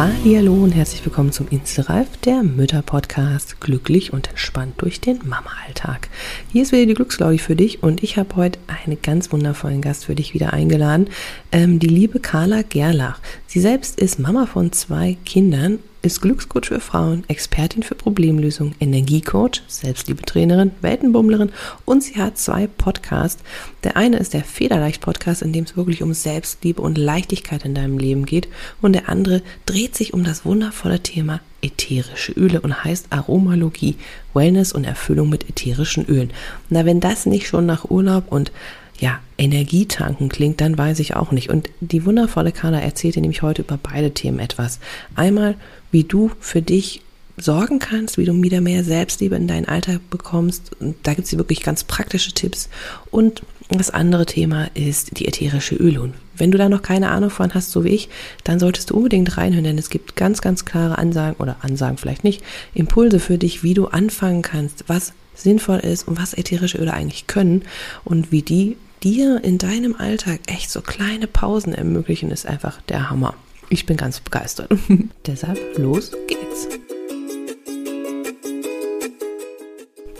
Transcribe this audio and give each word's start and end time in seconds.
Hallo 0.00 0.54
und 0.54 0.70
herzlich 0.70 1.04
willkommen 1.04 1.30
zum 1.30 1.48
Inselreif, 1.48 2.16
der 2.24 2.42
Mütter-Podcast. 2.42 3.60
Glücklich 3.60 4.14
und 4.14 4.30
entspannt 4.30 4.80
durch 4.80 5.02
den 5.02 5.18
Mama-Alltag. 5.28 6.08
Hier 6.50 6.62
ist 6.62 6.72
wieder 6.72 6.86
die 6.86 6.94
Glückslaugi 6.94 7.36
für 7.36 7.54
dich 7.54 7.82
und 7.82 8.02
ich 8.02 8.16
habe 8.16 8.34
heute 8.36 8.58
einen 8.66 9.02
ganz 9.02 9.30
wundervollen 9.30 9.82
Gast 9.82 10.06
für 10.06 10.14
dich 10.14 10.32
wieder 10.32 10.54
eingeladen, 10.54 11.10
ähm, 11.52 11.80
die 11.80 11.88
liebe 11.88 12.18
Carla 12.18 12.62
Gerlach. 12.62 13.20
Sie 13.46 13.60
selbst 13.60 14.00
ist 14.00 14.18
Mama 14.18 14.46
von 14.46 14.72
zwei 14.72 15.18
Kindern 15.26 15.80
ist 16.02 16.22
Glückscoach 16.22 16.66
für 16.66 16.80
Frauen, 16.80 17.24
Expertin 17.28 17.82
für 17.82 17.94
Problemlösung, 17.94 18.74
Energiecoach, 18.80 19.62
Selbstliebetrainerin, 19.68 20.72
Weltenbummlerin 20.80 21.50
und 21.84 22.02
sie 22.02 22.16
hat 22.16 22.38
zwei 22.38 22.66
Podcasts. 22.66 23.42
Der 23.84 23.96
eine 23.96 24.16
ist 24.16 24.32
der 24.32 24.44
Federleicht-Podcast, 24.44 25.42
in 25.42 25.52
dem 25.52 25.64
es 25.64 25.76
wirklich 25.76 26.02
um 26.02 26.14
Selbstliebe 26.14 26.80
und 26.80 26.96
Leichtigkeit 26.96 27.64
in 27.64 27.74
deinem 27.74 27.98
Leben 27.98 28.24
geht. 28.24 28.48
Und 28.80 28.94
der 28.94 29.08
andere 29.08 29.42
dreht 29.66 29.94
sich 29.94 30.14
um 30.14 30.24
das 30.24 30.44
wundervolle 30.44 31.00
Thema 31.00 31.40
ätherische 31.62 32.32
Öle 32.32 32.62
und 32.62 32.84
heißt 32.84 33.08
Aromalogie, 33.10 33.96
Wellness 34.32 34.72
und 34.72 34.84
Erfüllung 34.84 35.28
mit 35.28 35.50
ätherischen 35.50 36.06
Ölen. 36.06 36.30
Na, 36.70 36.86
wenn 36.86 37.00
das 37.00 37.26
nicht 37.26 37.46
schon 37.46 37.66
nach 37.66 37.90
Urlaub 37.90 38.32
und 38.32 38.52
ja, 39.00 39.18
Energietanken 39.38 40.28
klingt, 40.28 40.60
dann 40.60 40.76
weiß 40.76 40.98
ich 40.98 41.16
auch 41.16 41.32
nicht. 41.32 41.48
Und 41.48 41.70
die 41.80 42.04
wundervolle 42.04 42.52
Carla 42.52 42.80
erzählte 42.80 43.20
nämlich 43.20 43.42
heute 43.42 43.62
über 43.62 43.78
beide 43.82 44.12
Themen 44.12 44.38
etwas. 44.38 44.78
Einmal, 45.14 45.56
wie 45.90 46.04
du 46.04 46.30
für 46.40 46.62
dich 46.62 47.02
sorgen 47.36 47.78
kannst, 47.78 48.18
wie 48.18 48.24
du 48.24 48.42
wieder 48.42 48.60
mehr 48.60 48.84
Selbstliebe 48.84 49.36
in 49.36 49.48
deinen 49.48 49.66
Alltag 49.66 50.00
bekommst. 50.10 50.72
Und 50.80 50.96
da 51.04 51.14
gibt 51.14 51.26
es 51.26 51.36
wirklich 51.36 51.62
ganz 51.62 51.84
praktische 51.84 52.32
Tipps. 52.32 52.68
Und 53.10 53.42
das 53.70 53.90
andere 53.90 54.26
Thema 54.26 54.68
ist 54.74 55.18
die 55.18 55.26
ätherische 55.26 55.76
Öle. 55.76 56.12
Wenn 56.36 56.50
du 56.50 56.58
da 56.58 56.68
noch 56.68 56.82
keine 56.82 57.10
Ahnung 57.10 57.30
von 57.30 57.54
hast, 57.54 57.70
so 57.70 57.84
wie 57.84 57.90
ich, 57.90 58.08
dann 58.44 58.58
solltest 58.58 58.90
du 58.90 58.96
unbedingt 58.96 59.36
reinhören, 59.36 59.64
denn 59.64 59.78
es 59.78 59.90
gibt 59.90 60.16
ganz, 60.16 60.40
ganz 60.40 60.64
klare 60.64 60.98
Ansagen 60.98 61.36
oder 61.38 61.56
Ansagen 61.60 61.98
vielleicht 61.98 62.24
nicht, 62.24 62.42
Impulse 62.74 63.20
für 63.20 63.38
dich, 63.38 63.62
wie 63.62 63.74
du 63.74 63.86
anfangen 63.86 64.42
kannst, 64.42 64.84
was 64.88 65.12
sinnvoll 65.34 65.78
ist 65.78 66.08
und 66.08 66.20
was 66.20 66.34
ätherische 66.34 66.78
Öle 66.78 66.92
eigentlich 66.92 67.26
können 67.26 67.62
und 68.04 68.32
wie 68.32 68.42
die 68.42 68.76
dir 69.02 69.42
in 69.42 69.58
deinem 69.58 69.94
Alltag 69.94 70.40
echt 70.46 70.70
so 70.70 70.80
kleine 70.80 71.26
Pausen 71.26 71.74
ermöglichen, 71.74 72.30
ist 72.30 72.46
einfach 72.46 72.80
der 72.82 73.08
Hammer. 73.08 73.34
Ich 73.72 73.86
bin 73.86 73.96
ganz 73.96 74.18
begeistert. 74.18 74.68
Deshalb 75.26 75.78
los 75.78 76.10
geht's. 76.26 76.68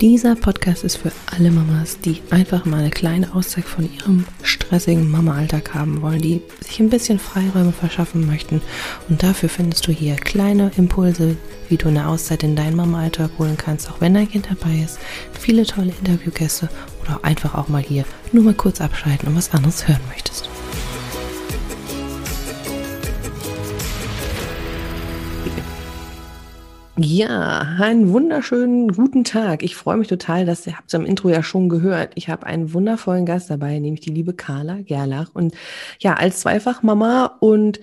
Dieser 0.00 0.36
Podcast 0.36 0.84
ist 0.84 0.96
für 0.96 1.10
alle 1.26 1.50
Mamas, 1.50 1.98
die 1.98 2.22
einfach 2.30 2.64
mal 2.64 2.78
eine 2.78 2.90
kleine 2.90 3.34
Auszeit 3.34 3.64
von 3.64 3.92
ihrem 3.92 4.24
stressigen 4.42 5.10
Mama-Alltag 5.10 5.74
haben 5.74 6.00
wollen, 6.00 6.22
die 6.22 6.40
sich 6.60 6.78
ein 6.78 6.88
bisschen 6.90 7.18
Freiräume 7.18 7.72
verschaffen 7.72 8.24
möchten. 8.26 8.62
Und 9.08 9.22
dafür 9.24 9.48
findest 9.48 9.86
du 9.88 9.92
hier 9.92 10.14
kleine 10.14 10.70
Impulse, 10.76 11.36
wie 11.68 11.76
du 11.76 11.88
eine 11.88 12.06
Auszeit 12.06 12.44
in 12.44 12.54
deinen 12.54 12.76
Mama-Alltag 12.76 13.32
holen 13.36 13.58
kannst, 13.58 13.90
auch 13.90 14.00
wenn 14.00 14.14
dein 14.14 14.30
Kind 14.30 14.48
dabei 14.48 14.76
ist. 14.76 14.98
Viele 15.38 15.66
tolle 15.66 15.92
Interviewgäste 15.98 16.70
oder 17.02 17.18
einfach 17.24 17.56
auch 17.56 17.68
mal 17.68 17.82
hier 17.82 18.04
nur 18.32 18.44
mal 18.44 18.54
kurz 18.54 18.80
abschalten 18.80 19.28
und 19.28 19.36
was 19.36 19.52
anderes 19.52 19.88
hören 19.88 20.00
möchtest. 20.08 20.48
Ja, 27.02 27.60
einen 27.80 28.12
wunderschönen 28.12 28.88
guten 28.92 29.24
Tag. 29.24 29.62
Ich 29.62 29.74
freue 29.74 29.96
mich 29.96 30.08
total, 30.08 30.44
dass 30.44 30.66
ihr 30.66 30.76
habt 30.76 30.88
es 30.88 30.94
im 30.94 31.06
Intro 31.06 31.30
ja 31.30 31.42
schon 31.42 31.70
gehört. 31.70 32.12
Ich 32.14 32.28
habe 32.28 32.44
einen 32.46 32.74
wundervollen 32.74 33.24
Gast 33.24 33.48
dabei, 33.48 33.78
nämlich 33.78 34.00
die 34.02 34.10
liebe 34.10 34.34
Carla 34.34 34.82
Gerlach. 34.82 35.30
Und 35.32 35.54
ja, 35.98 36.14
als 36.14 36.40
Zweifachmama 36.40 37.38
und 37.40 37.80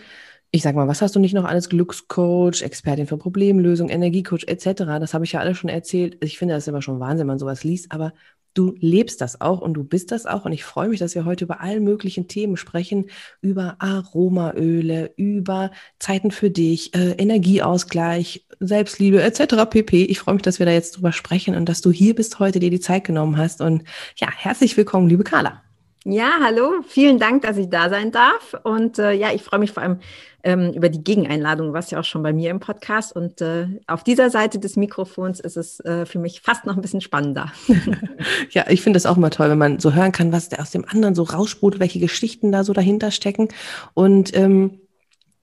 ich 0.51 0.61
sag 0.61 0.75
mal, 0.75 0.87
was 0.87 1.01
hast 1.01 1.15
du 1.15 1.19
nicht 1.19 1.33
noch 1.33 1.45
alles? 1.45 1.67
Glückscoach, 1.67 2.61
Expertin 2.61 3.07
für 3.07 3.17
Problemlösung, 3.17 3.89
Energiecoach 3.89 4.43
etc. 4.47 4.99
Das 4.99 5.15
habe 5.15 5.25
ich 5.25 5.31
ja 5.31 5.39
alles 5.39 5.57
schon 5.57 5.69
erzählt. 5.71 6.23
Ich 6.23 6.37
finde 6.37 6.53
das 6.53 6.67
immer 6.67 6.83
schon 6.83 6.99
Wahnsinn, 6.99 7.21
wenn 7.21 7.27
man 7.27 7.39
sowas 7.39 7.63
liest. 7.63 7.91
Aber 7.91 8.13
du 8.53 8.75
lebst 8.79 9.21
das 9.21 9.41
auch 9.41 9.61
und 9.61 9.73
du 9.73 9.83
bist 9.83 10.11
das 10.11 10.25
auch. 10.25 10.45
Und 10.45 10.51
ich 10.51 10.63
freue 10.63 10.89
mich, 10.89 10.99
dass 10.99 11.15
wir 11.15 11.25
heute 11.25 11.45
über 11.45 11.61
all 11.61 11.79
möglichen 11.79 12.27
Themen 12.27 12.57
sprechen, 12.57 13.09
über 13.41 13.75
Aromaöle, 13.79 15.13
über 15.15 15.71
Zeiten 15.99 16.31
für 16.31 16.49
dich, 16.49 16.93
äh, 16.95 17.11
Energieausgleich, 17.11 18.45
Selbstliebe 18.59 19.21
etc. 19.21 19.69
pp. 19.69 20.05
Ich 20.05 20.19
freue 20.19 20.35
mich, 20.35 20.43
dass 20.43 20.59
wir 20.59 20.65
da 20.65 20.71
jetzt 20.71 20.97
drüber 20.97 21.11
sprechen 21.11 21.55
und 21.55 21.69
dass 21.69 21.81
du 21.81 21.91
hier 21.91 22.15
bist 22.15 22.39
heute, 22.39 22.59
dir 22.59 22.71
die 22.71 22.79
Zeit 22.79 23.03
genommen 23.03 23.37
hast. 23.37 23.61
Und 23.61 23.83
ja, 24.17 24.29
herzlich 24.31 24.75
willkommen, 24.77 25.07
liebe 25.09 25.23
Carla. 25.23 25.66
Ja, 26.09 26.39
hallo, 26.41 26.83
vielen 26.87 27.19
Dank, 27.19 27.41
dass 27.41 27.57
ich 27.57 27.67
da 27.67 27.89
sein 27.89 28.13
darf. 28.13 28.55
Und 28.63 28.97
äh, 28.97 29.11
ja, 29.11 29.33
ich 29.33 29.43
freue 29.43 29.59
mich 29.59 29.73
vor 29.73 29.83
allem 29.83 29.99
ähm, 30.41 30.71
über 30.71 30.87
die 30.87 31.03
Gegeneinladung, 31.03 31.73
was 31.73 31.91
ja 31.91 31.99
auch 31.99 32.05
schon 32.05 32.23
bei 32.23 32.31
mir 32.31 32.49
im 32.49 32.61
Podcast. 32.61 33.13
Und 33.13 33.41
äh, 33.41 33.67
auf 33.87 34.05
dieser 34.05 34.29
Seite 34.29 34.57
des 34.57 34.77
Mikrofons 34.77 35.41
ist 35.41 35.57
es 35.57 35.81
äh, 35.81 36.05
für 36.05 36.19
mich 36.19 36.39
fast 36.39 36.65
noch 36.65 36.77
ein 36.77 36.81
bisschen 36.81 37.01
spannender. 37.01 37.51
ja, 38.51 38.63
ich 38.69 38.81
finde 38.81 38.95
es 38.95 39.05
auch 39.05 39.17
immer 39.17 39.31
toll, 39.31 39.49
wenn 39.49 39.57
man 39.57 39.81
so 39.81 39.91
hören 39.91 40.13
kann, 40.13 40.31
was 40.31 40.47
der 40.47 40.61
aus 40.61 40.71
dem 40.71 40.85
anderen 40.87 41.13
so 41.13 41.23
raussprudelt, 41.23 41.81
welche 41.81 41.99
Geschichten 41.99 42.53
da 42.53 42.63
so 42.63 42.71
dahinter 42.71 43.11
stecken. 43.11 43.49
Und 43.93 44.33
ähm, 44.33 44.79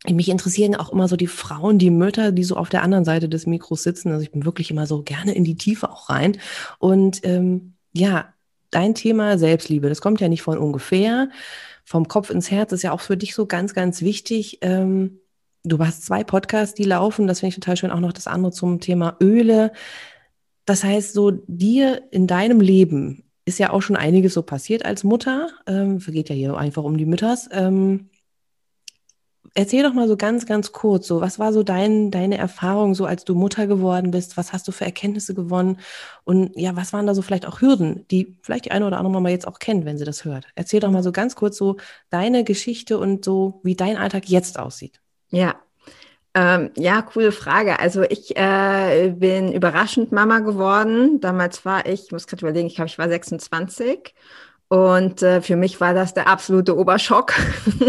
mich 0.08 0.31
interessieren 0.31 0.76
auch 0.76 0.91
immer 0.91 1.08
so 1.08 1.16
die 1.16 1.26
Frauen, 1.26 1.78
die 1.78 1.91
Mütter, 1.91 2.32
die 2.32 2.44
so 2.44 2.56
auf 2.56 2.70
der 2.70 2.82
anderen 2.82 3.04
Seite 3.04 3.28
des 3.28 3.44
Mikros 3.44 3.82
sitzen. 3.82 4.12
Also 4.12 4.22
ich 4.22 4.32
bin 4.32 4.46
wirklich 4.46 4.70
immer 4.70 4.86
so 4.86 5.02
gerne 5.02 5.34
in 5.34 5.44
die 5.44 5.56
Tiefe 5.56 5.91
auch 5.91 6.08
rein. 6.08 6.38
Und 6.78 7.20
ähm, 7.22 7.75
ja, 7.92 8.33
dein 8.74 8.94
Thema 8.94 9.38
Selbstliebe, 9.38 9.88
das 9.88 10.00
kommt 10.00 10.20
ja 10.20 10.28
nicht 10.28 10.42
von 10.42 10.58
ungefähr. 10.58 11.28
Vom 11.84 12.08
Kopf 12.08 12.30
ins 12.30 12.50
Herz 12.50 12.72
ist 12.72 12.82
ja 12.82 12.92
auch 12.92 13.00
für 13.00 13.16
dich 13.16 13.34
so 13.34 13.46
ganz, 13.46 13.74
ganz 13.74 14.00
wichtig. 14.02 14.58
Ähm, 14.62 15.20
du 15.64 15.78
hast 15.78 16.04
zwei 16.04 16.24
Podcasts, 16.24 16.74
die 16.74 16.84
laufen. 16.84 17.26
Das 17.26 17.40
finde 17.40 17.50
ich 17.50 17.54
total 17.56 17.76
schön. 17.76 17.90
Auch 17.90 18.00
noch 18.00 18.12
das 18.12 18.26
andere 18.26 18.52
zum 18.52 18.80
Thema 18.80 19.16
Öle. 19.20 19.72
Das 20.64 20.82
heißt, 20.82 21.12
so 21.12 21.30
dir 21.46 22.02
in 22.10 22.26
deinem 22.26 22.60
Leben 22.60 23.24
ist 23.44 23.58
ja 23.58 23.70
auch 23.70 23.82
schon 23.82 23.96
einiges 23.96 24.34
so 24.34 24.42
passiert 24.42 24.84
als 24.84 25.04
Mutter. 25.04 25.48
Ähm, 25.66 25.98
geht 25.98 26.30
ja 26.30 26.34
hier 26.34 26.56
einfach 26.56 26.84
um 26.84 26.96
die 26.96 27.06
Mütters. 27.06 27.48
Ähm, 27.52 28.08
Erzähl 29.56 29.84
doch 29.84 29.92
mal 29.94 30.09
so 30.09 30.16
ganz, 30.16 30.47
ganz 30.47 30.72
kurz, 30.72 31.06
so 31.06 31.20
was 31.20 31.38
war 31.38 31.53
so 31.53 31.62
dein, 31.62 32.10
deine 32.10 32.37
Erfahrung, 32.38 32.94
so 32.97 33.06
als 33.06 33.25
du 33.25 33.37
Mutter 33.37 33.69
geworden 33.69 34.10
bist? 34.10 34.37
Was 34.37 34.53
hast 34.53 34.66
du 34.66 34.72
für 34.72 34.84
Erkenntnisse 34.84 35.32
gewonnen? 35.32 35.78
Und 36.25 36.56
ja, 36.56 36.75
was 36.75 36.92
waren 36.92 37.06
da 37.06 37.15
so 37.15 37.22
vielleicht 37.22 37.47
auch 37.47 37.60
Hürden, 37.60 38.04
die 38.10 38.37
vielleicht 38.43 38.64
die 38.64 38.72
eine 38.72 38.87
oder 38.87 38.98
andere 38.98 39.12
Mama 39.12 39.28
jetzt 39.28 39.47
auch 39.47 39.60
kennt, 39.60 39.84
wenn 39.84 39.97
sie 39.97 40.04
das 40.04 40.25
hört? 40.25 40.47
Erzähl 40.56 40.81
doch 40.81 40.91
mal 40.91 41.04
so 41.04 41.12
ganz 41.12 41.37
kurz 41.37 41.56
so 41.56 41.76
deine 42.10 42.43
Geschichte 42.43 42.98
und 42.98 43.25
so, 43.25 43.60
wie 43.62 43.76
dein 43.76 43.97
Alltag 43.97 44.28
jetzt 44.28 44.59
aussieht. 44.59 45.00
Ja, 45.31 45.54
ähm, 46.37 46.70
ja, 46.76 47.00
coole 47.03 47.31
Frage. 47.31 47.78
Also 47.78 48.03
ich 48.03 48.37
äh, 48.37 49.14
bin 49.16 49.53
überraschend 49.53 50.10
Mama 50.10 50.41
geworden. 50.41 51.20
Damals 51.20 51.64
war 51.64 51.87
ich, 51.87 52.06
ich 52.06 52.12
muss 52.12 52.26
gerade 52.26 52.44
überlegen, 52.44 52.66
ich 52.66 52.75
glaube, 52.75 52.88
ich 52.88 52.98
war 52.98 53.09
26 53.09 54.14
und 54.74 55.22
äh, 55.22 55.40
für 55.40 55.54
mich 55.54 55.80
war 55.80 55.94
das 55.94 56.14
der 56.14 56.26
absolute 56.26 56.76
Oberschock. 56.76 57.32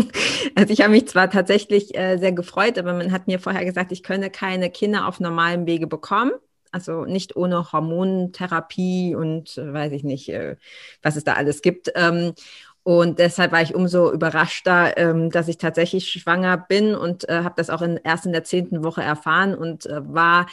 also 0.56 0.72
ich 0.72 0.82
habe 0.82 0.92
mich 0.92 1.08
zwar 1.08 1.32
tatsächlich 1.32 1.98
äh, 1.98 2.18
sehr 2.18 2.32
gefreut, 2.32 2.78
aber 2.78 2.94
man 2.94 3.12
hat 3.12 3.26
mir 3.26 3.40
vorher 3.40 3.66
gesagt, 3.66 3.92
ich 3.92 4.04
könne 4.04 4.30
keine 4.30 4.70
Kinder 4.70 5.08
auf 5.08 5.20
normalem 5.20 5.66
Wege 5.66 5.88
bekommen. 5.88 6.34
Also 6.72 7.06
nicht 7.06 7.36
ohne 7.36 7.72
Hormontherapie 7.72 9.16
und 9.16 9.58
äh, 9.58 9.74
weiß 9.74 9.94
ich 9.94 10.04
nicht, 10.04 10.30
äh, 10.30 10.58
was 11.02 11.16
es 11.16 11.24
da 11.24 11.34
alles 11.34 11.64
gibt. 11.64 11.92
Ähm, 11.96 12.34
und 12.84 13.18
deshalb 13.18 13.52
war 13.52 13.64
ich 13.64 13.74
umso 13.74 14.12
überraschter, 14.12 14.96
ähm, 14.96 15.32
dass 15.32 15.48
ich 15.48 15.58
tatsächlich 15.58 16.12
schwanger 16.12 16.56
bin 16.56 16.94
und 16.94 17.28
äh, 17.28 17.42
habe 17.42 17.56
das 17.58 17.72
auch 17.72 17.82
in, 17.82 18.00
erst 18.04 18.28
in 18.28 18.32
der 18.32 18.44
zehnten 18.44 18.84
Woche 18.84 19.02
erfahren 19.02 19.56
und 19.56 19.88
äh, 19.88 20.02
war 20.14 20.46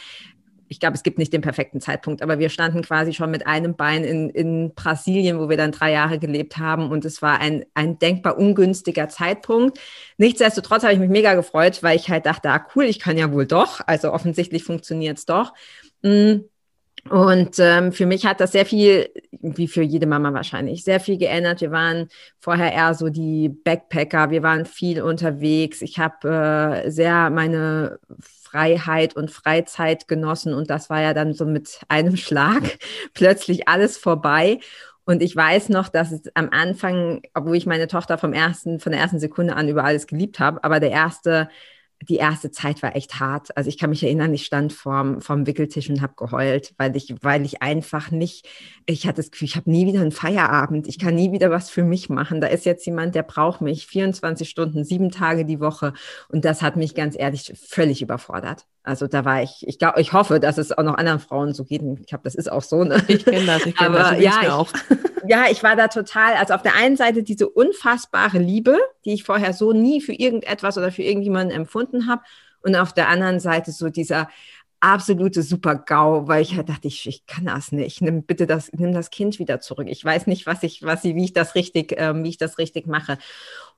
ich 0.67 0.79
glaube, 0.79 0.95
es 0.95 1.03
gibt 1.03 1.17
nicht 1.17 1.33
den 1.33 1.41
perfekten 1.41 1.81
Zeitpunkt, 1.81 2.21
aber 2.21 2.39
wir 2.39 2.49
standen 2.49 2.81
quasi 2.81 3.13
schon 3.13 3.31
mit 3.31 3.45
einem 3.45 3.75
Bein 3.75 4.03
in, 4.03 4.29
in 4.29 4.73
Brasilien, 4.73 5.39
wo 5.39 5.49
wir 5.49 5.57
dann 5.57 5.71
drei 5.71 5.91
Jahre 5.91 6.19
gelebt 6.19 6.57
haben 6.57 6.89
und 6.89 7.05
es 7.05 7.21
war 7.21 7.39
ein, 7.39 7.65
ein 7.73 7.99
denkbar 7.99 8.37
ungünstiger 8.37 9.09
Zeitpunkt. 9.09 9.79
Nichtsdestotrotz 10.17 10.83
habe 10.83 10.93
ich 10.93 10.99
mich 10.99 11.09
mega 11.09 11.33
gefreut, 11.35 11.83
weil 11.83 11.95
ich 11.95 12.09
halt 12.09 12.25
dachte, 12.25 12.49
ah 12.49 12.65
cool, 12.75 12.85
ich 12.85 12.99
kann 12.99 13.17
ja 13.17 13.31
wohl 13.31 13.45
doch, 13.45 13.81
also 13.85 14.11
offensichtlich 14.11 14.63
funktioniert 14.63 15.17
es 15.17 15.25
doch. 15.25 15.53
Mm. 16.01 16.41
Und 17.09 17.59
ähm, 17.59 17.91
für 17.91 18.05
mich 18.05 18.25
hat 18.25 18.39
das 18.39 18.53
sehr 18.53 18.65
viel, 18.65 19.09
wie 19.41 19.67
für 19.67 19.81
jede 19.81 20.05
Mama 20.05 20.33
wahrscheinlich, 20.33 20.85
sehr 20.85 21.01
viel 21.01 21.17
geändert. 21.17 21.59
Wir 21.59 21.71
waren 21.71 22.07
vorher 22.39 22.71
eher 22.71 22.93
so 22.93 23.09
die 23.09 23.49
Backpacker, 23.49 24.29
wir 24.29 24.41
waren 24.41 24.65
viel 24.65 25.01
unterwegs. 25.01 25.81
Ich 25.81 25.99
habe 25.99 26.83
äh, 26.85 26.89
sehr 26.89 27.29
meine 27.29 27.99
Freiheit 28.53 29.15
und 29.15 29.31
Freizeit 29.31 30.07
genossen 30.07 30.53
und 30.53 30.69
das 30.69 30.89
war 30.89 31.01
ja 31.01 31.15
dann 31.15 31.33
so 31.33 31.45
mit 31.45 31.79
einem 31.89 32.17
Schlag 32.17 32.77
plötzlich 33.13 33.67
alles 33.67 33.97
vorbei. 33.97 34.59
Und 35.05 35.21
ich 35.21 35.35
weiß 35.35 35.69
noch, 35.69 35.89
dass 35.89 36.11
es 36.11 36.21
am 36.35 36.49
Anfang, 36.51 37.23
obwohl 37.33 37.57
ich 37.57 37.65
meine 37.65 37.87
Tochter 37.87 38.17
vom 38.17 38.31
ersten, 38.31 38.79
von 38.79 38.91
der 38.93 39.01
ersten 39.01 39.19
Sekunde 39.19 39.55
an 39.55 39.67
über 39.67 39.83
alles 39.83 40.07
geliebt 40.07 40.39
habe, 40.39 40.63
aber 40.63 40.79
der 40.79 40.91
erste 40.91 41.49
die 42.09 42.17
erste 42.17 42.51
Zeit 42.51 42.83
war 42.83 42.95
echt 42.95 43.19
hart. 43.19 43.55
Also 43.55 43.69
ich 43.69 43.77
kann 43.77 43.89
mich 43.89 44.03
erinnern, 44.03 44.33
ich 44.33 44.45
stand 44.45 44.73
vorm, 44.73 45.21
vorm 45.21 45.47
Wickeltisch 45.47 45.89
und 45.89 46.01
habe 46.01 46.13
geheult, 46.15 46.73
weil 46.77 46.95
ich, 46.95 47.15
weil 47.21 47.45
ich 47.45 47.61
einfach 47.61 48.11
nicht, 48.11 48.47
ich 48.85 49.07
hatte 49.07 49.17
das 49.17 49.31
Gefühl, 49.31 49.47
ich 49.47 49.55
habe 49.55 49.69
nie 49.69 49.85
wieder 49.87 50.01
einen 50.01 50.11
Feierabend, 50.11 50.87
ich 50.87 50.99
kann 50.99 51.15
nie 51.15 51.31
wieder 51.31 51.49
was 51.51 51.69
für 51.69 51.83
mich 51.83 52.09
machen. 52.09 52.41
Da 52.41 52.47
ist 52.47 52.65
jetzt 52.65 52.85
jemand, 52.85 53.15
der 53.15 53.23
braucht 53.23 53.61
mich 53.61 53.87
24 53.87 54.49
Stunden, 54.49 54.83
sieben 54.83 55.11
Tage 55.11 55.45
die 55.45 55.59
Woche. 55.59 55.93
Und 56.29 56.45
das 56.45 56.61
hat 56.61 56.75
mich 56.75 56.95
ganz 56.95 57.17
ehrlich 57.17 57.53
völlig 57.55 58.01
überfordert. 58.01 58.65
Also 58.83 59.07
da 59.07 59.23
war 59.23 59.41
ich, 59.41 59.65
ich 59.65 59.79
glaube, 59.79 60.01
ich 60.01 60.11
hoffe, 60.11 60.39
dass 60.39 60.57
es 60.57 60.71
auch 60.71 60.83
noch 60.83 60.95
anderen 60.95 61.19
Frauen 61.19 61.53
so 61.53 61.63
geht. 61.63 61.81
Ich 62.01 62.07
glaube, 62.07 62.23
das 62.25 62.35
ist 62.35 62.51
auch 62.51 62.63
so. 62.63 62.83
Ne? 62.83 63.01
Ich 63.07 63.23
kenne 63.23 63.45
das, 63.45 63.65
ich 63.65 63.75
kenne 63.75 63.97
das. 63.97 64.09
So 64.09 64.15
ja, 64.15 64.39
ich, 64.41 64.49
auch. 64.49 64.67
Ja, 65.27 65.45
ich 65.49 65.63
war 65.63 65.75
da 65.75 65.87
total, 65.87 66.35
also 66.35 66.53
auf 66.53 66.61
der 66.61 66.75
einen 66.75 66.97
Seite 66.97 67.23
diese 67.23 67.49
unfassbare 67.49 68.39
Liebe, 68.39 68.77
die 69.05 69.13
ich 69.13 69.23
vorher 69.23 69.53
so 69.53 69.73
nie 69.73 70.01
für 70.01 70.13
irgendetwas 70.13 70.77
oder 70.77 70.91
für 70.91 71.03
irgendjemanden 71.03 71.55
empfunden 71.55 72.07
habe. 72.07 72.23
Und 72.61 72.75
auf 72.75 72.93
der 72.93 73.09
anderen 73.09 73.39
Seite 73.39 73.71
so 73.71 73.89
dieser 73.89 74.29
absolute 74.79 75.43
Super-GAU, 75.43 76.27
weil 76.27 76.41
ich 76.41 76.57
halt 76.57 76.67
dachte, 76.69 76.87
ich, 76.89 77.07
ich 77.07 77.25
kann 77.25 77.45
das 77.45 77.71
nicht. 77.71 78.01
Nimm 78.01 78.23
bitte 78.23 78.47
das, 78.47 78.71
nimm 78.73 78.93
das 78.93 79.09
Kind 79.11 79.39
wieder 79.39 79.61
zurück. 79.61 79.87
Ich 79.89 80.03
weiß 80.03 80.27
nicht, 80.27 80.45
was 80.45 80.61
ich, 80.63 80.83
was 80.83 81.03
ich, 81.05 81.15
wie 81.15 81.23
ich 81.25 81.33
das 81.33 81.55
richtig, 81.55 81.93
äh, 81.93 82.13
wie 82.21 82.29
ich 82.29 82.37
das 82.37 82.57
richtig 82.57 82.85
mache. 82.85 83.17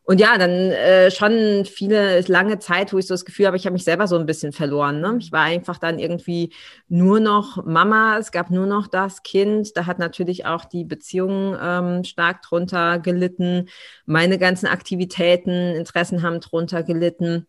Und 0.07 0.19
ja, 0.19 0.38
dann 0.38 0.52
äh, 0.52 1.10
schon 1.10 1.66
viele 1.66 2.22
lange 2.22 2.60
Zeit, 2.60 2.94
wo 2.94 3.00
ich 3.00 3.07
so 3.07 3.16
das 3.16 3.25
Gefühl 3.25 3.48
habe, 3.48 3.57
ich 3.57 3.66
habe 3.66 3.74
mich 3.74 3.84
selber 3.84 4.06
so 4.07 4.16
ein 4.18 4.28
bisschen 4.28 4.52
verloren. 4.52 5.02
Ne? 5.02 5.18
Ich 5.19 5.31
war 5.31 5.42
einfach 5.42 5.80
dann 5.80 5.98
irgendwie 5.98 6.54
nur 6.88 7.19
noch 7.19 7.66
Mama, 7.66 8.19
es 8.19 8.31
gab 8.31 8.52
nur 8.52 8.68
noch 8.68 8.88
das 8.88 9.24
Kind. 9.24 9.75
Da 9.75 9.88
hat 9.88 9.98
natürlich 9.98 10.46
auch 10.46 10.66
die 10.66 10.84
Beziehung 10.84 11.57
ähm, 11.60 12.04
stark 12.04 12.44
drunter 12.44 13.00
gelitten. 13.00 13.68
Meine 14.06 14.38
ganzen 14.38 14.68
Aktivitäten, 14.68 15.50
Interessen 15.75 16.22
haben 16.22 16.40
drunter 16.40 16.84
gelitten. 16.84 17.48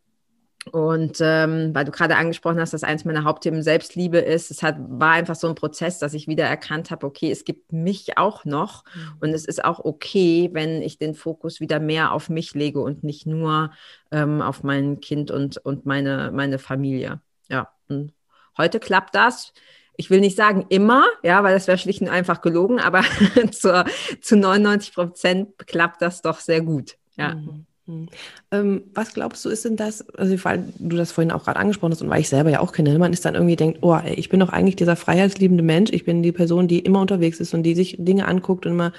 Und 0.72 1.18
ähm, 1.20 1.74
weil 1.74 1.84
du 1.84 1.92
gerade 1.92 2.16
angesprochen 2.16 2.58
hast, 2.58 2.72
dass 2.72 2.82
eins 2.82 3.04
meiner 3.04 3.22
Hauptthemen 3.22 3.62
Selbstliebe 3.62 4.18
ist, 4.18 4.50
es 4.50 4.62
hat, 4.62 4.76
war 4.78 5.12
einfach 5.12 5.36
so 5.36 5.46
ein 5.46 5.54
Prozess, 5.54 6.00
dass 6.00 6.12
ich 6.12 6.26
wieder 6.26 6.44
erkannt 6.44 6.90
habe, 6.90 7.06
okay, 7.06 7.30
es 7.30 7.44
gibt 7.44 7.72
mich 7.72 8.18
auch 8.18 8.44
noch 8.44 8.84
mhm. 8.94 9.12
und 9.20 9.28
es 9.30 9.44
ist 9.44 9.64
auch 9.64 9.78
okay, 9.84 10.50
wenn 10.52 10.82
ich 10.82 10.98
den 10.98 11.14
Fokus 11.14 11.60
wieder 11.60 11.78
mehr 11.78 12.12
auf 12.12 12.28
mich 12.28 12.54
lege 12.54 12.80
und 12.80 13.04
nicht 13.04 13.26
nur 13.26 13.70
ähm, 14.10 14.42
auf 14.42 14.64
mein 14.64 15.00
Kind 15.00 15.30
und, 15.30 15.56
und 15.58 15.86
meine, 15.86 16.32
meine 16.32 16.58
Familie. 16.58 17.20
Ja, 17.48 17.69
und 17.88 18.12
heute 18.58 18.80
klappt 18.80 19.14
das. 19.14 19.52
Ich 19.96 20.10
will 20.10 20.20
nicht 20.20 20.36
sagen 20.36 20.66
immer, 20.69 21.06
ja, 21.22 21.44
weil 21.44 21.54
das 21.54 21.69
wäre 21.69 21.78
schlicht 21.78 22.02
und 22.02 22.08
einfach 22.08 22.40
gelogen, 22.40 22.80
aber 22.80 23.02
zur, 23.52 23.84
zu 24.20 24.36
99 24.36 24.94
Prozent 24.94 25.58
klappt 25.66 26.02
das 26.02 26.22
doch 26.22 26.40
sehr 26.40 26.60
gut. 26.60 26.96
Ja. 27.16 27.36
Mhm. 27.36 27.66
Hm. 27.86 28.08
Ähm, 28.50 28.82
was 28.94 29.14
glaubst 29.14 29.44
du, 29.44 29.48
ist 29.48 29.64
denn 29.64 29.76
das, 29.76 30.08
also 30.10 30.44
weil 30.44 30.64
du 30.78 30.96
das 30.96 31.12
vorhin 31.12 31.30
auch 31.30 31.44
gerade 31.44 31.58
angesprochen 31.58 31.92
hast 31.92 32.02
und 32.02 32.10
weil 32.10 32.20
ich 32.20 32.28
selber 32.28 32.50
ja 32.50 32.60
auch 32.60 32.72
kenne, 32.72 32.92
ne, 32.92 32.98
man 32.98 33.12
ist 33.12 33.24
dann 33.24 33.34
irgendwie 33.34 33.56
denkt, 33.56 33.78
oh, 33.82 33.94
ey, 33.94 34.14
ich 34.14 34.28
bin 34.28 34.40
doch 34.40 34.48
eigentlich 34.48 34.76
dieser 34.76 34.96
freiheitsliebende 34.96 35.62
Mensch, 35.62 35.90
ich 35.92 36.04
bin 36.04 36.22
die 36.22 36.32
Person, 36.32 36.68
die 36.68 36.80
immer 36.80 37.00
unterwegs 37.00 37.38
ist 37.40 37.54
und 37.54 37.62
die 37.62 37.74
sich 37.74 37.96
Dinge 37.98 38.26
anguckt 38.26 38.66
und 38.66 38.72
immer 38.72 38.92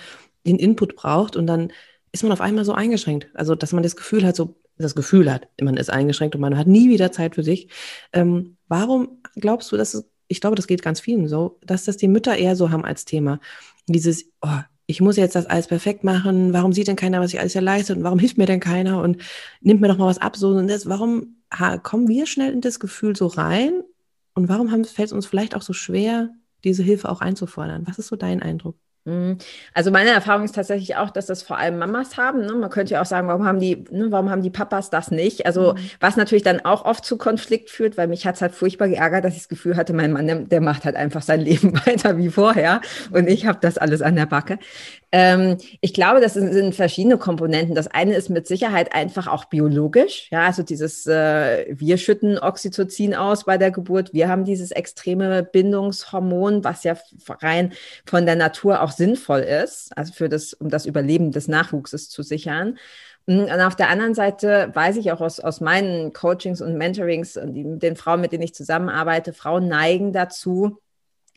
den 0.45 0.57
Input 0.57 0.95
braucht 0.95 1.35
und 1.35 1.47
dann 1.47 1.71
ist 2.13 2.23
man 2.23 2.31
auf 2.31 2.41
einmal 2.41 2.63
so 2.63 2.73
eingeschränkt. 2.73 3.27
Also, 3.33 3.55
dass 3.55 3.73
man 3.73 3.83
das 3.83 3.97
Gefühl 3.97 4.25
hat, 4.25 4.35
so 4.35 4.55
das 4.77 4.95
Gefühl 4.95 5.31
hat, 5.31 5.47
man 5.61 5.75
ist 5.75 5.89
eingeschränkt 5.89 6.35
und 6.35 6.41
man 6.41 6.57
hat 6.57 6.67
nie 6.67 6.89
wieder 6.89 7.11
Zeit 7.11 7.35
für 7.35 7.43
sich. 7.43 7.69
Ähm, 8.13 8.57
warum 8.67 9.21
glaubst 9.35 9.71
du, 9.71 9.77
dass 9.77 9.93
es, 9.93 10.05
ich 10.27 10.39
glaube, 10.39 10.55
das 10.55 10.67
geht 10.67 10.81
ganz 10.81 10.99
vielen 10.99 11.27
so, 11.27 11.59
dass 11.65 11.85
das 11.85 11.97
die 11.97 12.07
Mütter 12.07 12.37
eher 12.37 12.55
so 12.55 12.69
haben 12.69 12.85
als 12.85 13.05
Thema. 13.05 13.39
Dieses, 13.87 14.25
oh, 14.41 14.59
ich 14.87 15.01
muss 15.01 15.17
jetzt 15.17 15.35
das 15.35 15.45
alles 15.45 15.67
perfekt 15.67 16.03
machen, 16.03 16.53
warum 16.53 16.73
sieht 16.73 16.87
denn 16.87 16.95
keiner, 16.95 17.19
was 17.19 17.33
ich 17.33 17.39
alles 17.39 17.53
hier 17.53 17.61
leiste? 17.61 17.93
Und 17.93 18.03
warum 18.03 18.19
hilft 18.19 18.37
mir 18.37 18.45
denn 18.45 18.59
keiner? 18.59 19.01
Und 19.01 19.21
nimmt 19.61 19.81
mir 19.81 19.89
doch 19.89 19.97
mal 19.97 20.07
was 20.07 20.17
ab, 20.17 20.35
so 20.37 20.49
und 20.49 20.67
das, 20.67 20.87
warum 20.87 21.35
kommen 21.83 22.07
wir 22.07 22.25
schnell 22.25 22.51
in 22.51 22.61
das 22.61 22.79
Gefühl 22.79 23.15
so 23.15 23.27
rein? 23.27 23.83
Und 24.33 24.49
warum 24.49 24.69
fällt 24.85 25.07
es 25.07 25.13
uns 25.13 25.25
vielleicht 25.25 25.55
auch 25.55 25.61
so 25.61 25.73
schwer, 25.73 26.29
diese 26.63 26.83
Hilfe 26.83 27.09
auch 27.09 27.21
einzufordern? 27.21 27.85
Was 27.87 27.99
ist 27.99 28.07
so 28.07 28.15
dein 28.15 28.41
Eindruck? 28.41 28.77
Mhm. 29.07 29.38
Also 29.74 29.89
meine 29.89 30.09
Erfahrung 30.09 30.44
ist 30.44 30.56
tatsächlich 30.56 30.98
auch, 30.98 31.09
dass 31.09 31.27
das 31.27 31.42
vor 31.42 31.57
allem 31.57 31.77
Mamas 31.77 32.18
haben. 32.18 32.45
Ne? 32.45 32.54
Man 32.54 32.69
könnte 32.69 32.95
ja 32.95 33.01
auch 33.01 33.06
sagen, 33.06 33.30
warum 33.30 33.45
haben 33.45 33.59
die, 33.59 33.86
ne, 33.89 34.07
warum 34.12 34.30
haben 34.30 34.42
die 34.42 34.50
Papas 34.50 34.89
das 34.89 35.12
nicht? 35.12 35.45
Also 35.45 35.74
mhm. 35.74 35.77
was 36.01 36.18
natürlich 36.18 36.44
dann 36.44 36.59
auch 36.65 36.83
oft 36.83 37.06
zu 37.06 37.18
Konflikt 37.18 37.69
führt, 37.69 37.98
weil 37.98 38.09
mich 38.09 38.27
hat 38.27 38.36
es 38.36 38.42
halt 38.42 38.54
furchtbar 38.54 38.89
geärgert, 38.89 39.24
dass 39.24 39.33
ich 39.33 39.39
das 39.39 39.48
Gefühl 39.48 39.77
hatte, 39.77 39.94
mein 39.94 40.12
Mann, 40.12 40.27
der, 40.27 40.36
der 40.39 40.59
macht 40.59 40.83
halt 40.83 40.98
einfach 40.98 41.21
sein 41.21 41.39
Leben 41.48 41.74
weiter 41.86 42.18
wie 42.18 42.30
vorher 42.30 42.81
und 43.12 43.30
ich 43.30 43.45
habe 43.45 43.59
das 43.62 43.77
alles 43.77 44.01
an 44.01 44.18
der 44.18 44.25
Backe. 44.25 44.59
Ähm, 45.13 45.57
ich 45.80 45.94
glaube, 45.94 46.19
das 46.19 46.33
sind, 46.33 46.51
sind, 46.51 46.75
verschiedene 46.75 47.18
Komponenten. 47.18 47.75
Das 47.75 47.88
eine 47.88 48.15
ist 48.15 48.30
mit 48.30 48.45
Sicherheit 48.45 48.94
einfach 48.94 49.27
auch 49.27 49.45
biologisch. 49.45 50.27
Ja, 50.31 50.45
also 50.45 50.63
dieses, 50.63 51.07
äh, 51.07 51.65
wir 51.69 51.98
schütten 51.98 52.38
Oxytocin 52.38 53.15
aus 53.15 53.45
bei 53.45 53.57
der 53.57 53.71
Geburt. 53.71 54.13
Wir 54.13 54.27
haben 54.27 54.44
dieses 54.44 54.71
extreme 54.71 55.44
Bindungshormon, 55.44 56.65
was 56.65 56.83
ja 56.83 56.98
rein 57.42 57.71
von 58.06 58.25
der 58.25 58.36
Natur 58.36 58.81
auch 58.81 58.92
sinnvoll 58.97 59.39
ist, 59.39 59.95
also 59.97 60.13
für 60.13 60.29
das, 60.29 60.53
um 60.53 60.69
das 60.69 60.85
Überleben 60.85 61.31
des 61.31 61.47
Nachwuchses 61.47 62.09
zu 62.09 62.23
sichern. 62.23 62.77
Und 63.25 63.49
auf 63.49 63.75
der 63.75 63.89
anderen 63.89 64.13
Seite 64.13 64.71
weiß 64.73 64.95
ich 64.97 65.11
auch 65.11 65.21
aus, 65.21 65.39
aus 65.39 65.59
meinen 65.59 66.13
Coachings 66.13 66.61
und 66.61 66.77
Mentorings 66.77 67.35
und 67.38 67.53
die, 67.53 67.65
den 67.79 67.95
Frauen, 67.95 68.21
mit 68.21 68.31
denen 68.31 68.44
ich 68.44 68.55
zusammenarbeite, 68.55 69.33
Frauen 69.33 69.67
neigen 69.67 70.13
dazu, 70.13 70.79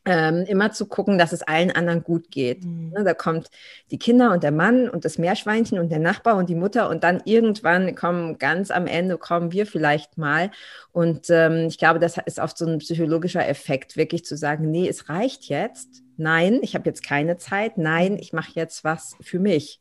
ähm, 0.04 0.44
immer 0.46 0.72
zu 0.72 0.86
gucken, 0.86 1.18
dass 1.18 1.32
es 1.32 1.42
allen 1.42 1.70
anderen 1.70 2.02
gut 2.02 2.30
geht. 2.30 2.64
Mhm. 2.64 2.90
Ne, 2.90 3.04
da 3.04 3.14
kommt 3.14 3.50
die 3.90 3.98
Kinder 3.98 4.32
und 4.32 4.42
der 4.42 4.52
Mann 4.52 4.88
und 4.88 5.04
das 5.04 5.18
Meerschweinchen 5.18 5.78
und 5.78 5.90
der 5.90 5.98
Nachbar 5.98 6.36
und 6.36 6.48
die 6.48 6.54
Mutter 6.54 6.88
und 6.88 7.04
dann 7.04 7.20
irgendwann 7.24 7.94
kommen 7.94 8.38
ganz 8.38 8.70
am 8.70 8.86
Ende 8.86 9.18
kommen 9.18 9.52
wir 9.52 9.66
vielleicht 9.66 10.16
mal. 10.18 10.50
Und 10.92 11.26
ähm, 11.30 11.66
ich 11.68 11.78
glaube, 11.78 11.98
das 11.98 12.16
ist 12.24 12.38
oft 12.38 12.56
so 12.56 12.66
ein 12.66 12.78
psychologischer 12.78 13.46
Effekt, 13.46 13.96
wirklich 13.96 14.24
zu 14.24 14.36
sagen, 14.36 14.70
nee, 14.70 14.88
es 14.88 15.08
reicht 15.08 15.44
jetzt. 15.44 16.02
Nein, 16.16 16.60
ich 16.62 16.74
habe 16.74 16.88
jetzt 16.88 17.04
keine 17.04 17.36
Zeit. 17.36 17.78
Nein, 17.78 18.16
ich 18.18 18.32
mache 18.32 18.52
jetzt 18.54 18.84
was 18.84 19.16
für 19.20 19.38
mich. 19.38 19.80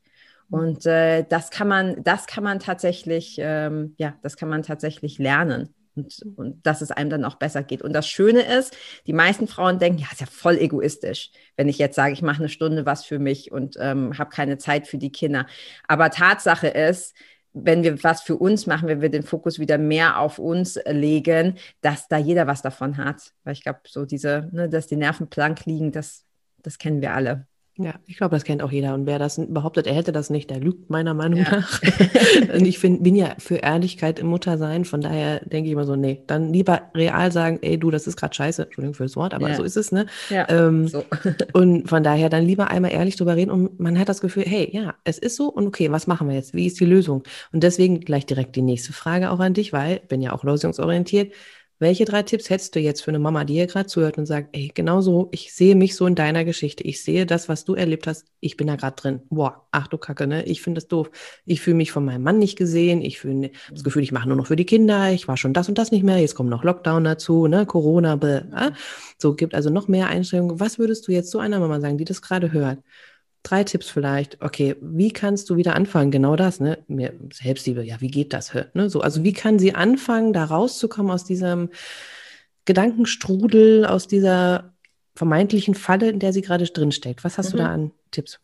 Mhm. 0.50 0.60
Und 0.60 0.86
äh, 0.86 1.24
das 1.28 1.50
kann 1.50 1.68
man, 1.68 2.04
das 2.04 2.28
kann 2.28 2.44
man 2.44 2.60
tatsächlich, 2.60 3.38
ähm, 3.40 3.96
ja, 3.98 4.16
das 4.22 4.36
kann 4.36 4.50
man 4.50 4.64
tatsächlich 4.64 5.18
lernen 5.18 5.74
und, 6.00 6.38
und 6.38 6.66
dass 6.66 6.82
es 6.82 6.92
einem 6.92 7.10
dann 7.10 7.26
auch 7.26 7.36
besser 7.36 7.64
geht. 7.64 7.82
Und 7.82 7.94
das 7.94 8.08
Schöne 8.08 8.42
ist, 8.42 8.76
die 9.08 9.14
meisten 9.14 9.48
Frauen 9.48 9.80
denken, 9.80 10.00
ja, 10.00 10.08
ist 10.12 10.22
ja 10.22 10.28
voll 10.28 10.58
egoistisch, 10.58 11.32
wenn 11.58 11.70
ich 11.70 11.78
jetzt 11.78 11.96
sage, 11.96 12.14
ich 12.14 12.22
mache 12.22 12.40
eine 12.40 12.50
Stunde 12.50 12.86
was 12.86 13.06
für 13.06 13.20
mich 13.20 13.52
und 13.52 13.76
ähm, 13.80 14.18
habe 14.18 14.30
keine 14.30 14.58
Zeit 14.58 14.88
für 14.88 14.98
die 14.98 15.12
Kinder. 15.12 15.46
Aber 15.88 16.10
Tatsache 16.10 16.68
ist, 16.68 17.16
wenn 17.54 17.84
wir 17.84 18.04
was 18.04 18.22
für 18.22 18.36
uns 18.36 18.68
machen, 18.68 18.88
wenn 18.88 19.02
wir 19.02 19.10
den 19.10 19.24
Fokus 19.24 19.60
wieder 19.60 19.78
mehr 19.78 20.20
auf 20.20 20.40
uns 20.40 20.80
legen, 20.86 21.58
dass 21.82 22.08
da 22.08 22.18
jeder 22.18 22.48
was 22.48 22.62
davon 22.62 22.98
hat. 22.98 23.34
Weil 23.44 23.54
ich 23.54 23.64
glaube, 23.64 23.80
so 23.88 24.06
diese, 24.06 24.50
ne, 24.52 24.70
dass 24.70 24.88
die 24.88 24.96
Nerven 24.96 25.28
blank 25.28 25.66
liegen, 25.66 25.92
das, 25.92 26.26
das 26.62 26.78
kennen 26.78 27.02
wir 27.02 27.14
alle. 27.14 27.48
Ja, 27.82 27.94
ich 28.08 28.18
glaube, 28.18 28.36
das 28.36 28.44
kennt 28.44 28.62
auch 28.62 28.74
jeder. 28.74 28.94
Und 28.94 29.06
wer 29.06 29.20
das 29.20 29.40
behauptet, 29.48 29.88
er 29.88 29.96
hätte 29.96 30.12
das 30.12 30.30
nicht, 30.30 30.50
der 30.50 30.60
lügt 30.60 30.90
meiner 30.90 31.14
Meinung 31.14 31.40
ja. 31.40 31.50
nach. 31.50 31.82
und 32.54 32.66
ich 32.66 32.78
find, 32.78 33.04
bin 33.04 33.16
ja 33.16 33.36
für 33.38 33.56
Ehrlichkeit 33.56 34.20
im 34.20 34.28
Muttersein. 34.28 34.84
Von 34.84 35.00
daher 35.00 35.40
denke 35.46 35.68
ich 35.68 35.72
immer 35.72 35.86
so, 35.86 35.96
nee, 35.96 36.22
dann 36.28 36.52
lieber 36.52 36.82
real 36.94 37.32
sagen, 37.32 37.60
ey, 37.62 37.80
du, 37.80 37.90
das 37.90 38.06
ist 38.06 38.18
gerade 38.18 38.36
scheiße. 38.36 38.64
Entschuldigung 38.64 38.96
für 38.96 39.04
das 39.04 39.16
Wort, 39.16 39.34
aber 39.34 39.48
ja. 39.48 39.56
so 39.56 39.64
ist 39.64 39.78
es, 39.78 39.94
ne? 39.94 40.08
Ja, 40.30 40.46
ähm, 40.50 40.90
so. 40.90 41.06
und 41.54 41.88
von 41.88 42.04
daher 42.04 42.30
dann 42.30 42.46
lieber 42.46 42.70
einmal 42.70 42.92
ehrlich 42.92 43.16
drüber 43.16 43.38
reden 43.38 43.50
und 43.50 43.80
man 43.80 43.98
hat 43.98 44.10
das 44.10 44.20
Gefühl, 44.20 44.44
hey, 44.46 44.68
ja, 44.74 44.96
es 45.06 45.18
ist 45.18 45.38
so 45.38 45.48
und 45.48 45.66
okay, 45.66 45.90
was 45.90 46.06
machen 46.06 46.28
wir 46.28 46.36
jetzt? 46.36 46.54
Wie 46.54 46.68
ist 46.68 46.82
die 46.82 46.86
Lösung? 46.86 47.24
Und 47.54 47.64
deswegen 47.64 48.02
gleich 48.02 48.26
direkt 48.26 48.58
die 48.58 48.62
nächste 48.62 48.92
Frage 48.92 49.32
auch 49.32 49.40
an 49.40 49.54
dich, 49.54 49.72
weil 49.72 50.02
bin 50.10 50.22
ja 50.22 50.34
auch 50.34 50.44
lösungsorientiert. 50.44 51.32
Welche 51.82 52.04
drei 52.04 52.24
Tipps 52.24 52.50
hättest 52.50 52.76
du 52.76 52.80
jetzt 52.82 53.02
für 53.02 53.12
eine 53.12 53.20
Mama, 53.20 53.46
die 53.46 53.54
hier 53.54 53.68
gerade 53.68 53.88
zuhört 53.88 54.18
und 54.18 54.26
sagt, 54.26 54.50
ey, 54.52 54.70
genau 54.74 55.00
so, 55.00 55.30
ich 55.32 55.54
sehe 55.54 55.76
mich 55.76 55.96
so 55.96 56.06
in 56.08 56.16
deiner 56.16 56.44
Geschichte. 56.44 56.84
Ich 56.84 57.02
sehe 57.02 57.26
das, 57.26 57.48
was 57.48 57.64
du 57.64 57.74
erlebt 57.74 58.06
hast. 58.06 58.26
Ich 58.42 58.58
bin 58.58 58.68
da 58.68 58.76
gerade 58.76 58.98
drin. 58.98 59.22
Boah, 59.30 59.66
ach 59.72 59.88
du 59.88 59.98
Kacke, 59.98 60.28
ne? 60.28 60.44
Ich 60.44 60.62
finde 60.62 60.80
das 60.82 60.90
doof. 60.90 61.10
Ich 61.46 61.62
fühle 61.62 61.78
mich 61.78 61.94
von 61.94 62.04
meinem 62.04 62.24
Mann 62.24 62.38
nicht 62.38 62.58
gesehen. 62.58 63.02
Ich 63.02 63.20
fühle 63.20 63.52
das 63.72 63.86
Gefühl, 63.86 64.04
ich 64.04 64.12
mache 64.12 64.28
nur 64.28 64.36
noch 64.36 64.48
für 64.48 64.58
die 64.58 64.66
Kinder. 64.66 65.12
Ich 65.14 65.30
war 65.30 65.38
schon 65.38 65.54
das 65.54 65.70
und 65.70 65.78
das 65.78 65.92
nicht 65.92 66.04
mehr. 66.04 66.18
Jetzt 66.18 66.36
kommt 66.36 66.50
noch 66.50 66.66
Lockdown 66.66 67.06
dazu, 67.06 67.48
ne? 67.48 67.66
Corona, 67.66 68.18
bäh, 68.18 68.40
äh? 68.54 68.72
So 69.18 69.34
gibt 69.34 69.56
also 69.56 69.70
noch 69.70 69.88
mehr 69.88 70.08
Einstellungen. 70.08 70.60
Was 70.60 70.80
würdest 70.80 71.08
du 71.08 71.14
jetzt 71.14 71.32
so 71.32 71.40
einer 71.40 71.60
Mama 71.60 71.80
sagen, 71.80 71.98
die 71.98 72.06
das 72.06 72.22
gerade 72.22 72.52
hört? 72.52 72.80
Drei 73.44 73.64
Tipps 73.64 73.90
vielleicht. 73.90 74.42
Okay, 74.42 74.76
wie 74.82 75.12
kannst 75.12 75.50
du 75.50 75.58
wieder 75.58 75.76
anfangen? 75.76 76.12
Genau 76.12 76.36
das, 76.36 76.60
ne? 76.60 76.80
Mir 76.88 77.14
Selbstliebe, 77.34 77.84
ja, 77.84 78.02
wie 78.02 78.12
geht 78.12 78.34
das? 78.34 78.54
Ne? 78.74 78.90
So, 78.90 79.02
also 79.02 79.24
wie 79.24 79.34
kann 79.34 79.60
sie 79.60 79.76
anfangen, 79.76 80.34
da 80.34 80.46
rauszukommen 80.46 81.12
aus 81.12 81.24
diesem 81.24 81.70
Gedankenstrudel, 82.66 83.86
aus 83.86 84.08
dieser 84.08 84.74
vermeintlichen 85.16 85.76
Falle, 85.76 86.10
in 86.10 86.20
der 86.20 86.34
sie 86.34 86.42
gerade 86.42 86.66
drinsteckt? 86.66 87.24
Was 87.24 87.38
hast 87.38 87.54
mhm. 87.54 87.58
du 87.58 87.58
da 87.58 87.70
an 87.70 87.92
Tipps? 88.12 88.40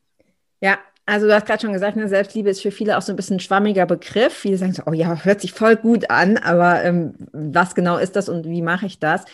Ja, 0.61 0.79
also 1.05 1.27
du 1.27 1.35
hast 1.35 1.45
gerade 1.45 1.61
schon 1.61 1.73
gesagt, 1.73 1.97
ne, 1.97 2.09
Selbstliebe 2.09 2.49
ist 2.49 2.61
für 2.61 2.71
viele 2.71 2.97
auch 2.97 3.01
so 3.01 3.13
ein 3.13 3.15
bisschen 3.15 3.37
ein 3.37 3.41
schwammiger 3.41 3.85
Begriff. 3.85 4.33
Viele 4.33 4.57
sagen 4.57 4.73
so, 4.73 4.83
oh 4.87 4.93
ja, 4.93 5.23
hört 5.23 5.41
sich 5.41 5.51
voll 5.51 5.75
gut 5.75 6.09
an, 6.09 6.37
aber 6.37 6.83
ähm, 6.83 7.13
was 7.31 7.75
genau 7.75 7.97
ist 7.97 8.15
das 8.15 8.27
und 8.27 8.45
wie 8.45 8.63
mache 8.63 8.87
ich 8.87 8.97
das? 8.97 9.25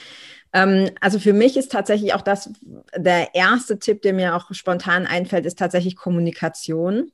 Ähm, 0.53 0.91
also 0.99 1.19
für 1.19 1.33
mich 1.33 1.57
ist 1.57 1.71
tatsächlich 1.71 2.13
auch 2.13 2.21
das, 2.21 2.51
der 2.95 3.35
erste 3.35 3.79
Tipp, 3.79 4.01
der 4.01 4.13
mir 4.13 4.35
auch 4.35 4.53
spontan 4.53 5.07
einfällt, 5.07 5.45
ist 5.45 5.59
tatsächlich 5.59 5.95
Kommunikation. 5.95 7.11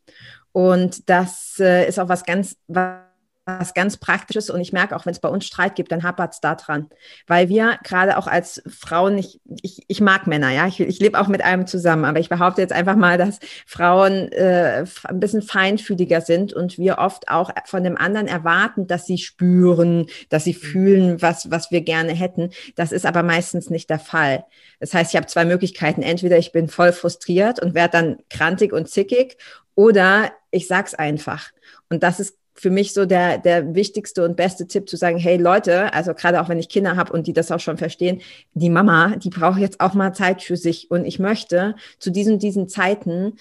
Und 0.51 1.09
das 1.09 1.59
äh, 1.59 1.87
ist 1.87 1.99
auch 1.99 2.09
was 2.09 2.23
ganz, 2.23 2.57
was 2.67 3.06
was 3.47 3.73
ganz 3.73 3.97
Praktisches 3.97 4.49
und 4.49 4.59
ich 4.59 4.73
merke 4.73 4.95
auch, 4.95 5.05
wenn 5.05 5.13
es 5.13 5.19
bei 5.19 5.29
uns 5.29 5.45
Streit 5.45 5.75
gibt, 5.75 5.91
dann 5.91 6.03
hapert 6.03 6.33
es 6.33 6.41
da 6.41 6.55
dran. 6.55 6.89
Weil 7.27 7.47
wir 7.47 7.79
gerade 7.83 8.17
auch 8.17 8.27
als 8.27 8.61
Frauen, 8.67 9.17
ich, 9.17 9.39
ich, 9.61 9.83
ich 9.87 10.01
mag 10.01 10.27
Männer, 10.27 10.51
ja, 10.51 10.67
ich, 10.67 10.79
ich 10.79 10.99
lebe 10.99 11.19
auch 11.19 11.27
mit 11.27 11.41
einem 11.41 11.65
zusammen, 11.65 12.05
aber 12.05 12.19
ich 12.19 12.29
behaupte 12.29 12.61
jetzt 12.61 12.73
einfach 12.73 12.95
mal, 12.95 13.17
dass 13.17 13.39
Frauen 13.65 14.31
äh, 14.33 14.85
ein 15.05 15.19
bisschen 15.19 15.41
feinfühliger 15.41 16.21
sind 16.21 16.53
und 16.53 16.77
wir 16.77 16.97
oft 16.97 17.29
auch 17.29 17.51
von 17.65 17.83
dem 17.83 17.97
anderen 17.97 18.27
erwarten, 18.27 18.85
dass 18.87 19.05
sie 19.05 19.17
spüren, 19.17 20.07
dass 20.29 20.43
sie 20.43 20.53
fühlen, 20.53 21.21
was, 21.21 21.49
was 21.49 21.71
wir 21.71 21.81
gerne 21.81 22.13
hätten. 22.13 22.51
Das 22.75 22.91
ist 22.91 23.05
aber 23.05 23.23
meistens 23.23 23.69
nicht 23.69 23.89
der 23.89 23.99
Fall. 23.99 24.45
Das 24.79 24.93
heißt, 24.93 25.13
ich 25.13 25.17
habe 25.17 25.27
zwei 25.27 25.45
Möglichkeiten. 25.45 26.01
Entweder 26.01 26.37
ich 26.37 26.51
bin 26.51 26.67
voll 26.67 26.91
frustriert 26.91 27.61
und 27.61 27.73
werde 27.73 27.91
dann 27.91 28.17
krantig 28.29 28.73
und 28.73 28.89
zickig 28.89 29.37
oder 29.75 30.31
ich 30.51 30.67
sag's 30.67 30.93
einfach. 30.93 31.51
Und 31.89 32.03
das 32.03 32.19
ist 32.19 32.35
für 32.59 32.71
mich 32.71 32.93
so 32.93 33.05
der, 33.05 33.37
der 33.37 33.75
wichtigste 33.75 34.25
und 34.25 34.35
beste 34.35 34.67
Tipp 34.67 34.89
zu 34.89 34.97
sagen, 34.97 35.17
hey 35.17 35.37
Leute, 35.37 35.93
also 35.93 36.13
gerade 36.13 36.41
auch 36.41 36.49
wenn 36.49 36.59
ich 36.59 36.69
Kinder 36.69 36.95
habe 36.95 37.13
und 37.13 37.27
die 37.27 37.33
das 37.33 37.51
auch 37.51 37.59
schon 37.59 37.77
verstehen, 37.77 38.21
die 38.53 38.69
Mama, 38.69 39.15
die 39.15 39.29
braucht 39.29 39.59
jetzt 39.59 39.79
auch 39.79 39.93
mal 39.93 40.13
Zeit 40.13 40.41
für 40.41 40.57
sich. 40.57 40.89
Und 40.89 41.05
ich 41.05 41.19
möchte 41.19 41.75
zu 41.99 42.09
diesen, 42.09 42.39
diesen 42.39 42.67
Zeiten 42.67 43.33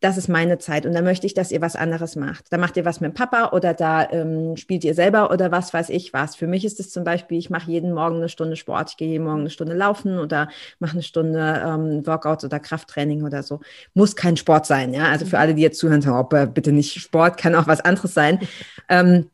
das 0.00 0.16
ist 0.16 0.28
meine 0.28 0.58
Zeit 0.58 0.86
und 0.86 0.94
da 0.94 1.02
möchte 1.02 1.26
ich, 1.26 1.34
dass 1.34 1.52
ihr 1.52 1.60
was 1.60 1.76
anderes 1.76 2.16
macht. 2.16 2.46
Da 2.50 2.56
macht 2.56 2.76
ihr 2.76 2.86
was 2.86 3.00
mit 3.00 3.12
dem 3.12 3.14
Papa 3.14 3.50
oder 3.52 3.74
da 3.74 4.08
ähm, 4.10 4.56
spielt 4.56 4.82
ihr 4.82 4.94
selber 4.94 5.30
oder 5.30 5.52
was 5.52 5.74
weiß 5.74 5.90
ich 5.90 6.12
was. 6.14 6.36
Für 6.36 6.46
mich 6.46 6.64
ist 6.64 6.80
es 6.80 6.90
zum 6.90 7.04
Beispiel, 7.04 7.38
ich 7.38 7.50
mache 7.50 7.70
jeden 7.70 7.92
Morgen 7.92 8.16
eine 8.16 8.30
Stunde 8.30 8.56
Sport, 8.56 8.90
ich 8.90 8.96
gehe 8.96 9.08
jeden 9.08 9.24
Morgen 9.24 9.40
eine 9.40 9.50
Stunde 9.50 9.74
laufen 9.74 10.18
oder 10.18 10.48
mache 10.78 10.92
eine 10.92 11.02
Stunde 11.02 11.62
ähm, 11.64 12.06
Workouts 12.06 12.44
oder 12.44 12.58
Krafttraining 12.58 13.24
oder 13.24 13.42
so. 13.42 13.60
Muss 13.92 14.16
kein 14.16 14.38
Sport 14.38 14.64
sein, 14.64 14.94
ja. 14.94 15.04
Also 15.04 15.26
für 15.26 15.38
alle, 15.38 15.54
die 15.54 15.62
jetzt 15.62 15.78
zuhören, 15.78 16.00
sagen, 16.00 16.16
oh, 16.18 16.46
bitte 16.46 16.72
nicht 16.72 16.98
Sport, 16.98 17.36
kann 17.36 17.54
auch 17.54 17.66
was 17.66 17.82
anderes 17.82 18.14
sein. 18.14 18.38
ähm, 18.88 19.28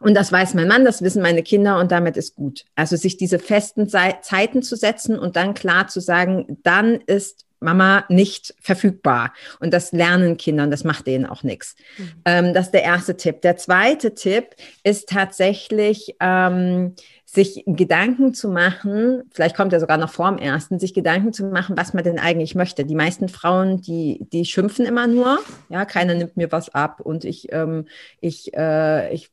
und 0.00 0.14
das 0.14 0.30
weiß 0.30 0.54
mein 0.54 0.68
Mann, 0.68 0.84
das 0.84 1.00
wissen 1.00 1.22
meine 1.22 1.42
Kinder 1.42 1.78
und 1.78 1.90
damit 1.90 2.16
ist 2.16 2.34
gut. 2.34 2.64
Also 2.74 2.96
sich 2.96 3.16
diese 3.16 3.38
festen 3.38 3.88
Zeiten 3.88 4.62
zu 4.62 4.76
setzen 4.76 5.18
und 5.18 5.36
dann 5.36 5.54
klar 5.54 5.88
zu 5.88 6.00
sagen, 6.00 6.58
dann 6.62 7.00
ist 7.06 7.45
Mama 7.60 8.04
nicht 8.08 8.54
verfügbar. 8.60 9.32
Und 9.60 9.72
das 9.72 9.92
lernen 9.92 10.36
Kinder 10.36 10.64
und 10.64 10.70
das 10.70 10.84
macht 10.84 11.06
denen 11.06 11.26
auch 11.26 11.42
nichts. 11.42 11.76
Mhm. 11.98 12.12
Ähm, 12.24 12.54
das 12.54 12.66
ist 12.66 12.74
der 12.74 12.82
erste 12.82 13.16
Tipp. 13.16 13.42
Der 13.42 13.56
zweite 13.56 14.14
Tipp 14.14 14.54
ist 14.82 15.08
tatsächlich, 15.08 16.14
ähm, 16.20 16.94
sich 17.36 17.64
Gedanken 17.66 18.34
zu 18.34 18.48
machen, 18.48 19.24
vielleicht 19.32 19.56
kommt 19.56 19.72
er 19.72 19.80
sogar 19.80 19.98
noch 19.98 20.10
vor 20.10 20.30
dem 20.30 20.38
ersten, 20.38 20.78
sich 20.78 20.94
Gedanken 20.94 21.32
zu 21.32 21.44
machen, 21.44 21.76
was 21.76 21.92
man 21.92 22.04
denn 22.04 22.18
eigentlich 22.18 22.54
möchte. 22.54 22.84
Die 22.84 22.94
meisten 22.94 23.28
Frauen, 23.28 23.82
die, 23.82 24.26
die 24.32 24.44
schimpfen 24.44 24.86
immer 24.86 25.06
nur, 25.06 25.40
ja, 25.68 25.84
keiner 25.84 26.14
nimmt 26.14 26.36
mir 26.36 26.50
was 26.52 26.72
ab 26.74 27.00
und 27.00 27.24
ich, 27.24 27.52
ähm, 27.52 27.86
ich, 28.20 28.54
äh, 28.54 29.12
ich 29.12 29.30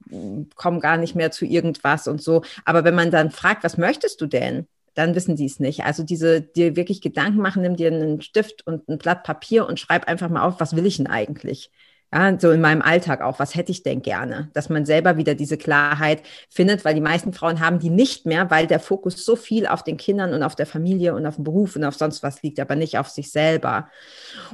komme 0.56 0.80
gar 0.80 0.98
nicht 0.98 1.15
mehr 1.15 1.32
zu 1.32 1.46
irgendwas 1.46 2.08
und 2.08 2.22
so. 2.22 2.42
Aber 2.65 2.84
wenn 2.84 2.96
man 2.96 3.12
dann 3.12 3.32
fragt, 3.32 3.63
was 3.63 3.77
möchtest 3.77 4.20
du 4.20 4.25
denn? 4.25 4.68
Dann 4.94 5.16
wissen 5.16 5.36
die 5.36 5.46
es 5.46 5.60
nicht. 5.60 5.84
Also 5.84 6.04
diese, 6.04 6.42
dir 6.42 6.76
wirklich 6.76 7.02
Gedanken 7.02 7.40
machen, 7.40 7.62
nimm 7.62 7.76
dir 7.76 7.88
einen 7.88 8.22
Stift 8.22 8.66
und 8.68 8.88
ein 8.90 8.98
Blatt 8.98 9.24
Papier 9.24 9.68
und 9.68 9.80
schreib 9.80 10.08
einfach 10.08 10.30
mal 10.30 10.44
auf, 10.44 10.60
was 10.60 10.76
will 10.76 10.86
ich 10.86 10.98
denn 10.98 11.08
eigentlich? 11.08 11.72
Ja, 12.13 12.38
so 12.39 12.51
in 12.51 12.62
meinem 12.62 12.84
Alltag 12.84 13.22
auch, 13.22 13.39
was 13.39 13.55
hätte 13.55 13.72
ich 13.72 13.82
denn 13.82 14.03
gerne? 14.03 14.51
Dass 14.53 14.70
man 14.70 14.86
selber 14.86 15.17
wieder 15.17 15.34
diese 15.34 15.58
Klarheit 15.58 16.22
findet, 16.48 16.86
weil 16.86 16.93
die 16.93 17.01
meisten 17.01 17.34
Frauen 17.34 17.60
haben 17.60 17.79
die 17.79 17.89
nicht 17.89 18.27
mehr, 18.27 18.51
weil 18.51 18.67
der 18.67 18.79
Fokus 18.79 19.25
so 19.25 19.36
viel 19.36 19.65
auf 19.65 19.84
den 19.84 19.98
Kindern 19.98 20.32
und 20.32 20.43
auf 20.43 20.55
der 20.55 20.67
Familie 20.67 21.15
und 21.15 21.25
auf 21.25 21.36
dem 21.36 21.43
Beruf 21.43 21.75
und 21.75 21.84
auf 21.84 21.96
sonst 21.96 22.22
was 22.22 22.43
liegt, 22.43 22.60
aber 22.60 22.75
nicht 22.75 23.00
auf 23.00 23.10
sich 23.10 23.32
selber. 23.32 23.88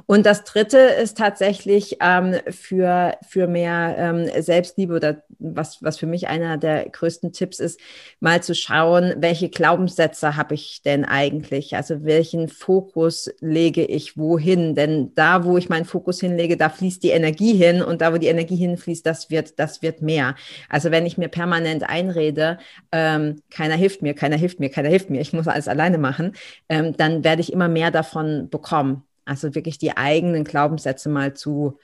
Und 0.06 0.26
das 0.26 0.46
Dritte 0.46 0.78
ist 0.78 1.18
tatsächlich 1.18 1.98
ähm, 2.00 2.36
für, 2.50 3.18
für 3.28 3.48
mehr 3.48 3.96
ähm, 3.98 4.42
Selbstliebe 4.42 4.96
oder 4.96 5.24
was, 5.40 5.84
was 5.84 5.98
für 5.98 6.08
mich 6.08 6.30
einer 6.30 6.58
der 6.58 6.88
größten 6.88 7.34
Tipps 7.34 7.60
ist, 7.60 7.78
mal 8.22 8.42
zu 8.42 8.56
schauen, 8.56 9.16
welche 9.18 9.50
Glaubenssätze 9.50 10.38
habe 10.38 10.56
ich 10.56 10.82
denn 10.84 11.04
eigentlich? 11.04 11.76
Also 11.76 12.06
welchen 12.06 12.48
Fokus 12.48 13.30
lege 13.42 13.84
ich 13.84 14.18
wohin? 14.18 14.76
Denn 14.76 15.14
da, 15.16 15.44
wo 15.44 15.58
ich 15.58 15.68
meinen 15.68 15.86
Fokus 15.86 16.22
hinlege, 16.22 16.56
da 16.56 16.70
fließt 16.70 17.04
die 17.04 17.10
Energie 17.10 17.49
Energie 17.50 17.64
hin 17.64 17.82
und 17.82 18.02
da, 18.02 18.14
wo 18.14 18.18
die 18.18 18.28
Energie 18.28 18.56
hinfließt, 18.56 19.06
das 19.06 19.30
wird, 19.30 19.60
das 19.60 19.82
wird 19.82 20.02
mehr. 20.02 20.36
Also 20.70 20.92
wenn 20.92 21.06
ich 21.06 21.18
mir 21.18 21.28
permanent 21.28 21.84
einrede, 21.84 22.60
ähm, 22.92 23.42
keiner 23.50 23.76
hilft 23.76 24.02
mir, 24.02 24.14
keiner 24.14 24.38
hilft 24.38 24.60
mir, 24.60 24.70
keiner 24.70 24.90
hilft 24.90 25.10
mir, 25.10 25.22
ich 25.22 25.34
muss 25.34 25.48
alles 25.48 25.68
alleine 25.68 25.98
machen, 25.98 26.34
ähm, 26.70 26.96
dann 26.96 27.24
werde 27.24 27.42
ich 27.42 27.54
immer 27.54 27.68
mehr 27.68 27.92
davon 27.92 28.50
bekommen. 28.50 29.04
Also 29.26 29.54
wirklich 29.56 29.78
die 29.78 29.96
eigenen 29.96 30.44
Glaubenssätze 30.44 31.10
mal 31.10 31.34
zu 31.34 31.78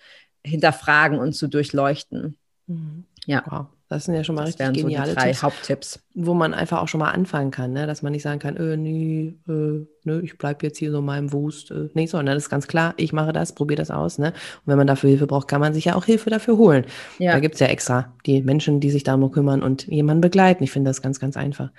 hinterfragen 0.44 1.20
und 1.20 1.34
zu 1.34 1.48
durchleuchten. 1.48 2.38
Mhm. 2.68 3.06
Ja. 3.26 3.44
Wow. 3.48 3.68
Das 3.88 4.06
sind 4.06 4.16
ja 4.16 4.24
schon 4.24 4.34
mal 4.34 4.46
das 4.46 4.60
richtig 4.60 4.84
geniale 4.84 5.10
so 5.10 5.16
drei 5.16 5.28
Tipps, 5.28 5.44
Haupttipps. 5.44 6.00
Wo 6.16 6.34
man 6.34 6.56
einfach 6.56 6.82
auch 6.82 6.88
schon 6.88 7.00
mal 7.00 7.12
anfangen 7.12 7.52
kann, 7.52 7.72
ne? 7.72 7.86
dass 7.86 8.02
man 8.02 8.14
nicht 8.14 8.24
sagen 8.24 8.40
kann, 8.40 8.58
äh, 8.58 8.78
nee, 8.78 9.36
äh, 9.48 9.86
ne, 10.04 10.22
ich 10.24 10.40
bleibe 10.40 10.66
jetzt 10.66 10.80
hier 10.80 10.92
so 10.92 11.00
in 11.00 11.06
meinem 11.06 11.32
Wust. 11.32 11.70
Äh, 11.70 11.90
nee, 11.94 12.08
sondern 12.08 12.36
das 12.36 12.46
ist 12.46 12.50
ganz 12.50 12.68
klar, 12.68 12.96
ich 12.98 13.14
mache 13.14 13.32
das, 13.32 13.54
probiere 13.54 13.78
das 13.78 13.92
aus. 13.92 14.18
Ne? 14.18 14.28
Und 14.30 14.34
wenn 14.66 14.78
man 14.78 14.88
dafür 14.88 15.12
Hilfe 15.12 15.28
braucht, 15.28 15.48
kann 15.48 15.62
man 15.62 15.74
sich 15.76 15.86
ja 15.86 15.96
auch 15.96 16.06
Hilfe 16.06 16.32
dafür 16.32 16.58
holen. 16.58 16.86
Ja. 17.20 17.34
Da 17.34 17.40
gibt 17.40 17.56
es 17.56 17.60
ja 17.60 17.68
extra 17.68 18.14
die 18.26 18.42
Menschen, 18.42 18.80
die 18.80 18.90
sich 18.90 19.04
darum 19.04 19.32
kümmern 19.32 19.62
und 19.62 19.86
jemanden 19.86 20.22
begleiten. 20.22 20.64
Ich 20.64 20.72
finde 20.72 20.90
das 20.90 21.04
ganz, 21.04 21.20
ganz 21.20 21.38
einfach. 21.38 21.72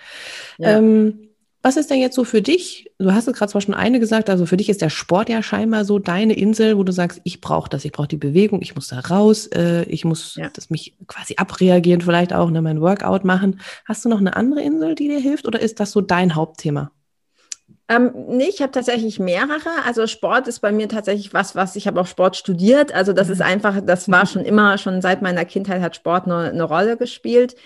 Ja. 0.58 0.78
Ähm, 0.78 1.25
was 1.66 1.76
ist 1.76 1.90
denn 1.90 1.98
jetzt 1.98 2.14
so 2.14 2.22
für 2.22 2.42
dich? 2.42 2.92
Du 3.00 3.12
hast 3.12 3.26
es 3.26 3.36
gerade 3.36 3.50
zwar 3.50 3.60
schon 3.60 3.74
eine 3.74 3.98
gesagt, 3.98 4.30
also 4.30 4.46
für 4.46 4.56
dich 4.56 4.68
ist 4.68 4.82
der 4.82 4.88
Sport 4.88 5.28
ja 5.28 5.42
scheinbar 5.42 5.84
so 5.84 5.98
deine 5.98 6.34
Insel, 6.34 6.78
wo 6.78 6.84
du 6.84 6.92
sagst, 6.92 7.20
ich 7.24 7.40
brauche 7.40 7.68
das, 7.68 7.84
ich 7.84 7.90
brauche 7.90 8.06
die 8.06 8.16
Bewegung, 8.16 8.62
ich 8.62 8.76
muss 8.76 8.86
da 8.86 9.00
raus, 9.00 9.48
äh, 9.48 9.82
ich 9.86 10.04
muss 10.04 10.36
ja. 10.36 10.48
das 10.52 10.70
mich 10.70 10.94
quasi 11.08 11.34
abreagieren, 11.38 12.02
vielleicht 12.02 12.32
auch, 12.32 12.50
ne, 12.50 12.62
mein 12.62 12.80
Workout 12.80 13.24
machen. 13.24 13.60
Hast 13.84 14.04
du 14.04 14.08
noch 14.08 14.20
eine 14.20 14.36
andere 14.36 14.62
Insel, 14.62 14.94
die 14.94 15.08
dir 15.08 15.18
hilft, 15.18 15.44
oder 15.44 15.58
ist 15.58 15.80
das 15.80 15.90
so 15.90 16.00
dein 16.00 16.36
Hauptthema? 16.36 16.92
Ähm, 17.88 18.12
nee, 18.28 18.48
ich 18.48 18.62
habe 18.62 18.70
tatsächlich 18.70 19.18
mehrere. 19.18 19.70
Also 19.84 20.06
Sport 20.06 20.46
ist 20.46 20.60
bei 20.60 20.70
mir 20.70 20.88
tatsächlich 20.88 21.34
was, 21.34 21.56
was 21.56 21.74
ich 21.74 21.88
habe 21.88 22.00
auch 22.00 22.06
Sport 22.06 22.36
studiert. 22.36 22.94
Also 22.94 23.12
das 23.12 23.26
mhm. 23.26 23.32
ist 23.32 23.42
einfach, 23.42 23.80
das 23.84 24.08
war 24.08 24.26
schon 24.26 24.44
immer, 24.44 24.78
schon 24.78 25.02
seit 25.02 25.20
meiner 25.20 25.44
Kindheit 25.44 25.82
hat 25.82 25.96
Sport 25.96 26.26
eine, 26.26 26.50
eine 26.50 26.62
Rolle 26.62 26.96
gespielt. 26.96 27.56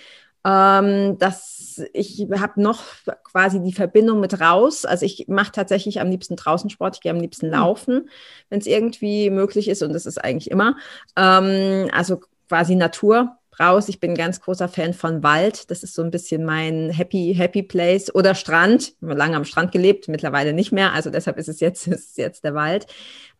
Ähm, 0.43 1.19
das, 1.19 1.60
ich 1.93 2.27
habe 2.37 2.61
noch 2.61 2.83
quasi 3.23 3.61
die 3.61 3.73
Verbindung 3.73 4.19
mit 4.19 4.39
raus. 4.39 4.85
Also 4.85 5.05
ich 5.05 5.27
mache 5.27 5.51
tatsächlich 5.51 5.99
am 5.99 6.09
liebsten 6.09 6.35
draußen 6.35 6.69
Sport. 6.69 6.95
Ich 6.95 7.01
gehe 7.01 7.11
am 7.11 7.19
liebsten 7.19 7.47
hm. 7.47 7.53
laufen, 7.53 8.09
wenn 8.49 8.59
es 8.59 8.67
irgendwie 8.67 9.29
möglich 9.29 9.67
ist. 9.67 9.83
Und 9.83 9.93
das 9.93 10.05
ist 10.05 10.17
eigentlich 10.17 10.51
immer. 10.51 10.75
Ähm, 11.15 11.89
also 11.93 12.21
quasi 12.47 12.75
Natur 12.75 13.37
raus. 13.59 13.89
Ich 13.89 13.99
bin 13.99 14.11
ein 14.11 14.17
ganz 14.17 14.41
großer 14.41 14.67
Fan 14.67 14.93
von 14.93 15.23
Wald. 15.23 15.69
Das 15.71 15.83
ist 15.83 15.93
so 15.93 16.01
ein 16.01 16.11
bisschen 16.11 16.43
mein 16.45 16.89
Happy, 16.89 17.33
Happy 17.35 17.63
Place 17.63 18.13
oder 18.13 18.35
Strand. 18.35 18.89
Ich 18.89 18.95
habe 19.01 19.13
lange 19.13 19.35
am 19.35 19.45
Strand 19.45 19.71
gelebt, 19.71 20.07
mittlerweile 20.07 20.53
nicht 20.53 20.71
mehr. 20.71 20.93
Also 20.93 21.09
deshalb 21.09 21.37
ist 21.37 21.49
es 21.49 21.59
jetzt, 21.59 21.87
ist 21.87 22.17
jetzt 22.17 22.43
der 22.43 22.55
Wald. 22.55 22.87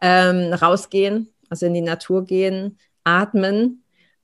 Ähm, 0.01 0.53
rausgehen, 0.53 1.29
also 1.49 1.65
in 1.65 1.73
die 1.73 1.81
Natur 1.81 2.25
gehen, 2.25 2.77
atmen, 3.03 3.80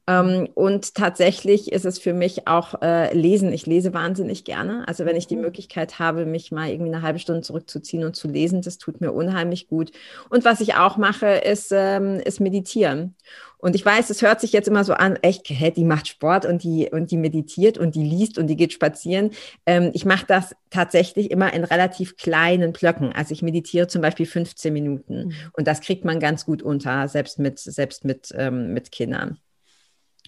und 0.09 0.95
tatsächlich 0.95 1.73
ist 1.73 1.85
es 1.85 1.99
für 1.99 2.13
mich 2.13 2.47
auch 2.47 2.81
äh, 2.81 3.13
Lesen. 3.13 3.51
Ich 3.51 3.65
lese 3.65 3.93
wahnsinnig 3.93 4.45
gerne. 4.45 4.87
Also 4.87 5.05
wenn 5.05 5.17
ich 5.17 5.27
die 5.27 5.35
mhm. 5.35 5.41
Möglichkeit 5.41 5.99
habe, 5.99 6.25
mich 6.25 6.49
mal 6.49 6.69
irgendwie 6.69 6.93
eine 6.93 7.01
halbe 7.01 7.19
Stunde 7.19 7.41
zurückzuziehen 7.41 8.05
und 8.05 8.15
zu 8.15 8.29
lesen, 8.29 8.61
das 8.61 8.77
tut 8.77 9.01
mir 9.01 9.11
unheimlich 9.11 9.67
gut. 9.67 9.91
Und 10.29 10.45
was 10.45 10.61
ich 10.61 10.75
auch 10.75 10.95
mache, 10.95 11.27
ist, 11.27 11.73
ähm, 11.73 12.21
ist 12.23 12.39
meditieren. 12.39 13.15
Und 13.57 13.75
ich 13.75 13.85
weiß, 13.85 14.09
es 14.09 14.21
hört 14.21 14.39
sich 14.39 14.53
jetzt 14.53 14.69
immer 14.69 14.85
so 14.85 14.93
an, 14.93 15.17
echt, 15.17 15.49
hä, 15.49 15.71
die 15.71 15.83
macht 15.83 16.07
Sport 16.07 16.45
und 16.45 16.63
die, 16.63 16.89
und 16.89 17.11
die 17.11 17.17
meditiert 17.17 17.77
und 17.77 17.95
die 17.95 18.03
liest 18.03 18.37
und 18.37 18.47
die 18.47 18.55
geht 18.55 18.71
spazieren. 18.71 19.31
Ähm, 19.65 19.91
ich 19.93 20.05
mache 20.05 20.25
das 20.25 20.55
tatsächlich 20.69 21.31
immer 21.31 21.53
in 21.53 21.65
relativ 21.65 22.15
kleinen 22.15 22.71
Blöcken. 22.71 23.11
Also 23.13 23.33
ich 23.33 23.41
meditiere 23.41 23.87
zum 23.87 24.01
Beispiel 24.01 24.25
15 24.25 24.71
Minuten 24.71 25.25
mhm. 25.25 25.33
und 25.51 25.67
das 25.67 25.81
kriegt 25.81 26.05
man 26.05 26.21
ganz 26.21 26.45
gut 26.45 26.61
unter, 26.61 27.09
selbst 27.09 27.39
mit, 27.39 27.59
selbst 27.59 28.05
mit, 28.05 28.33
ähm, 28.37 28.73
mit 28.73 28.93
Kindern. 28.93 29.39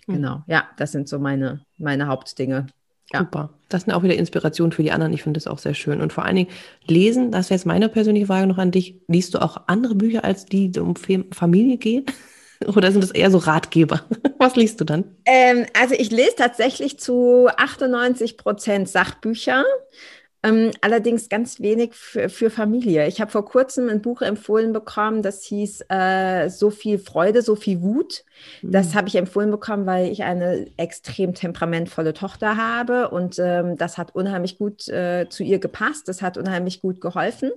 Hm. 0.09 0.15
Genau, 0.15 0.43
ja, 0.47 0.67
das 0.77 0.91
sind 0.91 1.07
so 1.07 1.19
meine, 1.19 1.61
meine 1.77 2.07
Hauptdinge. 2.07 2.67
Ja. 3.13 3.19
Super. 3.19 3.49
Das 3.69 3.83
sind 3.83 3.93
auch 3.93 4.03
wieder 4.03 4.15
Inspirationen 4.15 4.71
für 4.71 4.83
die 4.83 4.91
anderen. 4.91 5.13
Ich 5.13 5.23
finde 5.23 5.39
das 5.39 5.47
auch 5.47 5.57
sehr 5.57 5.73
schön. 5.73 6.01
Und 6.01 6.13
vor 6.13 6.25
allen 6.25 6.35
Dingen 6.35 6.49
lesen, 6.85 7.31
das 7.31 7.49
wäre 7.49 7.57
jetzt 7.57 7.65
meine 7.65 7.89
persönliche 7.89 8.27
Frage 8.27 8.47
noch 8.47 8.57
an 8.57 8.71
dich. 8.71 8.99
Liest 9.07 9.33
du 9.33 9.41
auch 9.41 9.63
andere 9.67 9.95
Bücher, 9.95 10.23
als 10.23 10.45
die 10.45 10.71
um 10.79 10.95
Familie 10.95 11.77
gehen? 11.77 12.05
Oder 12.67 12.91
sind 12.91 13.01
das 13.01 13.11
eher 13.11 13.31
so 13.31 13.37
Ratgeber? 13.37 14.01
Was 14.37 14.55
liest 14.55 14.81
du 14.81 14.85
dann? 14.85 15.05
Ähm, 15.25 15.65
also 15.79 15.95
ich 15.97 16.11
lese 16.11 16.35
tatsächlich 16.37 16.99
zu 16.99 17.47
98 17.55 18.37
Prozent 18.37 18.89
Sachbücher. 18.89 19.63
Ähm, 20.41 20.71
allerdings 20.79 21.27
ganz 21.27 21.59
wenig 21.59 21.93
für, 21.93 22.29
für 22.29 22.49
Familie. 22.49 23.07
Ich 23.07 23.19
habe 23.19 23.29
vor 23.29 23.43
kurzem 23.43 23.89
ein 23.89 24.01
Buch 24.01 24.21
empfohlen 24.21 24.71
bekommen, 24.71 25.21
das 25.21 25.43
hieß 25.43 25.85
äh, 25.89 26.49
So 26.49 26.69
viel 26.69 26.97
Freude, 26.97 27.41
so 27.41 27.55
viel 27.55 27.81
Wut. 27.81 28.23
Das 28.61 28.89
mhm. 28.89 28.93
habe 28.95 29.07
ich 29.09 29.15
empfohlen 29.15 29.51
bekommen, 29.51 29.85
weil 29.85 30.09
ich 30.09 30.23
eine 30.23 30.67
extrem 30.77 31.33
temperamentvolle 31.33 32.13
Tochter 32.13 32.55
habe 32.55 33.09
und 33.09 33.37
ähm, 33.37 33.75
das 33.77 33.97
hat 33.97 34.15
unheimlich 34.15 34.57
gut 34.57 34.87
äh, 34.87 35.27
zu 35.29 35.43
ihr 35.43 35.59
gepasst. 35.59 36.07
Das 36.07 36.21
hat 36.21 36.37
unheimlich 36.37 36.81
gut 36.81 37.01
geholfen. 37.01 37.51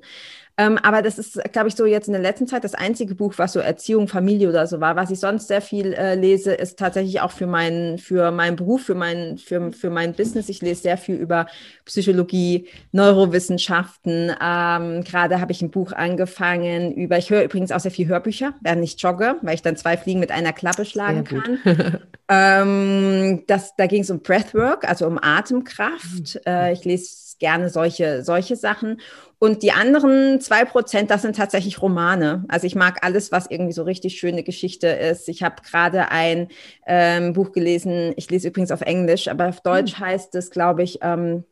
Ähm, 0.59 0.79
aber 0.79 1.01
das 1.01 1.19
ist, 1.19 1.41
glaube 1.53 1.69
ich, 1.69 1.75
so 1.75 1.87
jetzt 1.87 2.09
in 2.09 2.13
der 2.13 2.21
letzten 2.21 2.47
Zeit 2.47 2.63
das 2.65 2.75
einzige 2.75 3.15
Buch, 3.15 3.35
was 3.39 3.55
so 3.55 3.61
Erziehung, 3.61 4.07
Familie 4.07 4.49
oder 4.49 4.67
so 4.67 4.81
war. 4.81 4.97
Was 4.97 5.11
ich 5.11 5.19
sonst 5.19 5.49
sehr 5.49 5.63
viel 5.63 5.95
äh, 5.95 6.15
lese, 6.15 6.53
ist 6.53 6.79
tatsächlich 6.79 7.21
auch 7.21 7.31
für 7.31 7.47
meinen, 7.47 7.99
für 7.99 8.31
meinen 8.31 8.57
Beruf, 8.57 8.83
für 8.83 8.95
mein, 8.95 9.39
für, 9.39 9.73
für 9.73 9.89
mein 9.89 10.13
Business. 10.13 10.49
Ich 10.51 10.61
lese 10.61 10.83
sehr 10.83 10.99
viel 10.99 11.17
über 11.17 11.47
Psychologie, 11.87 12.69
Neurowissenschaften. 12.93 14.33
Ähm, 14.43 15.05
Gerade 15.05 15.41
habe 15.41 15.53
ich 15.53 15.63
ein 15.63 15.71
Buch 15.71 15.93
angefangen 15.93 16.93
über, 16.93 17.17
ich 17.17 17.31
höre 17.31 17.45
übrigens 17.45 17.73
auch 17.73 17.81
sehr 17.81 17.91
viel 17.91 18.09
Hörbücher, 18.09 18.55
während 18.61 18.85
ich 18.85 19.01
jogge, 19.01 19.37
weil 19.41 19.55
ich 19.55 19.63
dann 19.63 19.77
zwei 19.77 19.97
Fliegen 19.97 20.21
mit 20.21 20.31
einer 20.31 20.53
Klappe 20.53 20.85
schlagen 20.85 21.25
kann. 21.25 21.99
ähm, 22.29 23.45
das, 23.47 23.75
da 23.77 23.87
ging 23.87 24.03
es 24.03 24.11
um 24.11 24.21
Breathwork, 24.21 24.89
also 24.89 25.07
um 25.07 25.19
Atemkraft. 25.21 26.35
Mhm. 26.35 26.41
Äh, 26.47 26.73
ich 26.75 26.85
lese 26.85 27.32
gerne 27.43 27.69
solche, 27.69 28.23
solche 28.23 28.55
Sachen. 28.57 29.01
Und 29.41 29.65
die 29.65 29.73
anderen 29.73 30.41
zwei 30.41 30.65
Prozent, 30.65 31.11
das 31.11 31.23
sind 31.23 31.37
tatsächlich 31.37 31.83
Romane. 31.83 32.45
Also 32.47 32.69
ich 32.69 32.77
mag 32.77 33.05
alles, 33.05 33.33
was 33.33 33.51
irgendwie 33.51 33.73
so 33.73 33.83
richtig 33.83 34.17
schöne 34.17 34.45
Geschichte 34.45 34.87
ist. 34.87 35.29
Ich 35.29 35.43
habe 35.43 35.57
gerade 35.69 36.13
ein 36.13 36.49
ähm, 36.87 37.33
Buch 37.33 37.51
gelesen, 37.51 38.13
ich 38.17 38.31
lese 38.31 38.49
übrigens 38.49 38.71
auf 38.71 38.83
Englisch, 38.83 39.27
aber 39.27 39.49
auf 39.49 39.61
Deutsch 39.61 39.99
hm. 39.99 40.07
heißt 40.07 40.35
es, 40.37 40.51
glaube 40.51 40.85
ich, 40.85 41.01
ähm, 41.03 41.43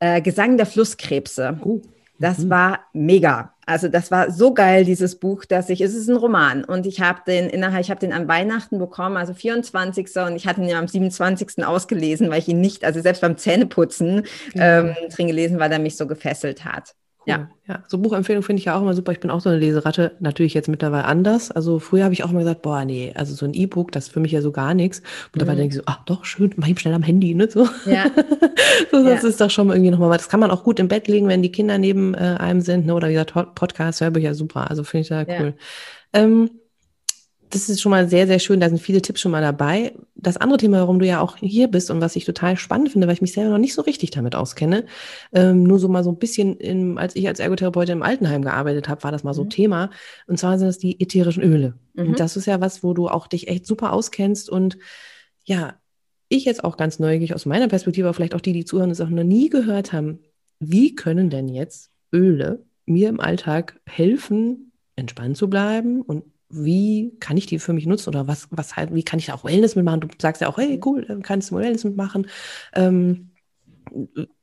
äh, 0.00 0.22
Gesang 0.22 0.56
der 0.56 0.66
Flusskrebse. 0.66 1.60
Uh. 1.62 1.82
Das 2.18 2.38
mhm. 2.38 2.50
war 2.50 2.80
mega. 2.94 3.52
Also 3.66 3.88
das 3.88 4.12
war 4.12 4.30
so 4.30 4.54
geil, 4.54 4.84
dieses 4.84 5.18
Buch, 5.18 5.44
dass 5.44 5.68
ich, 5.70 5.80
es 5.80 5.92
ist 5.92 6.08
ein 6.08 6.16
Roman 6.16 6.64
und 6.64 6.86
ich 6.86 7.00
habe 7.00 7.22
den 7.26 7.50
innerhalb, 7.50 7.80
ich 7.82 7.90
habe 7.90 7.98
den 7.98 8.12
an 8.12 8.28
Weihnachten 8.28 8.78
bekommen, 8.78 9.16
also 9.16 9.34
24. 9.34 10.06
und 10.24 10.36
ich 10.36 10.46
hatte 10.46 10.60
ihn 10.60 10.68
ja 10.68 10.78
am 10.78 10.86
27. 10.86 11.66
ausgelesen, 11.66 12.30
weil 12.30 12.38
ich 12.38 12.46
ihn 12.46 12.60
nicht, 12.60 12.84
also 12.84 13.00
selbst 13.00 13.22
beim 13.22 13.36
Zähneputzen 13.36 14.22
ähm, 14.54 14.94
drin 15.12 15.26
gelesen, 15.26 15.58
weil 15.58 15.72
er 15.72 15.80
mich 15.80 15.96
so 15.96 16.06
gefesselt 16.06 16.64
hat. 16.64 16.94
Ja. 17.26 17.50
ja, 17.66 17.82
so 17.88 17.98
Buchempfehlung 17.98 18.44
finde 18.44 18.60
ich 18.60 18.66
ja 18.66 18.76
auch 18.76 18.82
immer 18.82 18.94
super. 18.94 19.10
Ich 19.10 19.18
bin 19.18 19.30
auch 19.30 19.40
so 19.40 19.48
eine 19.48 19.58
Leseratte, 19.58 20.12
natürlich 20.20 20.54
jetzt 20.54 20.68
mittlerweile 20.68 21.06
anders. 21.06 21.50
Also 21.50 21.80
früher 21.80 22.04
habe 22.04 22.14
ich 22.14 22.22
auch 22.22 22.30
immer 22.30 22.38
gesagt, 22.38 22.62
boah, 22.62 22.84
nee, 22.84 23.12
also 23.16 23.34
so 23.34 23.44
ein 23.44 23.52
E-Book, 23.52 23.90
das 23.90 24.06
ist 24.06 24.12
für 24.12 24.20
mich 24.20 24.30
ja 24.30 24.42
so 24.42 24.52
gar 24.52 24.74
nichts. 24.74 25.00
Und 25.32 25.42
dabei 25.42 25.54
mhm. 25.54 25.58
denke 25.58 25.74
ich 25.74 25.76
so, 25.78 25.82
ach 25.86 26.04
doch, 26.04 26.24
schön, 26.24 26.54
mach 26.56 26.68
ich 26.68 26.78
schnell 26.78 26.94
am 26.94 27.02
Handy, 27.02 27.34
ne? 27.34 27.50
So. 27.50 27.68
Ja. 27.84 28.04
so, 28.92 29.02
das 29.02 29.22
ja. 29.22 29.28
ist 29.28 29.40
doch 29.40 29.50
schon 29.50 29.70
irgendwie 29.70 29.90
nochmal 29.90 30.10
was. 30.10 30.18
Das 30.18 30.28
kann 30.28 30.38
man 30.38 30.52
auch 30.52 30.62
gut 30.62 30.78
im 30.78 30.86
Bett 30.86 31.08
legen, 31.08 31.26
wenn 31.26 31.42
die 31.42 31.50
Kinder 31.50 31.78
neben 31.78 32.14
äh, 32.14 32.36
einem 32.38 32.60
sind, 32.60 32.86
ne? 32.86 32.94
Oder 32.94 33.08
wie 33.08 33.14
gesagt, 33.14 33.34
Podcast, 33.56 34.00
Hörbücher, 34.00 34.34
super. 34.34 34.70
Also 34.70 34.84
finde 34.84 35.02
ich 35.02 35.08
da 35.08 35.22
cool. 35.22 35.54
Ja. 36.14 36.22
Ähm, 36.22 36.50
das 37.50 37.68
ist 37.68 37.80
schon 37.80 37.90
mal 37.90 38.08
sehr, 38.08 38.26
sehr 38.26 38.38
schön. 38.38 38.60
Da 38.60 38.68
sind 38.68 38.78
viele 38.80 39.02
Tipps 39.02 39.20
schon 39.20 39.32
mal 39.32 39.42
dabei. 39.42 39.94
Das 40.14 40.36
andere 40.36 40.58
Thema, 40.58 40.80
warum 40.80 40.98
du 40.98 41.06
ja 41.06 41.20
auch 41.20 41.36
hier 41.36 41.68
bist 41.68 41.90
und 41.90 42.00
was 42.00 42.16
ich 42.16 42.24
total 42.24 42.56
spannend 42.56 42.90
finde, 42.90 43.06
weil 43.06 43.14
ich 43.14 43.20
mich 43.20 43.32
selber 43.32 43.50
noch 43.50 43.58
nicht 43.58 43.74
so 43.74 43.82
richtig 43.82 44.10
damit 44.10 44.34
auskenne, 44.34 44.86
ähm, 45.32 45.62
nur 45.62 45.78
so 45.78 45.88
mal 45.88 46.02
so 46.02 46.10
ein 46.10 46.18
bisschen, 46.18 46.56
im, 46.56 46.98
als 46.98 47.14
ich 47.14 47.28
als 47.28 47.38
Ergotherapeutin 47.38 47.98
im 47.98 48.02
Altenheim 48.02 48.42
gearbeitet 48.42 48.88
habe, 48.88 49.04
war 49.04 49.12
das 49.12 49.24
mal 49.24 49.34
so 49.34 49.44
mhm. 49.44 49.50
Thema. 49.50 49.90
Und 50.26 50.38
zwar 50.38 50.58
sind 50.58 50.66
das 50.66 50.78
die 50.78 51.00
ätherischen 51.00 51.42
Öle. 51.42 51.74
Mhm. 51.94 52.08
Und 52.08 52.20
das 52.20 52.36
ist 52.36 52.46
ja 52.46 52.60
was, 52.60 52.82
wo 52.82 52.94
du 52.94 53.08
auch 53.08 53.26
dich 53.26 53.48
echt 53.48 53.66
super 53.66 53.92
auskennst 53.92 54.50
und 54.50 54.78
ja, 55.44 55.74
ich 56.28 56.44
jetzt 56.44 56.64
auch 56.64 56.76
ganz 56.76 56.98
neugierig 56.98 57.34
aus 57.34 57.46
meiner 57.46 57.68
Perspektive, 57.68 58.08
aber 58.08 58.14
vielleicht 58.14 58.34
auch 58.34 58.40
die, 58.40 58.52
die 58.52 58.64
zuhören, 58.64 58.88
das 58.88 59.00
auch 59.00 59.08
noch 59.08 59.22
nie 59.22 59.48
gehört 59.48 59.92
haben. 59.92 60.18
Wie 60.58 60.94
können 60.94 61.30
denn 61.30 61.48
jetzt 61.48 61.90
Öle 62.12 62.64
mir 62.84 63.08
im 63.08 63.20
Alltag 63.20 63.80
helfen, 63.86 64.72
entspannt 64.96 65.36
zu 65.36 65.48
bleiben 65.48 66.02
und 66.02 66.24
wie 66.48 67.16
kann 67.20 67.36
ich 67.36 67.46
die 67.46 67.58
für 67.58 67.72
mich 67.72 67.86
nutzen 67.86 68.10
oder 68.10 68.28
was, 68.28 68.48
was 68.50 68.76
halt, 68.76 68.94
wie 68.94 69.02
kann 69.02 69.18
ich 69.18 69.26
da 69.26 69.34
auch 69.34 69.44
Wellness 69.44 69.76
mitmachen? 69.76 70.00
Du 70.00 70.08
sagst 70.20 70.42
ja 70.42 70.48
auch, 70.48 70.58
hey, 70.58 70.80
cool, 70.84 71.20
kannst 71.22 71.50
du 71.50 71.56
Wellness 71.56 71.84
mitmachen. 71.84 72.28
Ähm, 72.74 73.30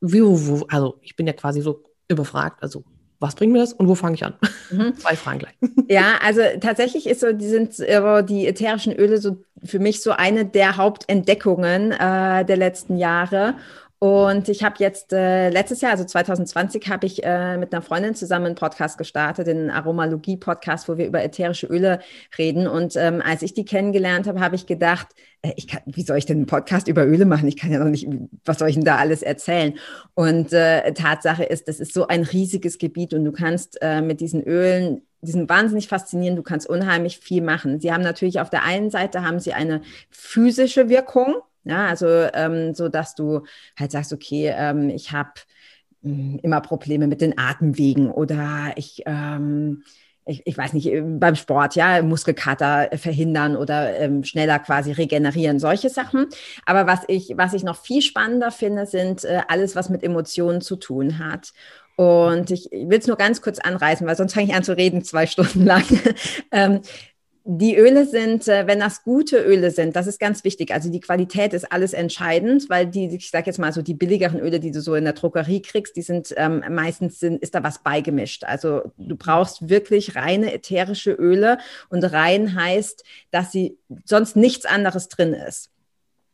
wie, 0.00 0.22
wo, 0.22 0.66
also 0.68 0.98
ich 1.02 1.16
bin 1.16 1.26
ja 1.26 1.32
quasi 1.32 1.60
so 1.60 1.82
überfragt, 2.08 2.62
also 2.62 2.84
was 3.20 3.34
bringt 3.34 3.52
mir 3.52 3.60
das 3.60 3.72
und 3.72 3.88
wo 3.88 3.94
fange 3.94 4.16
ich 4.16 4.24
an? 4.24 4.34
Mhm. 4.70 4.94
Zwei 4.98 5.16
Fragen 5.16 5.38
gleich. 5.38 5.54
Ja, 5.88 6.18
also 6.22 6.42
tatsächlich 6.60 7.06
ist 7.06 7.20
so, 7.20 7.32
die 7.32 7.48
sind 7.48 7.78
die 7.78 8.46
ätherischen 8.46 8.92
Öle 8.92 9.18
so 9.18 9.42
für 9.62 9.78
mich 9.78 10.02
so 10.02 10.10
eine 10.10 10.44
der 10.44 10.76
Hauptentdeckungen 10.76 11.92
äh, 11.92 12.44
der 12.44 12.56
letzten 12.56 12.98
Jahre. 12.98 13.54
Und 13.98 14.48
ich 14.48 14.62
habe 14.62 14.76
jetzt 14.80 15.12
äh, 15.12 15.48
letztes 15.48 15.80
Jahr, 15.80 15.92
also 15.92 16.04
2020, 16.04 16.88
habe 16.88 17.06
ich 17.06 17.24
äh, 17.24 17.56
mit 17.56 17.72
einer 17.72 17.80
Freundin 17.80 18.14
zusammen 18.14 18.46
einen 18.46 18.54
Podcast 18.54 18.98
gestartet, 18.98 19.46
den 19.46 19.70
Aromalogie-Podcast, 19.70 20.88
wo 20.88 20.98
wir 20.98 21.06
über 21.06 21.22
ätherische 21.22 21.66
Öle 21.66 22.00
reden. 22.36 22.66
Und 22.66 22.96
ähm, 22.96 23.22
als 23.24 23.42
ich 23.42 23.54
die 23.54 23.64
kennengelernt 23.64 24.26
habe, 24.26 24.40
habe 24.40 24.56
ich 24.56 24.66
gedacht, 24.66 25.08
äh, 25.42 25.52
ich 25.56 25.68
kann, 25.68 25.80
wie 25.86 26.02
soll 26.02 26.18
ich 26.18 26.26
denn 26.26 26.38
einen 26.38 26.46
Podcast 26.46 26.88
über 26.88 27.06
Öle 27.06 27.24
machen? 27.24 27.48
Ich 27.48 27.56
kann 27.56 27.72
ja 27.72 27.78
noch 27.78 27.90
nicht, 27.90 28.06
was 28.44 28.58
soll 28.58 28.68
ich 28.68 28.74
denn 28.74 28.84
da 28.84 28.96
alles 28.96 29.22
erzählen? 29.22 29.74
Und 30.14 30.52
äh, 30.52 30.92
Tatsache 30.92 31.44
ist, 31.44 31.68
das 31.68 31.80
ist 31.80 31.94
so 31.94 32.06
ein 32.06 32.24
riesiges 32.24 32.78
Gebiet 32.78 33.14
und 33.14 33.24
du 33.24 33.32
kannst 33.32 33.78
äh, 33.80 34.02
mit 34.02 34.20
diesen 34.20 34.42
Ölen 34.42 35.02
die 35.24 35.32
sind 35.32 35.48
wahnsinnig 35.48 35.88
faszinierend, 35.88 36.38
du 36.38 36.42
kannst 36.42 36.68
unheimlich 36.68 37.18
viel 37.18 37.42
machen. 37.42 37.80
Sie 37.80 37.92
haben 37.92 38.02
natürlich 38.02 38.40
auf 38.40 38.50
der 38.50 38.62
einen 38.62 38.90
Seite 38.90 39.22
haben 39.22 39.40
sie 39.40 39.54
eine 39.54 39.80
physische 40.10 40.90
Wirkung, 40.90 41.36
ja, 41.64 41.86
also 41.86 42.06
ähm, 42.06 42.74
so, 42.74 42.88
dass 42.88 43.14
du 43.14 43.42
halt 43.78 43.90
sagst, 43.90 44.12
okay, 44.12 44.52
ähm, 44.56 44.90
ich 44.90 45.12
habe 45.12 45.32
hm, 46.02 46.38
immer 46.42 46.60
Probleme 46.60 47.06
mit 47.06 47.20
den 47.20 47.38
Atemwegen 47.38 48.10
oder 48.10 48.72
ich, 48.76 49.02
ähm, 49.06 49.82
ich, 50.26 50.42
ich 50.46 50.56
weiß 50.56 50.72
nicht, 50.72 50.90
beim 51.20 51.34
Sport, 51.36 51.74
ja, 51.74 52.02
Muskelkater 52.02 52.90
verhindern 52.96 53.56
oder 53.56 53.98
ähm, 53.98 54.24
schneller 54.24 54.58
quasi 54.58 54.92
regenerieren, 54.92 55.58
solche 55.58 55.90
Sachen. 55.90 56.26
Aber 56.64 56.86
was 56.86 57.00
ich, 57.08 57.34
was 57.36 57.52
ich 57.52 57.62
noch 57.62 57.76
viel 57.76 58.00
spannender 58.02 58.50
finde, 58.50 58.86
sind 58.86 59.24
äh, 59.24 59.42
alles, 59.48 59.76
was 59.76 59.90
mit 59.90 60.02
Emotionen 60.02 60.60
zu 60.60 60.76
tun 60.76 61.18
hat. 61.18 61.52
Und 61.96 62.50
ich, 62.50 62.72
ich 62.72 62.88
will 62.88 62.98
es 62.98 63.06
nur 63.06 63.16
ganz 63.16 63.40
kurz 63.40 63.58
anreißen, 63.58 64.06
weil 64.06 64.16
sonst 64.16 64.34
fange 64.34 64.46
ich 64.46 64.54
an 64.54 64.64
zu 64.64 64.76
reden, 64.76 65.04
zwei 65.04 65.26
Stunden 65.26 65.64
lang. 65.64 65.84
ähm, 66.52 66.80
die 67.46 67.76
Öle 67.76 68.06
sind, 68.06 68.48
äh, 68.48 68.66
wenn 68.66 68.80
das 68.80 69.02
gute 69.02 69.36
Öle 69.36 69.70
sind, 69.70 69.94
das 69.96 70.06
ist 70.06 70.18
ganz 70.18 70.44
wichtig. 70.44 70.72
Also 70.72 70.90
die 70.90 71.00
Qualität 71.00 71.52
ist 71.52 71.70
alles 71.70 71.92
entscheidend, 71.92 72.70
weil 72.70 72.86
die, 72.86 73.14
ich 73.14 73.30
sage 73.30 73.46
jetzt 73.46 73.58
mal 73.58 73.72
so, 73.72 73.82
die 73.82 73.92
billigeren 73.92 74.40
Öle, 74.40 74.60
die 74.60 74.70
du 74.70 74.80
so 74.80 74.94
in 74.94 75.04
der 75.04 75.12
Druckerie 75.12 75.60
kriegst, 75.60 75.94
die 75.96 76.02
sind 76.02 76.32
ähm, 76.38 76.64
meistens 76.70 77.20
sind, 77.20 77.42
ist 77.42 77.54
da 77.54 77.62
was 77.62 77.82
beigemischt. 77.82 78.44
Also 78.44 78.92
du 78.96 79.14
brauchst 79.16 79.68
wirklich 79.68 80.16
reine 80.16 80.54
ätherische 80.54 81.12
Öle 81.12 81.58
und 81.90 82.02
rein 82.02 82.54
heißt, 82.54 83.04
dass 83.30 83.52
sie 83.52 83.76
sonst 84.06 84.36
nichts 84.36 84.64
anderes 84.64 85.08
drin 85.08 85.34
ist. 85.34 85.70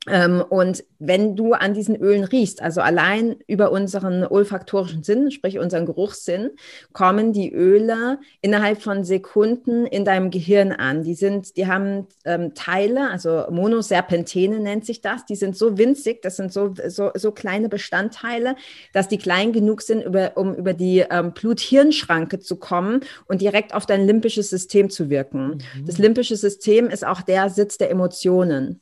Ähm, 0.09 0.43
und 0.49 0.83
wenn 0.99 1.37
du 1.37 1.53
an 1.53 1.75
diesen 1.75 1.95
Ölen 1.95 2.25
riechst, 2.25 2.63
also 2.63 2.81
allein 2.81 3.37
über 3.47 3.71
unseren 3.71 4.25
olfaktorischen 4.25 5.03
Sinn, 5.03 5.31
sprich 5.31 5.59
unseren 5.59 5.85
Geruchssinn, 5.85 6.51
kommen 6.93 7.35
die 7.35 7.53
Öle 7.53 8.19
innerhalb 8.41 8.81
von 8.81 9.05
Sekunden 9.05 9.85
in 9.85 10.07
deinem 10.07 10.31
Gehirn 10.31 10.73
an. 10.73 11.03
Die 11.03 11.15
sind, 11.15 11.57
die 11.59 11.67
haben 11.67 12.07
ähm, 12.25 12.55
Teile, 12.55 13.11
also 13.11 13.45
Monoserpentene 13.51 14.59
nennt 14.59 14.87
sich 14.87 15.03
das. 15.03 15.27
Die 15.27 15.37
sind 15.37 15.55
so 15.55 15.77
winzig, 15.77 16.23
das 16.23 16.37
sind 16.37 16.51
so, 16.51 16.75
so, 16.89 17.11
so 17.15 17.33
kleine 17.33 17.69
Bestandteile, 17.69 18.57
dass 18.95 19.09
die 19.09 19.19
klein 19.19 19.53
genug 19.53 19.83
sind, 19.83 20.03
über, 20.03 20.33
um 20.37 20.55
über 20.55 20.73
die 20.73 21.05
ähm, 21.11 21.33
Blut-Hirn-Schranke 21.33 22.39
zu 22.41 22.57
kommen 22.57 23.01
und 23.27 23.43
direkt 23.43 23.75
auf 23.75 23.85
dein 23.85 24.07
limbisches 24.07 24.49
System 24.49 24.89
zu 24.89 25.11
wirken. 25.11 25.59
Mhm. 25.77 25.87
Das 25.87 25.99
limbische 25.99 26.37
System 26.37 26.89
ist 26.89 27.07
auch 27.07 27.21
der 27.21 27.51
Sitz 27.51 27.77
der 27.77 27.91
Emotionen. 27.91 28.81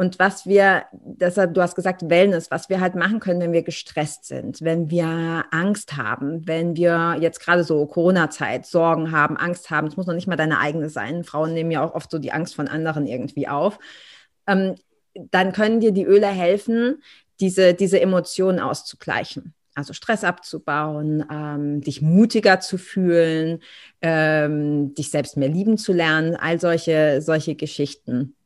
Und 0.00 0.20
was 0.20 0.46
wir, 0.46 0.84
deshalb, 0.92 1.54
du 1.54 1.60
hast 1.60 1.74
gesagt 1.74 2.08
Wellness, 2.08 2.52
was 2.52 2.68
wir 2.68 2.78
halt 2.78 2.94
machen 2.94 3.18
können, 3.18 3.40
wenn 3.40 3.52
wir 3.52 3.64
gestresst 3.64 4.26
sind, 4.26 4.62
wenn 4.62 4.90
wir 4.92 5.46
Angst 5.50 5.96
haben, 5.96 6.46
wenn 6.46 6.76
wir 6.76 7.16
jetzt 7.20 7.40
gerade 7.40 7.64
so 7.64 7.84
Corona-Zeit 7.84 8.64
Sorgen 8.64 9.10
haben, 9.10 9.36
Angst 9.36 9.70
haben, 9.70 9.88
es 9.88 9.96
muss 9.96 10.06
noch 10.06 10.14
nicht 10.14 10.28
mal 10.28 10.36
deine 10.36 10.60
eigene 10.60 10.88
sein. 10.88 11.24
Frauen 11.24 11.52
nehmen 11.52 11.72
ja 11.72 11.84
auch 11.84 11.96
oft 11.96 12.12
so 12.12 12.20
die 12.20 12.30
Angst 12.30 12.54
von 12.54 12.68
anderen 12.68 13.08
irgendwie 13.08 13.48
auf. 13.48 13.80
Ähm, 14.46 14.76
dann 15.14 15.50
können 15.50 15.80
dir 15.80 15.90
die 15.90 16.04
Öle 16.04 16.28
helfen, 16.28 17.02
diese, 17.40 17.74
diese 17.74 18.00
Emotionen 18.00 18.60
auszugleichen. 18.60 19.52
Also 19.74 19.94
Stress 19.94 20.22
abzubauen, 20.22 21.24
ähm, 21.28 21.80
dich 21.80 22.02
mutiger 22.02 22.60
zu 22.60 22.78
fühlen, 22.78 23.64
ähm, 24.00 24.94
dich 24.94 25.10
selbst 25.10 25.36
mehr 25.36 25.48
lieben 25.48 25.76
zu 25.76 25.92
lernen, 25.92 26.36
all 26.36 26.60
solche, 26.60 27.20
solche 27.20 27.56
Geschichten. 27.56 28.36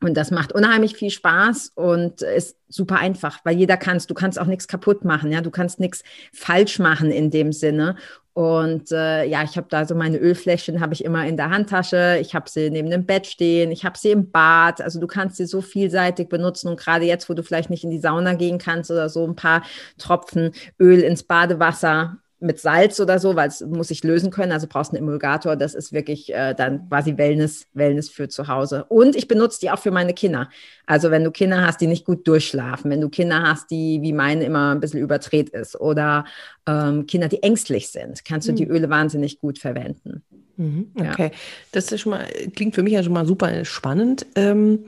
Und 0.00 0.16
das 0.16 0.30
macht 0.30 0.52
unheimlich 0.52 0.94
viel 0.96 1.10
Spaß 1.10 1.72
und 1.74 2.22
ist 2.22 2.56
super 2.68 2.98
einfach, 2.98 3.40
weil 3.44 3.56
jeder 3.56 3.76
kann 3.76 3.96
es. 3.96 4.06
Du 4.06 4.14
kannst 4.14 4.38
auch 4.38 4.46
nichts 4.46 4.68
kaputt 4.68 5.04
machen, 5.04 5.32
ja, 5.32 5.40
du 5.40 5.50
kannst 5.50 5.80
nichts 5.80 6.04
falsch 6.32 6.78
machen 6.78 7.10
in 7.10 7.30
dem 7.30 7.52
Sinne. 7.52 7.96
Und 8.38 8.92
äh, 8.92 9.24
ja, 9.24 9.42
ich 9.42 9.56
habe 9.56 9.66
da 9.68 9.84
so 9.84 9.96
meine 9.96 10.16
Ölfläschchen, 10.16 10.80
habe 10.80 10.94
ich 10.94 11.04
immer 11.04 11.26
in 11.26 11.36
der 11.36 11.50
Handtasche. 11.50 12.18
Ich 12.20 12.36
habe 12.36 12.48
sie 12.48 12.70
neben 12.70 12.88
dem 12.88 13.04
Bett 13.04 13.26
stehen. 13.26 13.72
Ich 13.72 13.84
habe 13.84 13.98
sie 13.98 14.12
im 14.12 14.30
Bad. 14.30 14.80
Also 14.80 15.00
du 15.00 15.08
kannst 15.08 15.38
sie 15.38 15.46
so 15.46 15.60
vielseitig 15.60 16.28
benutzen. 16.28 16.68
Und 16.68 16.78
gerade 16.78 17.04
jetzt, 17.04 17.28
wo 17.28 17.34
du 17.34 17.42
vielleicht 17.42 17.68
nicht 17.68 17.82
in 17.82 17.90
die 17.90 17.98
Sauna 17.98 18.34
gehen 18.34 18.58
kannst 18.58 18.92
oder 18.92 19.08
so, 19.08 19.26
ein 19.26 19.34
paar 19.34 19.64
Tropfen 19.98 20.52
Öl 20.78 21.00
ins 21.00 21.24
Badewasser 21.24 22.18
mit 22.40 22.60
Salz 22.60 23.00
oder 23.00 23.18
so, 23.18 23.34
weil 23.34 23.48
es 23.48 23.60
muss 23.60 23.88
sich 23.88 24.04
lösen 24.04 24.30
können. 24.30 24.52
Also 24.52 24.66
brauchst 24.68 24.92
einen 24.92 25.02
Emulgator. 25.02 25.56
Das 25.56 25.74
ist 25.74 25.92
wirklich 25.92 26.32
äh, 26.32 26.54
dann 26.54 26.88
quasi 26.88 27.16
Wellness, 27.16 27.66
Wellness 27.74 28.08
für 28.08 28.28
zu 28.28 28.46
Hause. 28.46 28.84
Und 28.88 29.16
ich 29.16 29.26
benutze 29.26 29.60
die 29.60 29.70
auch 29.70 29.78
für 29.78 29.90
meine 29.90 30.14
Kinder. 30.14 30.48
Also 30.86 31.10
wenn 31.10 31.24
du 31.24 31.30
Kinder 31.30 31.66
hast, 31.66 31.80
die 31.80 31.86
nicht 31.86 32.04
gut 32.04 32.26
durchschlafen, 32.28 32.90
wenn 32.90 33.00
du 33.00 33.08
Kinder 33.08 33.42
hast, 33.42 33.70
die 33.70 34.00
wie 34.02 34.12
meine 34.12 34.44
immer 34.44 34.74
ein 34.74 34.80
bisschen 34.80 35.00
überdreht 35.00 35.48
ist 35.50 35.80
oder 35.80 36.24
ähm, 36.66 37.06
Kinder, 37.06 37.28
die 37.28 37.42
ängstlich 37.42 37.88
sind, 37.88 38.24
kannst 38.24 38.46
du 38.46 38.52
mhm. 38.52 38.56
die 38.56 38.66
Öle 38.66 38.88
wahnsinnig 38.88 39.40
gut 39.40 39.58
verwenden. 39.58 40.22
Mhm, 40.56 40.92
okay, 40.96 41.30
ja. 41.32 41.38
das 41.72 41.90
ist 41.92 42.00
schon 42.00 42.10
mal, 42.10 42.26
klingt 42.54 42.74
für 42.74 42.82
mich 42.82 42.92
ja 42.92 43.02
schon 43.02 43.12
mal 43.12 43.26
super 43.26 43.64
spannend. 43.64 44.26
Ähm, 44.34 44.84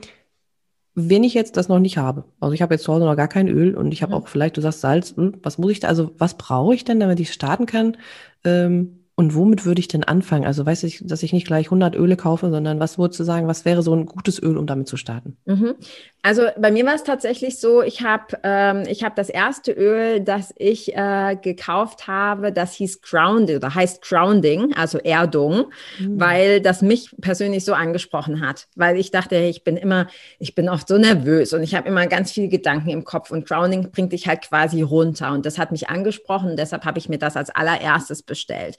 wenn 0.93 1.23
ich 1.23 1.33
jetzt 1.33 1.57
das 1.57 1.69
noch 1.69 1.79
nicht 1.79 1.97
habe, 1.97 2.25
also 2.39 2.53
ich 2.53 2.61
habe 2.61 2.73
jetzt 2.73 2.83
zu 2.83 2.93
Hause 2.93 3.05
noch 3.05 3.15
gar 3.15 3.27
kein 3.27 3.47
Öl 3.47 3.75
und 3.75 3.93
ich 3.93 4.01
habe 4.01 4.13
mhm. 4.13 4.17
auch 4.19 4.27
vielleicht, 4.27 4.57
du 4.57 4.61
sagst 4.61 4.81
Salz, 4.81 5.15
hm, 5.15 5.37
was 5.41 5.57
muss 5.57 5.71
ich 5.71 5.79
da, 5.79 5.87
also 5.87 6.11
was 6.17 6.37
brauche 6.37 6.75
ich 6.75 6.83
denn, 6.83 6.99
damit 6.99 7.19
ich 7.19 7.31
starten 7.31 7.65
kann? 7.65 7.97
Ähm, 8.43 9.00
und 9.21 9.35
womit 9.35 9.65
würde 9.65 9.79
ich 9.79 9.87
denn 9.87 10.03
anfangen? 10.03 10.45
Also 10.45 10.65
weiß 10.65 10.81
ich, 10.83 11.03
dass 11.05 11.21
ich 11.21 11.31
nicht 11.31 11.45
gleich 11.45 11.67
100 11.67 11.95
Öle 11.95 12.17
kaufe, 12.17 12.49
sondern 12.49 12.79
was 12.79 12.97
würdest 12.97 13.19
du 13.19 13.23
sagen, 13.23 13.47
was 13.47 13.65
wäre 13.65 13.83
so 13.83 13.93
ein 13.93 14.07
gutes 14.07 14.41
Öl, 14.41 14.57
um 14.57 14.65
damit 14.65 14.87
zu 14.87 14.97
starten? 14.97 15.37
Mhm. 15.45 15.75
Also 16.23 16.47
bei 16.57 16.71
mir 16.71 16.85
war 16.87 16.95
es 16.95 17.03
tatsächlich 17.03 17.59
so, 17.59 17.83
ich 17.83 18.01
habe 18.01 18.39
ähm, 18.43 18.83
ich 18.87 19.03
hab 19.03 19.15
das 19.15 19.29
erste 19.29 19.73
Öl, 19.73 20.21
das 20.21 20.53
ich 20.57 20.95
äh, 20.95 21.35
gekauft 21.39 22.07
habe, 22.07 22.51
das 22.51 22.73
hieß 22.73 23.01
Grounding 23.01 23.57
oder 23.57 23.75
heißt 23.75 24.01
Grounding, 24.01 24.73
also 24.75 24.97
Erdung, 24.97 25.65
mhm. 25.99 26.19
weil 26.19 26.61
das 26.61 26.81
mich 26.81 27.15
persönlich 27.21 27.63
so 27.63 27.73
angesprochen 27.73 28.41
hat, 28.41 28.67
weil 28.75 28.97
ich 28.97 29.11
dachte, 29.11 29.35
ich 29.35 29.63
bin 29.63 29.77
immer, 29.77 30.07
ich 30.39 30.55
bin 30.55 30.67
oft 30.67 30.87
so 30.87 30.97
nervös 30.97 31.53
und 31.53 31.61
ich 31.61 31.75
habe 31.75 31.87
immer 31.87 32.07
ganz 32.07 32.31
viele 32.31 32.49
Gedanken 32.49 32.89
im 32.89 33.03
Kopf 33.03 33.29
und 33.29 33.47
Grounding 33.47 33.91
bringt 33.91 34.13
dich 34.13 34.27
halt 34.27 34.41
quasi 34.41 34.81
runter 34.81 35.31
und 35.31 35.45
das 35.45 35.59
hat 35.59 35.71
mich 35.71 35.89
angesprochen, 35.89 36.55
deshalb 36.55 36.85
habe 36.85 36.97
ich 36.97 37.07
mir 37.07 37.19
das 37.19 37.37
als 37.37 37.51
allererstes 37.51 38.23
bestellt. 38.23 38.77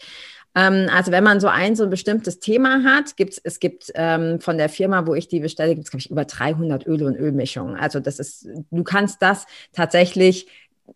Ähm, 0.55 0.89
also 0.93 1.13
wenn 1.13 1.25
man 1.25 1.41
so 1.41 1.49
ein 1.49 1.77
so 1.77 1.85
ein 1.85 1.91
bestimmtes 1.91 2.39
Thema 2.39 2.83
hat, 2.85 3.17
gibt's 3.17 3.41
es 3.43 3.61
gibt 3.61 3.91
ähm, 3.95 4.41
von 4.41 4.59
der 4.59 4.69
Firma, 4.69 5.07
wo 5.07 5.15
ich 5.15 5.29
die 5.29 5.41
bestelle, 5.41 5.75
gibt 5.75 5.87
es 5.87 5.91
glaube 5.91 6.03
ich 6.03 6.11
über 6.11 6.25
300 6.25 6.87
Öle 6.87 7.07
und 7.07 7.17
Ölmischungen. 7.17 7.77
Also 7.77 8.01
das 8.01 8.19
ist, 8.19 8.47
du 8.71 8.85
kannst 8.85 9.23
das 9.23 9.47
tatsächlich 9.73 10.47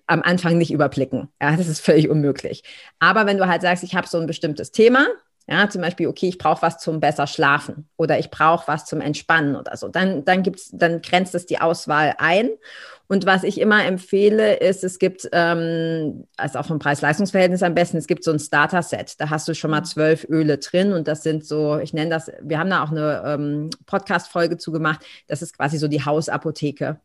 am 0.06 0.22
Anfang 0.22 0.58
nicht 0.58 0.72
überblicken. 0.72 1.28
Ja, 1.40 1.56
das 1.56 1.68
ist 1.68 1.80
völlig 1.80 2.08
unmöglich. 2.08 2.62
Aber 2.98 3.26
wenn 3.26 3.38
du 3.38 3.46
halt 3.46 3.62
sagst, 3.62 3.84
ich 3.84 3.94
habe 3.94 4.08
so 4.08 4.18
ein 4.18 4.26
bestimmtes 4.26 4.72
Thema, 4.72 5.06
ja, 5.48 5.68
zum 5.70 5.80
Beispiel, 5.80 6.08
okay, 6.08 6.28
ich 6.28 6.38
brauche 6.38 6.62
was 6.62 6.78
zum 6.78 6.98
besser 6.98 7.28
schlafen 7.28 7.88
oder 7.96 8.18
ich 8.18 8.30
brauche 8.30 8.66
was 8.66 8.84
zum 8.84 9.00
Entspannen 9.00 9.54
oder 9.54 9.76
so. 9.76 9.88
Dann, 9.88 10.24
dann 10.24 10.42
gibt's, 10.42 10.70
dann 10.72 11.02
grenzt 11.02 11.36
es 11.36 11.46
die 11.46 11.60
Auswahl 11.60 12.14
ein. 12.18 12.50
Und 13.08 13.26
was 13.26 13.44
ich 13.44 13.60
immer 13.60 13.84
empfehle, 13.84 14.54
ist, 14.56 14.82
es 14.82 14.98
gibt, 14.98 15.28
ähm, 15.32 16.26
also 16.36 16.58
auch 16.58 16.66
vom 16.66 16.78
Preis-Leistungs-Verhältnis 16.78 17.62
am 17.62 17.74
besten, 17.74 17.96
es 17.98 18.06
gibt 18.06 18.24
so 18.24 18.32
ein 18.32 18.38
Starter-Set. 18.38 19.20
Da 19.20 19.30
hast 19.30 19.46
du 19.46 19.54
schon 19.54 19.70
mal 19.70 19.80
mhm. 19.80 19.86
zwölf 19.86 20.26
Öle 20.28 20.58
drin 20.58 20.92
und 20.92 21.06
das 21.06 21.22
sind 21.22 21.44
so, 21.46 21.78
ich 21.78 21.92
nenne 21.92 22.10
das, 22.10 22.30
wir 22.42 22.58
haben 22.58 22.70
da 22.70 22.82
auch 22.82 22.90
eine 22.90 23.22
ähm, 23.24 23.70
Podcast-Folge 23.86 24.58
zu 24.58 24.72
gemacht. 24.72 25.04
Das 25.28 25.42
ist 25.42 25.56
quasi 25.56 25.78
so 25.78 25.88
die 25.88 26.04
Hausapotheke. 26.04 26.98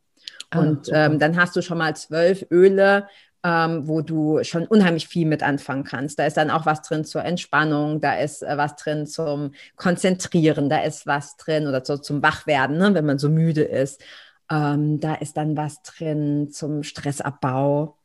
Ah, 0.49 0.59
und 0.59 0.89
ähm, 0.91 1.19
dann 1.19 1.37
hast 1.37 1.55
du 1.55 1.61
schon 1.61 1.77
mal 1.77 1.95
zwölf 1.95 2.45
Öle, 2.51 3.07
ähm, 3.43 3.87
wo 3.87 4.01
du 4.01 4.43
schon 4.43 4.67
unheimlich 4.67 5.07
viel 5.07 5.25
mit 5.27 5.43
anfangen 5.43 5.83
kannst. 5.83 6.19
Da 6.19 6.25
ist 6.25 6.37
dann 6.37 6.51
auch 6.51 6.65
was 6.65 6.81
drin 6.81 7.05
zur 7.05 7.23
Entspannung, 7.23 7.99
da 8.01 8.15
ist 8.15 8.43
äh, 8.43 8.57
was 8.57 8.75
drin 8.75 9.07
zum 9.07 9.53
Konzentrieren, 9.75 10.69
da 10.69 10.83
ist 10.83 11.07
was 11.07 11.37
drin 11.37 11.67
oder 11.67 11.83
so 11.83 11.97
zum 11.97 12.21
Wachwerden, 12.21 12.77
ne, 12.77 12.93
wenn 12.93 13.05
man 13.05 13.19
so 13.19 13.29
müde 13.29 13.63
ist. 13.63 14.01
Ähm, 14.51 14.99
da 14.99 15.15
ist 15.15 15.37
dann 15.37 15.57
was 15.57 15.81
drin 15.81 16.51
zum 16.51 16.83
Stressabbau. 16.83 17.97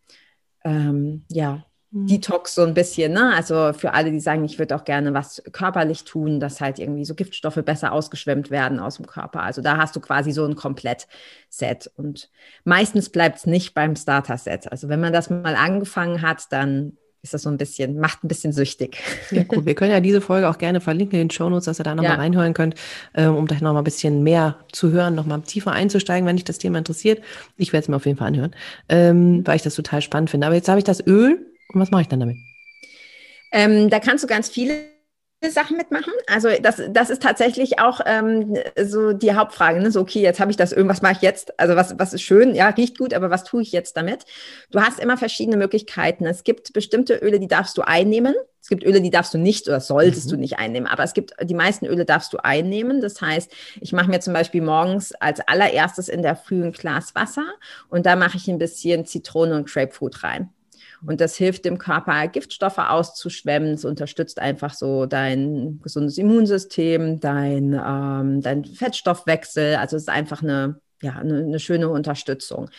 Ähm, 0.64 1.24
ja, 1.30 1.66
Mhm. 1.96 2.08
Detox 2.08 2.54
so 2.54 2.62
ein 2.62 2.74
bisschen, 2.74 3.12
ne? 3.12 3.32
Also 3.34 3.72
für 3.72 3.94
alle, 3.94 4.10
die 4.10 4.20
sagen, 4.20 4.44
ich 4.44 4.58
würde 4.58 4.74
auch 4.76 4.84
gerne 4.84 5.14
was 5.14 5.42
körperlich 5.52 6.04
tun, 6.04 6.40
dass 6.40 6.60
halt 6.60 6.78
irgendwie 6.78 7.04
so 7.04 7.14
Giftstoffe 7.14 7.62
besser 7.64 7.92
ausgeschwemmt 7.92 8.50
werden 8.50 8.80
aus 8.80 8.96
dem 8.96 9.06
Körper. 9.06 9.42
Also 9.42 9.62
da 9.62 9.76
hast 9.76 9.94
du 9.96 10.00
quasi 10.00 10.32
so 10.32 10.44
ein 10.44 10.56
Komplettset. 10.56 11.90
Und 11.96 12.30
meistens 12.64 13.08
bleibt 13.08 13.38
es 13.38 13.46
nicht 13.46 13.72
beim 13.72 13.96
Starter-Set. 13.96 14.70
Also 14.70 14.88
wenn 14.88 15.00
man 15.00 15.12
das 15.12 15.30
mal 15.30 15.54
angefangen 15.56 16.22
hat, 16.22 16.50
dann 16.50 16.98
ist 17.26 17.34
das 17.34 17.42
so 17.42 17.50
ein 17.50 17.58
bisschen, 17.58 17.98
macht 17.98 18.24
ein 18.24 18.28
bisschen 18.28 18.52
süchtig. 18.52 18.98
Ja, 19.30 19.42
gut. 19.42 19.66
Wir 19.66 19.74
können 19.74 19.90
ja 19.90 20.00
diese 20.00 20.20
Folge 20.20 20.48
auch 20.48 20.58
gerne 20.58 20.80
verlinken 20.80 21.18
in 21.18 21.28
den 21.28 21.30
Shownotes, 21.30 21.64
dass 21.64 21.80
ihr 21.80 21.84
da 21.84 21.94
nochmal 21.94 22.12
ja. 22.12 22.18
reinhören 22.18 22.54
könnt, 22.54 22.76
ähm, 23.14 23.34
um 23.34 23.46
da 23.46 23.56
nochmal 23.56 23.78
ein 23.78 23.84
bisschen 23.84 24.22
mehr 24.22 24.56
zu 24.72 24.92
hören, 24.92 25.14
nochmal 25.14 25.42
tiefer 25.42 25.72
einzusteigen, 25.72 26.26
wenn 26.26 26.36
dich 26.36 26.44
das 26.44 26.58
Thema 26.58 26.78
interessiert. 26.78 27.22
Ich 27.56 27.72
werde 27.72 27.82
es 27.82 27.88
mir 27.88 27.96
auf 27.96 28.06
jeden 28.06 28.16
Fall 28.16 28.28
anhören, 28.28 28.54
ähm, 28.88 29.46
weil 29.46 29.56
ich 29.56 29.62
das 29.62 29.74
total 29.74 30.02
spannend 30.02 30.30
finde. 30.30 30.46
Aber 30.46 30.54
jetzt 30.56 30.68
habe 30.68 30.78
ich 30.78 30.84
das 30.84 31.04
Öl 31.06 31.46
und 31.72 31.80
was 31.80 31.90
mache 31.90 32.02
ich 32.02 32.08
dann 32.08 32.20
damit? 32.20 32.36
Ähm, 33.52 33.90
da 33.90 33.98
kannst 34.00 34.22
du 34.22 34.28
ganz 34.28 34.48
viele 34.48 34.95
Sachen 35.50 35.76
mitmachen. 35.76 36.12
Also 36.26 36.48
das, 36.60 36.82
das 36.90 37.10
ist 37.10 37.22
tatsächlich 37.22 37.78
auch 37.78 38.00
ähm, 38.04 38.56
so 38.82 39.12
die 39.12 39.34
Hauptfrage. 39.34 39.80
Ne? 39.80 39.90
So, 39.90 40.00
okay, 40.00 40.20
jetzt 40.20 40.40
habe 40.40 40.50
ich 40.50 40.56
das 40.56 40.72
Öl, 40.72 40.88
was 40.88 41.02
mache 41.02 41.14
ich 41.14 41.22
jetzt? 41.22 41.58
Also 41.60 41.76
was, 41.76 41.98
was 41.98 42.12
ist 42.12 42.22
schön, 42.22 42.54
ja, 42.54 42.68
riecht 42.68 42.98
gut, 42.98 43.14
aber 43.14 43.30
was 43.30 43.44
tue 43.44 43.62
ich 43.62 43.72
jetzt 43.72 43.96
damit? 43.96 44.24
Du 44.70 44.80
hast 44.80 44.98
immer 44.98 45.16
verschiedene 45.16 45.56
Möglichkeiten. 45.56 46.26
Es 46.26 46.42
gibt 46.42 46.72
bestimmte 46.72 47.14
Öle, 47.16 47.38
die 47.38 47.48
darfst 47.48 47.76
du 47.78 47.82
einnehmen. 47.82 48.34
Es 48.60 48.68
gibt 48.68 48.84
Öle, 48.84 49.00
die 49.00 49.10
darfst 49.10 49.32
du 49.32 49.38
nicht 49.38 49.68
oder 49.68 49.80
solltest 49.80 50.26
mhm. 50.26 50.30
du 50.30 50.36
nicht 50.38 50.58
einnehmen. 50.58 50.88
Aber 50.88 51.04
es 51.04 51.14
gibt 51.14 51.34
die 51.40 51.54
meisten 51.54 51.86
Öle 51.86 52.04
darfst 52.04 52.32
du 52.32 52.38
einnehmen. 52.38 53.00
Das 53.00 53.20
heißt, 53.20 53.52
ich 53.80 53.92
mache 53.92 54.10
mir 54.10 54.20
zum 54.20 54.32
Beispiel 54.32 54.62
morgens 54.62 55.12
als 55.12 55.40
allererstes 55.46 56.08
in 56.08 56.22
der 56.22 56.34
Früh 56.34 56.64
ein 56.64 56.72
Glas 56.72 57.14
Wasser 57.14 57.46
und 57.88 58.06
da 58.06 58.16
mache 58.16 58.38
ich 58.38 58.48
ein 58.48 58.58
bisschen 58.58 59.06
Zitrone 59.06 59.54
und 59.54 59.68
Grapefruit 59.68 60.24
rein. 60.24 60.50
Und 61.04 61.20
das 61.20 61.36
hilft 61.36 61.64
dem 61.64 61.78
Körper, 61.78 62.28
Giftstoffe 62.28 62.78
auszuschwemmen. 62.78 63.74
Es 63.74 63.84
unterstützt 63.84 64.38
einfach 64.40 64.74
so 64.74 65.06
dein 65.06 65.80
gesundes 65.82 66.18
Immunsystem, 66.18 67.20
dein, 67.20 67.72
ähm, 67.74 68.40
dein 68.40 68.64
Fettstoffwechsel. 68.64 69.76
Also 69.76 69.96
es 69.96 70.04
ist 70.04 70.08
einfach 70.08 70.42
eine, 70.42 70.80
ja, 71.02 71.16
eine, 71.16 71.38
eine 71.38 71.60
schöne 71.60 71.88
Unterstützung. 71.88 72.70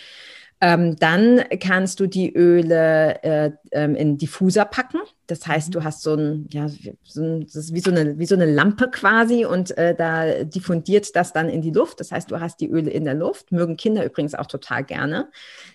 Ähm, 0.60 0.96
dann 0.96 1.44
kannst 1.60 2.00
du 2.00 2.08
die 2.08 2.34
Öle 2.34 3.24
äh, 3.24 3.52
ähm, 3.72 3.94
in 3.94 4.18
Diffuser 4.18 4.66
packen. 4.66 4.98
Das 5.28 5.46
heißt, 5.46 5.76
du 5.76 5.80
mhm. 5.80 5.84
hast 5.84 6.02
so 6.02 6.16
ein, 6.16 6.48
ja, 6.50 6.68
so 7.04 7.22
ein, 7.22 7.42
das 7.42 7.56
ist 7.56 7.74
wie 7.76 7.80
so 7.80 7.92
eine, 7.92 8.18
wie 8.18 8.26
so 8.26 8.34
eine 8.34 8.52
Lampe 8.52 8.90
quasi 8.90 9.46
und 9.46 9.78
äh, 9.78 9.94
da 9.94 10.44
diffundiert 10.44 11.16
das 11.16 11.32
dann 11.32 11.50
in 11.50 11.62
die 11.62 11.70
Luft. 11.70 12.00
Das 12.00 12.12
heißt, 12.12 12.32
du 12.32 12.40
hast 12.40 12.60
die 12.60 12.70
Öle 12.70 12.90
in 12.90 13.06
der 13.06 13.14
Luft. 13.14 13.52
Mögen 13.52 13.78
Kinder 13.78 14.04
übrigens 14.04 14.34
auch 14.34 14.48
total 14.48 14.84
gerne. 14.84 15.30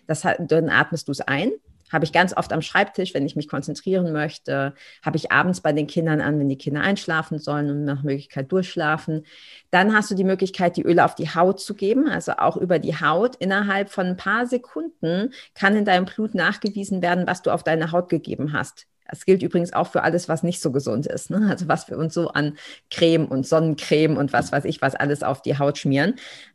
Das, 0.09 0.23
dann 0.23 0.69
atmest 0.69 1.07
du 1.07 1.13
es 1.13 1.21
ein. 1.21 1.53
Habe 1.93 2.05
ich 2.05 2.13
ganz 2.13 2.37
oft 2.37 2.53
am 2.53 2.63
Schreibtisch, 2.63 3.15
wenn 3.15 3.27
ich 3.27 3.37
mich 3.37 3.49
konzentrieren 3.49 4.13
möchte. 4.13 4.75
Habe 5.03 5.17
ich 5.17 5.31
abends 5.31 5.61
bei 5.61 5.73
den 5.73 5.87
Kindern 5.87 6.21
an, 6.21 6.39
wenn 6.39 6.49
die 6.49 6.59
Kinder 6.59 6.81
einschlafen 6.81 7.39
sollen 7.39 7.71
und 7.71 7.85
nach 7.85 8.03
Möglichkeit 8.03 8.51
durchschlafen. 8.51 9.25
Dann 9.71 9.95
hast 9.95 10.11
du 10.11 10.15
die 10.15 10.25
Möglichkeit, 10.25 10.77
die 10.77 10.83
Öle 10.83 11.05
auf 11.05 11.15
die 11.15 11.35
Haut 11.35 11.61
zu 11.61 11.75
geben, 11.75 12.09
also 12.09 12.33
auch 12.33 12.57
über 12.57 12.79
die 12.79 12.99
Haut. 12.99 13.37
Innerhalb 13.37 13.91
von 13.91 14.07
ein 14.07 14.17
paar 14.17 14.47
Sekunden 14.47 15.33
kann 15.55 15.77
in 15.77 15.85
deinem 15.85 16.07
Blut 16.07 16.35
nachgewiesen 16.35 17.03
werden, 17.03 17.27
was 17.27 17.43
du 17.43 17.51
auf 17.51 17.63
deine 17.63 17.93
Haut 17.93 18.09
gegeben 18.09 18.53
hast. 18.53 18.87
Das 19.13 19.27
gilt 19.27 19.43
übrigens 19.43 19.75
auch 19.75 19.89
für 19.89 20.03
alles, 20.03 20.31
was 20.31 20.43
nicht 20.43 20.63
so 20.63 20.73
gesund 20.73 21.07
ist. 21.07 21.31
Ne? 21.31 21.47
Also 21.51 21.69
was 21.69 21.91
wir 21.91 21.99
uns 21.99 22.15
so 22.15 22.29
an 22.29 22.57
Creme 22.91 23.27
und 23.27 23.47
Sonnencreme 23.47 24.17
und 24.17 24.33
was 24.33 24.53
weiß 24.53 24.65
ich, 24.65 24.81
was 24.81 24.95
alles 24.95 25.23
auf 25.23 25.43
die 25.43 25.59
Haut 25.59 25.77
schmieren. 25.77 26.15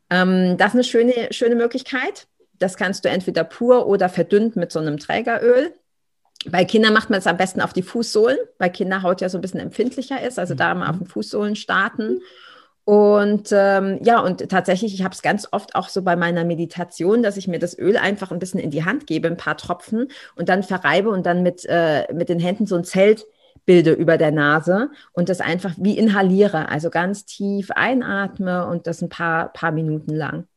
Ähm, 0.09 0.57
das 0.57 0.69
ist 0.69 0.73
eine 0.73 0.83
schöne, 0.83 1.13
schöne 1.31 1.55
Möglichkeit. 1.55 2.27
Das 2.59 2.77
kannst 2.77 3.05
du 3.05 3.09
entweder 3.09 3.43
pur 3.43 3.87
oder 3.87 4.09
verdünnt 4.09 4.55
mit 4.55 4.71
so 4.71 4.79
einem 4.79 4.97
Trägeröl. 4.97 5.73
Bei 6.49 6.65
Kindern 6.65 6.93
macht 6.93 7.09
man 7.09 7.19
es 7.19 7.27
am 7.27 7.37
besten 7.37 7.61
auf 7.61 7.73
die 7.73 7.81
Fußsohlen, 7.81 8.37
weil 8.59 8.71
Kinderhaut 8.71 9.21
ja 9.21 9.29
so 9.29 9.37
ein 9.37 9.41
bisschen 9.41 9.59
empfindlicher 9.59 10.21
ist. 10.21 10.39
Also 10.39 10.53
da 10.53 10.73
mal 10.73 10.89
auf 10.89 10.95
mhm. 10.95 10.99
den 10.99 11.07
Fußsohlen 11.07 11.55
starten. 11.55 12.21
Und 12.85 13.49
ähm, 13.51 13.99
ja, 14.01 14.21
und 14.21 14.47
tatsächlich, 14.47 14.93
ich 14.93 15.03
habe 15.03 15.13
es 15.13 15.21
ganz 15.21 15.45
oft 15.51 15.75
auch 15.75 15.89
so 15.89 16.03
bei 16.03 16.15
meiner 16.15 16.45
Meditation, 16.45 17.21
dass 17.21 17.35
ich 17.35 17.49
mir 17.49 17.59
das 17.59 17.77
Öl 17.77 17.97
einfach 17.97 18.31
ein 18.31 18.39
bisschen 18.39 18.61
in 18.61 18.71
die 18.71 18.85
Hand 18.85 19.07
gebe, 19.07 19.27
ein 19.27 19.35
paar 19.35 19.57
Tropfen 19.57 20.07
und 20.37 20.47
dann 20.47 20.63
verreibe 20.63 21.09
und 21.09 21.25
dann 21.25 21.43
mit, 21.43 21.65
äh, 21.67 22.11
mit 22.13 22.29
den 22.29 22.39
Händen 22.39 22.65
so 22.65 22.77
ein 22.77 22.85
Zelt 22.85 23.25
bilde 23.65 23.91
über 23.91 24.17
der 24.17 24.31
Nase 24.31 24.89
und 25.11 25.27
das 25.27 25.41
einfach 25.41 25.73
wie 25.77 25.97
inhaliere, 25.97 26.69
also 26.69 26.89
ganz 26.89 27.25
tief 27.25 27.71
einatme 27.71 28.65
und 28.65 28.87
das 28.87 29.01
ein 29.01 29.09
paar, 29.09 29.51
paar 29.51 29.73
Minuten 29.73 30.15
lang. 30.15 30.47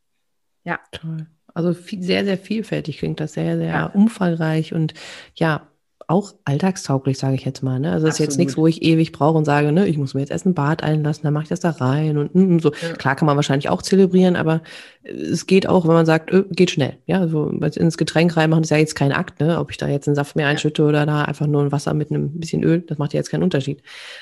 Ja. 0.63 0.79
Toll. 0.93 1.27
Also 1.55 1.75
viel, 1.75 2.03
sehr, 2.03 2.25
sehr 2.25 2.39
vielfältig 2.39 2.99
klingt 2.99 3.21
das, 3.21 3.35
sehr, 3.35 3.57
sehr 3.57 3.69
ja. 3.69 3.87
umfangreich 3.87 4.73
und 4.75 4.95
ja, 5.35 5.67
auch 6.11 6.35
alltagstauglich, 6.45 7.19
sage 7.19 7.37
ich 7.37 7.45
jetzt 7.45 7.63
mal. 7.63 7.79
Ne? 7.79 7.93
Also 7.93 8.07
das 8.07 8.17
ist 8.17 8.19
jetzt 8.19 8.37
nichts, 8.37 8.57
wo 8.57 8.67
ich 8.67 8.83
ewig 8.83 9.13
brauche 9.13 9.39
und 9.39 9.45
sage, 9.45 9.71
ne, 9.71 9.87
ich 9.87 9.97
muss 9.97 10.13
mir 10.13 10.21
jetzt 10.21 10.33
erst 10.33 10.45
ein 10.45 10.55
Bad 10.55 10.83
einlassen, 10.83 11.23
dann 11.23 11.33
mache 11.33 11.45
ich 11.45 11.49
das 11.49 11.61
da 11.61 11.71
rein 11.71 12.19
und 12.19 12.35
mm, 12.35 12.59
so. 12.59 12.73
Ja. 12.73 12.95
Klar 12.95 13.15
kann 13.15 13.27
man 13.27 13.37
wahrscheinlich 13.37 13.69
auch 13.69 13.81
zelebrieren, 13.81 14.35
aber 14.35 14.61
es 15.05 15.47
geht 15.47 15.69
auch, 15.69 15.87
wenn 15.87 15.95
man 15.95 16.07
sagt, 16.07 16.33
äh, 16.33 16.43
geht 16.51 16.73
schnell. 16.73 16.99
Ja, 17.07 17.29
so 17.29 17.49
ins 17.49 17.97
Getränk 17.97 18.37
reinmachen 18.37 18.65
ist 18.65 18.71
ja 18.71 18.77
jetzt 18.77 18.97
kein 18.97 19.13
Akt, 19.13 19.39
ne? 19.39 19.61
Ob 19.61 19.71
ich 19.71 19.77
da 19.77 19.87
jetzt 19.87 20.09
einen 20.09 20.17
Saft 20.17 20.35
mehr 20.35 20.49
einschütte 20.49 20.83
ja. 20.83 20.89
oder 20.89 21.07
da 21.07 21.23
einfach 21.23 21.47
nur 21.47 21.63
ein 21.63 21.71
Wasser 21.71 21.95
mit 21.95 22.11
einem 22.11 22.41
bisschen 22.41 22.65
Öl, 22.65 22.81
das 22.81 22.99
macht 22.99 23.15
ja 23.15 23.21
jetzt 23.21 23.31
keinen 23.31 23.45
Unterschied. 23.45 23.81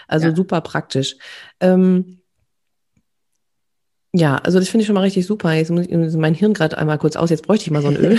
Also 0.09 0.29
ja. 0.29 0.37
super 0.37 0.61
praktisch. 0.61 1.17
Ähm, 1.61 2.18
Ja, 4.15 4.37
also 4.37 4.59
das 4.59 4.71
finde 4.71 4.83
ich 4.83 4.87
schon 4.87 4.95
mal 4.95 5.03
richtig 5.03 5.27
super. 5.27 5.53
Jetzt 5.53 5.71
muss 5.71 5.87
ich 5.87 6.17
mein 6.17 6.33
Hirn 6.33 6.55
gerade 6.55 6.79
einmal 6.79 6.97
kurz 6.97 7.15
aus, 7.15 7.29
jetzt 7.29 7.47
bräuchte 7.47 7.67
ich 7.67 7.71
mal 7.71 7.83
so 7.83 7.89
ein 7.89 7.97
Öl. 7.97 8.19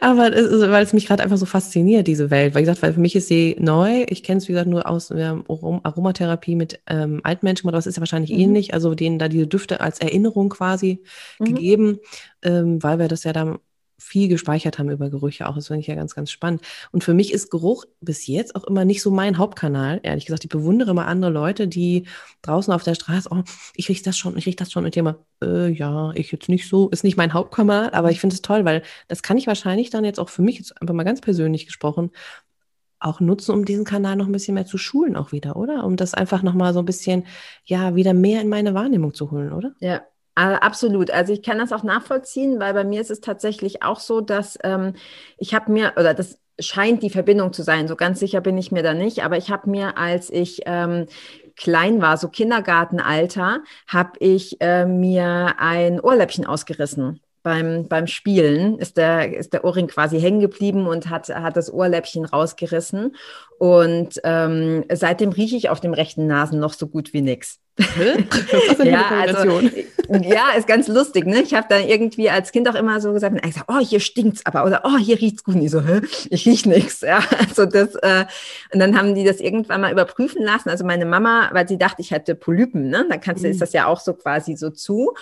Aber 0.00 0.30
es 0.30 0.46
ist, 0.46 0.60
weil 0.60 0.84
es 0.84 0.92
mich 0.92 1.06
gerade 1.06 1.22
einfach 1.22 1.38
so 1.38 1.46
fasziniert, 1.46 2.06
diese 2.06 2.30
Welt. 2.30 2.54
Weil 2.54 2.62
gesagt, 2.62 2.82
weil 2.82 2.92
für 2.92 3.00
mich 3.00 3.16
ist 3.16 3.28
sie 3.28 3.56
neu. 3.58 4.04
Ich 4.10 4.24
kenne 4.24 4.38
es, 4.38 4.48
wie 4.48 4.52
gesagt, 4.52 4.68
nur 4.68 4.86
aus 4.86 5.08
der 5.08 5.42
Aromatherapie 5.48 6.54
mit 6.54 6.80
ähm, 6.86 7.20
alten 7.22 7.46
Menschen, 7.46 7.66
aber 7.66 7.76
das 7.76 7.86
ist 7.86 7.96
ja 7.96 8.02
wahrscheinlich 8.02 8.30
mhm. 8.30 8.40
ähnlich. 8.40 8.74
Also 8.74 8.94
denen 8.94 9.18
da 9.18 9.28
diese 9.28 9.46
Düfte 9.46 9.80
als 9.80 10.00
Erinnerung 10.00 10.50
quasi 10.50 11.02
mhm. 11.38 11.44
gegeben, 11.46 12.00
ähm, 12.42 12.82
weil 12.82 12.98
wir 12.98 13.08
das 13.08 13.24
ja 13.24 13.32
dann 13.32 13.58
viel 13.98 14.28
gespeichert 14.28 14.78
haben 14.78 14.90
über 14.90 15.10
Gerüche 15.10 15.48
auch. 15.48 15.54
Das 15.54 15.68
finde 15.68 15.80
ich 15.80 15.86
ja 15.86 15.94
ganz, 15.94 16.14
ganz 16.14 16.30
spannend. 16.30 16.62
Und 16.92 17.04
für 17.04 17.14
mich 17.14 17.32
ist 17.32 17.50
Geruch 17.50 17.84
bis 18.00 18.26
jetzt 18.26 18.56
auch 18.56 18.64
immer 18.64 18.84
nicht 18.84 19.02
so 19.02 19.10
mein 19.10 19.38
Hauptkanal. 19.38 20.00
Ehrlich 20.02 20.26
gesagt, 20.26 20.44
ich 20.44 20.50
bewundere 20.50 20.90
immer 20.90 21.06
andere 21.06 21.30
Leute, 21.30 21.68
die 21.68 22.04
draußen 22.42 22.72
auf 22.72 22.82
der 22.82 22.94
Straße, 22.94 23.28
oh, 23.30 23.42
ich 23.74 23.88
rieche 23.88 24.02
das 24.02 24.18
schon, 24.18 24.36
ich 24.36 24.46
rieche 24.46 24.56
das 24.56 24.72
schon. 24.72 24.84
Und 24.84 24.94
die 24.94 24.98
immer, 25.00 25.24
äh, 25.42 25.68
ja, 25.70 26.12
ich 26.14 26.32
jetzt 26.32 26.48
nicht 26.48 26.68
so, 26.68 26.88
ist 26.88 27.04
nicht 27.04 27.16
mein 27.16 27.32
Hauptkanal, 27.32 27.90
aber 27.90 28.10
ich 28.10 28.20
finde 28.20 28.34
es 28.34 28.42
toll, 28.42 28.64
weil 28.64 28.82
das 29.08 29.22
kann 29.22 29.38
ich 29.38 29.46
wahrscheinlich 29.46 29.90
dann 29.90 30.04
jetzt 30.04 30.18
auch 30.20 30.28
für 30.28 30.42
mich, 30.42 30.58
jetzt 30.58 30.80
einfach 30.80 30.94
mal 30.94 31.04
ganz 31.04 31.20
persönlich 31.20 31.66
gesprochen, 31.66 32.10
auch 32.98 33.20
nutzen, 33.20 33.52
um 33.52 33.64
diesen 33.64 33.84
Kanal 33.84 34.16
noch 34.16 34.26
ein 34.26 34.32
bisschen 34.32 34.54
mehr 34.54 34.66
zu 34.66 34.78
schulen 34.78 35.14
auch 35.16 35.30
wieder, 35.30 35.56
oder? 35.56 35.84
Um 35.84 35.96
das 35.96 36.14
einfach 36.14 36.42
nochmal 36.42 36.72
so 36.72 36.78
ein 36.78 36.86
bisschen, 36.86 37.26
ja, 37.64 37.94
wieder 37.94 38.14
mehr 38.14 38.40
in 38.40 38.48
meine 38.48 38.74
Wahrnehmung 38.74 39.14
zu 39.14 39.30
holen, 39.30 39.52
oder? 39.52 39.74
Ja, 39.80 40.02
absolut. 40.34 41.10
Also 41.10 41.32
ich 41.32 41.42
kann 41.42 41.58
das 41.58 41.72
auch 41.72 41.82
nachvollziehen, 41.82 42.58
weil 42.60 42.74
bei 42.74 42.84
mir 42.84 43.00
ist 43.00 43.10
es 43.10 43.20
tatsächlich 43.20 43.82
auch 43.82 44.00
so, 44.00 44.20
dass 44.20 44.58
ähm, 44.64 44.94
ich 45.38 45.54
habe 45.54 45.70
mir, 45.70 45.92
oder 45.96 46.14
das 46.14 46.38
scheint 46.58 47.02
die 47.02 47.10
Verbindung 47.10 47.52
zu 47.52 47.62
sein, 47.62 47.88
so 47.88 47.96
ganz 47.96 48.20
sicher 48.20 48.40
bin 48.40 48.58
ich 48.58 48.72
mir 48.72 48.82
da 48.82 48.94
nicht, 48.94 49.24
aber 49.24 49.36
ich 49.36 49.50
habe 49.50 49.68
mir, 49.68 49.98
als 49.98 50.30
ich 50.30 50.62
ähm, 50.66 51.06
klein 51.56 52.00
war, 52.00 52.16
so 52.16 52.28
Kindergartenalter, 52.28 53.60
habe 53.86 54.12
ich 54.20 54.60
äh, 54.60 54.86
mir 54.86 55.54
ein 55.58 56.00
Ohrläppchen 56.00 56.46
ausgerissen 56.46 57.20
beim, 57.44 57.86
beim 57.88 58.06
Spielen 58.08 58.78
ist 58.78 58.96
der, 58.96 59.36
ist 59.36 59.52
der 59.52 59.64
Ohrring 59.64 59.86
quasi 59.86 60.18
hängen 60.18 60.40
geblieben 60.40 60.86
und 60.86 61.10
hat, 61.10 61.28
hat 61.28 61.56
das 61.56 61.72
Ohrläppchen 61.72 62.24
rausgerissen. 62.24 63.14
Und 63.58 64.18
ähm, 64.24 64.84
seitdem 64.90 65.30
rieche 65.30 65.56
ich 65.56 65.68
auf 65.68 65.78
dem 65.78 65.92
rechten 65.92 66.26
Nasen 66.26 66.58
noch 66.58 66.72
so 66.72 66.88
gut 66.88 67.12
wie 67.12 67.20
nix. 67.20 67.60
ja, 68.82 69.10
also, 69.10 69.60
ja, 70.08 70.50
ist 70.56 70.66
ganz 70.66 70.88
lustig. 70.88 71.26
Ne? 71.26 71.42
Ich 71.42 71.54
habe 71.54 71.66
dann 71.68 71.82
irgendwie 71.86 72.30
als 72.30 72.52
Kind 72.52 72.68
auch 72.68 72.74
immer 72.74 73.00
so 73.00 73.12
gesagt, 73.12 73.40
gesagt 73.40 73.66
oh, 73.68 73.78
hier 73.78 74.00
stinkt's 74.00 74.44
aber 74.44 74.64
oder 74.64 74.82
oh, 74.84 74.96
hier 74.96 75.20
riecht's 75.20 75.44
gut. 75.44 75.54
Und 75.54 75.62
ich 75.62 75.70
so, 75.70 75.82
Hä? 75.82 76.00
ich 76.30 76.46
riech 76.46 76.66
nichts. 76.66 77.00
Ja, 77.00 77.20
also 77.38 77.66
das, 77.66 77.94
äh, 77.96 78.24
und 78.72 78.80
dann 78.80 78.98
haben 78.98 79.14
die 79.14 79.24
das 79.24 79.40
irgendwann 79.40 79.80
mal 79.80 79.92
überprüfen 79.92 80.42
lassen. 80.42 80.68
Also 80.68 80.84
meine 80.84 81.06
Mama, 81.06 81.50
weil 81.52 81.68
sie 81.68 81.78
dachte, 81.78 82.02
ich 82.02 82.10
hätte 82.10 82.34
Polypen, 82.34 82.88
ne? 82.88 83.06
Dann 83.08 83.20
kannst 83.20 83.44
du, 83.44 83.48
ist 83.48 83.56
mhm. 83.56 83.60
das 83.60 83.72
ja 83.72 83.86
auch 83.86 84.00
so 84.00 84.14
quasi 84.14 84.56
so 84.56 84.70
zu. 84.70 85.12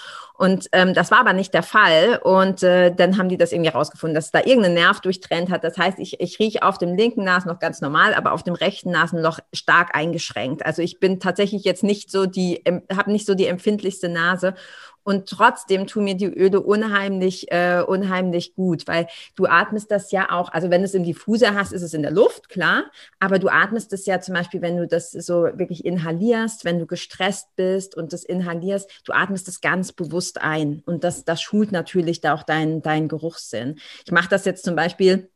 Und 0.43 0.69
ähm, 0.73 0.93
das 0.93 1.13
war 1.13 1.21
aber 1.21 1.35
nicht 1.35 1.55
der 1.55 1.63
Fall. 1.63 2.19
Und 2.21 2.65
äh, 2.65 2.93
dann 2.93 3.17
haben 3.17 3.29
die 3.29 3.37
das 3.37 3.53
irgendwie 3.53 3.71
rausgefunden, 3.71 4.17
dass 4.17 4.33
da 4.33 4.41
irgendein 4.41 4.75
Nerv 4.75 4.99
durchtrennt 4.99 5.51
hat. 5.51 5.63
Das 5.63 5.79
heißt, 5.79 6.01
ich, 6.01 6.19
ich 6.19 6.41
rieche 6.41 6.65
auf 6.65 6.79
dem 6.79 6.97
linken 6.97 7.23
Nasen 7.23 7.49
noch 7.49 7.61
ganz 7.61 7.81
normal, 7.81 8.13
aber 8.13 8.33
auf 8.33 8.43
dem 8.43 8.55
rechten 8.55 8.91
Nasenloch 8.91 9.39
stark 9.53 9.95
eingeschränkt. 9.95 10.67
Also 10.67 10.83
ich 10.83 10.99
bin 10.99 11.21
tatsächlich 11.21 11.63
jetzt 11.63 11.85
nicht 11.85 12.11
so 12.11 12.27
die, 12.27 12.61
habe 12.93 13.13
nicht 13.13 13.25
so 13.25 13.37
die 13.37 13.47
empfindlichste 13.47 14.09
Nase. 14.09 14.55
Und 15.05 15.29
trotzdem 15.29 15.87
tun 15.87 16.05
mir 16.05 16.15
die 16.15 16.27
Öle 16.27 16.61
unheimlich, 16.61 17.51
äh, 17.51 17.83
unheimlich 17.87 18.55
gut, 18.55 18.87
weil 18.87 19.09
du 19.35 19.47
atmest 19.47 19.91
das 19.91 20.13
ja 20.13 20.31
auch, 20.31 20.53
also 20.53 20.71
wenn 20.71 20.83
du 20.83 20.85
es 20.85 20.95
im 20.95 21.05
Diffuser 21.05 21.55
hast, 21.55 21.73
ist 21.73 21.83
es 21.83 21.95
in 21.95 22.03
der 22.03 22.13
Luft, 22.13 22.49
klar, 22.49 22.85
aber 23.19 23.39
du 23.39 23.49
atmest 23.49 23.93
es 23.93 24.07
ja 24.07 24.21
zum 24.21 24.35
Beispiel, 24.35 24.63
wenn 24.63 24.77
du 24.77 24.87
das 24.87 25.11
so 25.11 25.45
wirklich 25.55 25.85
inhalierst, 25.85 26.65
wenn 26.65 26.79
du 26.79 26.87
gestresst 26.87 27.49
bist 27.57 27.97
und 27.97 28.13
das 28.13 28.23
inhalierst, 28.23 29.03
du 29.05 29.13
atmest 29.13 29.49
es 29.49 29.61
ganz 29.61 29.93
bewusst 29.93 30.41
ein 30.41 30.83
und 30.87 31.03
das, 31.03 31.25
das 31.25 31.43
schult 31.43 31.73
natürlich 31.73 32.21
da 32.21 32.35
auch 32.35 32.45
deinen 32.45 32.83
dein 32.83 33.09
Geruchssinn. 33.09 33.81
Ich 34.05 34.13
mache 34.13 34.29
das 34.29 34.45
jetzt 34.45 34.65
zum 34.65 34.77
Beispiel 34.77 35.32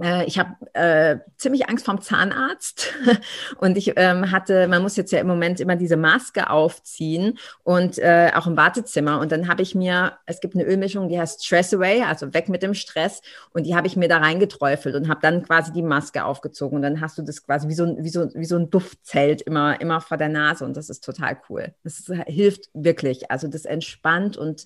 äh, 0.00 0.24
ich 0.26 0.38
habe 0.38 0.54
äh, 0.74 1.18
ziemlich 1.36 1.68
Angst 1.68 1.84
vom 1.84 2.00
Zahnarzt 2.00 2.92
und 3.58 3.76
ich 3.76 3.92
ähm, 3.96 4.30
hatte, 4.30 4.68
man 4.68 4.82
muss 4.82 4.96
jetzt 4.96 5.12
ja 5.12 5.20
im 5.20 5.26
Moment 5.26 5.60
immer 5.60 5.76
diese 5.76 5.96
Maske 5.96 6.50
aufziehen 6.50 7.38
und 7.64 7.98
äh, 7.98 8.30
auch 8.34 8.46
im 8.46 8.56
Wartezimmer. 8.56 9.20
Und 9.20 9.32
dann 9.32 9.48
habe 9.48 9.62
ich 9.62 9.74
mir, 9.74 10.18
es 10.26 10.40
gibt 10.40 10.54
eine 10.54 10.64
Ölmischung, 10.64 11.08
die 11.08 11.18
heißt 11.18 11.44
Stress 11.44 11.74
Away, 11.74 12.02
also 12.02 12.32
weg 12.32 12.48
mit 12.48 12.62
dem 12.62 12.74
Stress. 12.74 13.20
Und 13.50 13.66
die 13.66 13.74
habe 13.74 13.86
ich 13.86 13.96
mir 13.96 14.08
da 14.08 14.18
reingeträufelt 14.18 14.94
und 14.94 15.08
habe 15.08 15.20
dann 15.20 15.42
quasi 15.42 15.72
die 15.72 15.82
Maske 15.82 16.24
aufgezogen. 16.24 16.76
Und 16.76 16.82
dann 16.82 17.00
hast 17.00 17.18
du 17.18 17.22
das 17.22 17.44
quasi 17.44 17.68
wie 17.68 17.74
so, 17.74 17.96
wie 17.98 18.10
so, 18.10 18.28
wie 18.34 18.44
so 18.44 18.56
ein 18.56 18.70
Duftzelt 18.70 19.42
immer, 19.42 19.80
immer 19.80 20.00
vor 20.00 20.16
der 20.16 20.28
Nase. 20.28 20.64
Und 20.64 20.76
das 20.76 20.90
ist 20.90 21.04
total 21.04 21.38
cool. 21.48 21.74
Das 21.82 21.98
ist, 21.98 22.12
hilft 22.26 22.70
wirklich. 22.72 23.30
Also 23.30 23.48
das 23.48 23.64
entspannt 23.64 24.36
und 24.36 24.64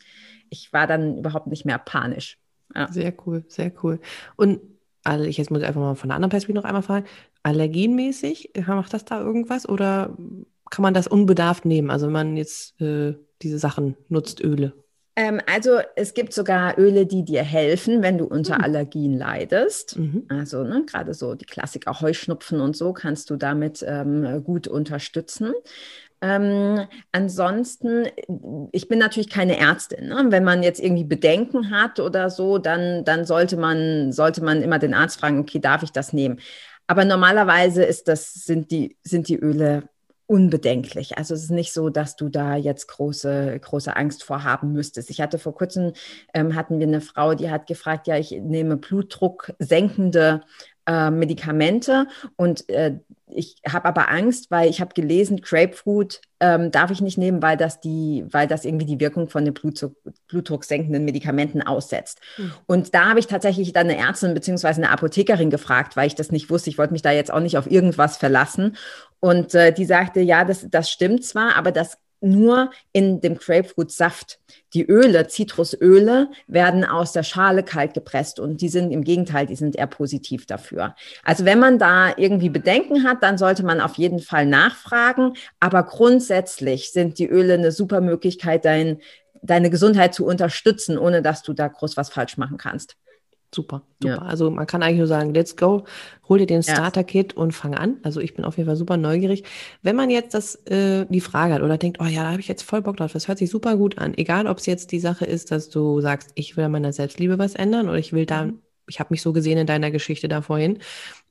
ich 0.50 0.72
war 0.72 0.86
dann 0.86 1.18
überhaupt 1.18 1.46
nicht 1.46 1.64
mehr 1.64 1.78
panisch. 1.78 2.38
Ja. 2.74 2.88
Sehr 2.90 3.12
cool, 3.26 3.44
sehr 3.48 3.72
cool. 3.82 4.00
Und 4.36 4.60
also 5.04 5.24
ich 5.24 5.36
jetzt 5.36 5.50
muss 5.50 5.60
ich 5.60 5.66
einfach 5.66 5.80
mal 5.80 5.94
von 5.94 6.08
der 6.08 6.16
anderen 6.16 6.30
Perspektive 6.30 6.58
noch 6.58 6.64
einmal 6.64 6.82
fragen, 6.82 7.06
allergenmäßig, 7.42 8.56
äh, 8.56 8.62
macht 8.62 8.94
das 8.94 9.04
da 9.04 9.20
irgendwas 9.20 9.68
oder 9.68 10.16
kann 10.70 10.82
man 10.82 10.94
das 10.94 11.06
unbedarft 11.06 11.64
nehmen? 11.64 11.90
Also 11.90 12.06
wenn 12.06 12.12
man 12.12 12.36
jetzt 12.36 12.80
äh, 12.80 13.14
diese 13.42 13.58
Sachen 13.58 13.96
nutzt, 14.08 14.42
Öle. 14.42 14.72
Ähm, 15.14 15.40
also 15.46 15.80
es 15.94 16.14
gibt 16.14 16.32
sogar 16.32 16.78
Öle, 16.78 17.04
die 17.04 17.24
dir 17.24 17.42
helfen, 17.42 18.02
wenn 18.02 18.16
du 18.16 18.24
unter 18.24 18.58
mhm. 18.58 18.64
Allergien 18.64 19.18
leidest. 19.18 19.98
Mhm. 19.98 20.24
Also 20.28 20.64
ne, 20.64 20.84
gerade 20.86 21.12
so 21.12 21.34
die 21.34 21.44
Klassiker 21.44 22.00
Heuschnupfen 22.00 22.60
und 22.60 22.76
so 22.76 22.92
kannst 22.92 23.28
du 23.28 23.36
damit 23.36 23.84
ähm, 23.86 24.42
gut 24.44 24.68
unterstützen. 24.68 25.52
Ähm, 26.22 26.86
ansonsten, 27.10 28.06
ich 28.70 28.86
bin 28.86 29.00
natürlich 29.00 29.28
keine 29.28 29.58
Ärztin. 29.58 30.08
Ne? 30.08 30.26
Wenn 30.28 30.44
man 30.44 30.62
jetzt 30.62 30.80
irgendwie 30.80 31.04
Bedenken 31.04 31.70
hat 31.70 31.98
oder 31.98 32.30
so, 32.30 32.58
dann, 32.58 33.04
dann 33.04 33.24
sollte, 33.24 33.56
man, 33.56 34.12
sollte 34.12 34.42
man 34.42 34.62
immer 34.62 34.78
den 34.78 34.94
Arzt 34.94 35.18
fragen, 35.18 35.40
okay, 35.40 35.58
darf 35.58 35.82
ich 35.82 35.90
das 35.90 36.12
nehmen? 36.12 36.38
Aber 36.86 37.04
normalerweise 37.04 37.82
ist 37.82 38.06
das, 38.06 38.32
sind, 38.32 38.70
die, 38.70 38.96
sind 39.02 39.28
die 39.28 39.36
Öle 39.36 39.88
unbedenklich. 40.26 41.18
Also 41.18 41.34
es 41.34 41.42
ist 41.42 41.50
nicht 41.50 41.72
so, 41.72 41.90
dass 41.90 42.14
du 42.14 42.28
da 42.28 42.54
jetzt 42.54 42.86
große, 42.86 43.58
große 43.60 43.94
Angst 43.96 44.22
vor 44.22 44.44
haben 44.44 44.72
müsstest. 44.72 45.10
Ich 45.10 45.20
hatte 45.20 45.38
vor 45.38 45.54
kurzem, 45.54 45.92
ähm, 46.32 46.54
hatten 46.54 46.78
wir 46.78 46.86
eine 46.86 47.00
Frau, 47.00 47.34
die 47.34 47.50
hat 47.50 47.66
gefragt, 47.66 48.06
ja, 48.06 48.16
ich 48.16 48.30
nehme 48.30 48.76
Blutdruck 48.76 49.52
senkende 49.58 50.42
äh, 50.86 51.10
Medikamente 51.10 52.06
und 52.36 52.68
äh, 52.68 52.98
ich 53.34 53.56
habe 53.68 53.86
aber 53.86 54.10
Angst, 54.10 54.50
weil 54.50 54.68
ich 54.68 54.80
habe 54.80 54.94
gelesen, 54.94 55.40
Grapefruit 55.40 56.20
ähm, 56.40 56.70
darf 56.70 56.90
ich 56.90 57.00
nicht 57.00 57.18
nehmen, 57.18 57.42
weil 57.42 57.56
das 57.56 57.80
die, 57.80 58.24
weil 58.30 58.46
das 58.46 58.64
irgendwie 58.64 58.86
die 58.86 59.00
Wirkung 59.00 59.28
von 59.28 59.44
den 59.44 59.54
Blutdruck, 59.54 59.94
blutdrucksenkenden 60.28 61.04
Medikamenten 61.04 61.62
aussetzt. 61.62 62.20
Mhm. 62.36 62.52
Und 62.66 62.94
da 62.94 63.08
habe 63.08 63.20
ich 63.20 63.26
tatsächlich 63.26 63.72
dann 63.72 63.88
eine 63.88 63.98
Ärztin 63.98 64.34
bzw. 64.34 64.68
eine 64.68 64.90
Apothekerin 64.90 65.50
gefragt, 65.50 65.96
weil 65.96 66.06
ich 66.06 66.14
das 66.14 66.32
nicht 66.32 66.50
wusste. 66.50 66.70
Ich 66.70 66.78
wollte 66.78 66.92
mich 66.92 67.02
da 67.02 67.12
jetzt 67.12 67.32
auch 67.32 67.40
nicht 67.40 67.56
auf 67.56 67.70
irgendwas 67.70 68.16
verlassen. 68.16 68.76
Und 69.20 69.54
äh, 69.54 69.72
die 69.72 69.84
sagte, 69.84 70.20
ja, 70.20 70.44
das, 70.44 70.66
das 70.68 70.90
stimmt 70.90 71.24
zwar, 71.24 71.56
aber 71.56 71.70
das 71.70 71.98
nur 72.22 72.70
in 72.92 73.20
dem 73.20 73.36
Grapefruit-Saft. 73.36 74.38
Die 74.74 74.86
Öle, 74.86 75.26
Zitrusöle, 75.28 76.30
werden 76.46 76.84
aus 76.84 77.12
der 77.12 77.22
Schale 77.22 77.62
kalt 77.62 77.94
gepresst 77.94 78.40
und 78.40 78.60
die 78.60 78.68
sind 78.68 78.90
im 78.90 79.04
Gegenteil, 79.04 79.46
die 79.46 79.56
sind 79.56 79.76
eher 79.76 79.86
positiv 79.86 80.46
dafür. 80.46 80.94
Also 81.24 81.44
wenn 81.44 81.58
man 81.58 81.78
da 81.78 82.16
irgendwie 82.16 82.48
Bedenken 82.48 83.04
hat, 83.04 83.22
dann 83.22 83.38
sollte 83.38 83.64
man 83.64 83.80
auf 83.80 83.96
jeden 83.96 84.20
Fall 84.20 84.46
nachfragen. 84.46 85.34
Aber 85.60 85.82
grundsätzlich 85.82 86.92
sind 86.92 87.18
die 87.18 87.28
Öle 87.28 87.54
eine 87.54 87.72
super 87.72 88.00
Möglichkeit, 88.00 88.64
dein, 88.64 89.00
deine 89.42 89.70
Gesundheit 89.70 90.14
zu 90.14 90.24
unterstützen, 90.24 90.96
ohne 90.98 91.22
dass 91.22 91.42
du 91.42 91.52
da 91.52 91.68
groß 91.68 91.96
was 91.96 92.10
falsch 92.10 92.36
machen 92.36 92.56
kannst. 92.56 92.96
Super, 93.54 93.82
super. 94.00 94.14
Ja. 94.14 94.22
Also 94.22 94.50
man 94.50 94.66
kann 94.66 94.82
eigentlich 94.82 94.98
nur 94.98 95.06
sagen, 95.06 95.34
let's 95.34 95.56
go, 95.56 95.84
hol 96.26 96.38
dir 96.38 96.46
den 96.46 96.62
Starter-Kit 96.62 97.34
und 97.34 97.52
fang 97.52 97.74
an. 97.74 97.98
Also 98.02 98.20
ich 98.20 98.34
bin 98.34 98.46
auf 98.46 98.56
jeden 98.56 98.66
Fall 98.66 98.76
super 98.76 98.96
neugierig. 98.96 99.44
Wenn 99.82 99.94
man 99.94 100.08
jetzt 100.08 100.32
das, 100.32 100.54
äh, 100.66 101.04
die 101.10 101.20
Frage 101.20 101.54
hat 101.54 101.62
oder 101.62 101.76
denkt, 101.76 101.98
oh 102.00 102.06
ja, 102.06 102.22
da 102.22 102.30
habe 102.30 102.40
ich 102.40 102.48
jetzt 102.48 102.62
voll 102.62 102.80
Bock 102.80 102.96
drauf, 102.96 103.12
das 103.12 103.28
hört 103.28 103.36
sich 103.36 103.50
super 103.50 103.76
gut 103.76 103.98
an. 103.98 104.16
Egal, 104.16 104.46
ob 104.46 104.58
es 104.58 104.66
jetzt 104.66 104.90
die 104.90 105.00
Sache 105.00 105.26
ist, 105.26 105.50
dass 105.50 105.68
du 105.68 106.00
sagst, 106.00 106.30
ich 106.34 106.56
will 106.56 106.64
an 106.64 106.72
meiner 106.72 106.94
Selbstliebe 106.94 107.38
was 107.38 107.54
ändern 107.54 107.88
oder 107.90 107.98
ich 107.98 108.14
will 108.14 108.24
da, 108.24 108.46
mhm. 108.46 108.60
ich 108.86 109.00
habe 109.00 109.08
mich 109.10 109.20
so 109.20 109.34
gesehen 109.34 109.58
in 109.58 109.66
deiner 109.66 109.90
Geschichte 109.90 110.28
da 110.28 110.40
vorhin. 110.40 110.78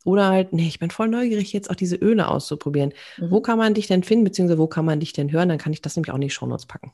Oder 0.05 0.29
halt, 0.29 0.53
nee, 0.53 0.67
ich 0.67 0.79
bin 0.79 0.91
voll 0.91 1.07
neugierig, 1.07 1.53
jetzt 1.53 1.71
auch 1.71 1.75
diese 1.75 1.95
Öle 1.95 2.27
auszuprobieren. 2.27 2.93
Mhm. 3.17 3.31
Wo 3.31 3.41
kann 3.41 3.57
man 3.57 3.73
dich 3.73 3.87
denn 3.87 4.03
finden, 4.03 4.25
beziehungsweise 4.25 4.59
wo 4.59 4.67
kann 4.67 4.85
man 4.85 4.99
dich 4.99 5.13
denn 5.13 5.31
hören? 5.31 5.49
Dann 5.49 5.57
kann 5.57 5.73
ich 5.73 5.81
das 5.81 5.95
nämlich 5.95 6.11
auch 6.11 6.15
in 6.15 6.21
die 6.21 6.29
Shownotes 6.29 6.67
packen. 6.67 6.91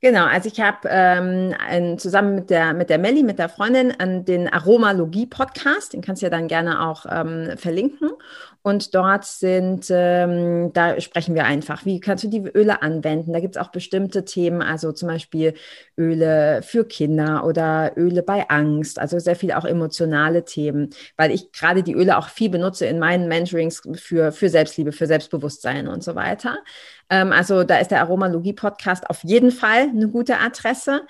Genau, 0.00 0.26
also 0.26 0.48
ich 0.48 0.60
habe 0.60 0.88
ähm, 0.88 1.98
zusammen 1.98 2.36
mit 2.36 2.50
der 2.50 2.72
mit 2.72 2.88
der 2.88 2.98
Melli, 2.98 3.24
mit 3.24 3.40
der 3.40 3.48
Freundin, 3.48 3.92
an 3.98 4.24
den 4.24 4.46
Aromalogie-Podcast, 4.46 5.92
den 5.92 6.02
kannst 6.02 6.22
du 6.22 6.26
ja 6.26 6.30
dann 6.30 6.46
gerne 6.46 6.86
auch 6.86 7.04
ähm, 7.10 7.58
verlinken. 7.58 8.10
Und 8.62 8.94
dort 8.94 9.24
sind, 9.24 9.86
ähm, 9.90 10.72
da 10.72 11.00
sprechen 11.00 11.34
wir 11.34 11.44
einfach, 11.46 11.84
wie 11.84 12.00
kannst 12.00 12.22
du 12.24 12.28
die 12.28 12.42
Öle 12.54 12.82
anwenden? 12.82 13.32
Da 13.32 13.40
gibt 13.40 13.56
es 13.56 13.62
auch 13.62 13.70
bestimmte 13.70 14.24
Themen, 14.24 14.62
also 14.62 14.92
zum 14.92 15.08
Beispiel 15.08 15.54
Öle 15.96 16.60
für 16.62 16.84
Kinder 16.84 17.44
oder 17.44 17.92
Öle 17.96 18.22
bei 18.22 18.48
Angst, 18.50 18.98
also 18.98 19.18
sehr 19.18 19.36
viele 19.36 19.56
auch 19.58 19.64
emotionale 19.64 20.44
Themen, 20.44 20.90
weil 21.16 21.30
ich 21.30 21.50
gerade 21.52 21.82
die 21.82 21.94
Öle 21.94 22.18
auch 22.18 22.28
viel 22.28 22.50
benutze 22.50 22.86
in 22.86 22.98
meinen 22.98 23.26
Mentorings 23.26 23.82
für, 23.94 24.32
für 24.32 24.48
Selbstliebe, 24.48 24.92
für 24.92 25.06
Selbstbewusstsein 25.06 25.88
und 25.88 26.04
so 26.04 26.14
weiter. 26.14 26.58
Ähm, 27.10 27.32
also 27.32 27.64
da 27.64 27.78
ist 27.78 27.90
der 27.90 28.00
Aromalogie-Podcast 28.00 29.08
auf 29.08 29.22
jeden 29.24 29.50
Fall 29.50 29.88
eine 29.88 30.08
gute 30.08 30.38
Adresse. 30.38 31.02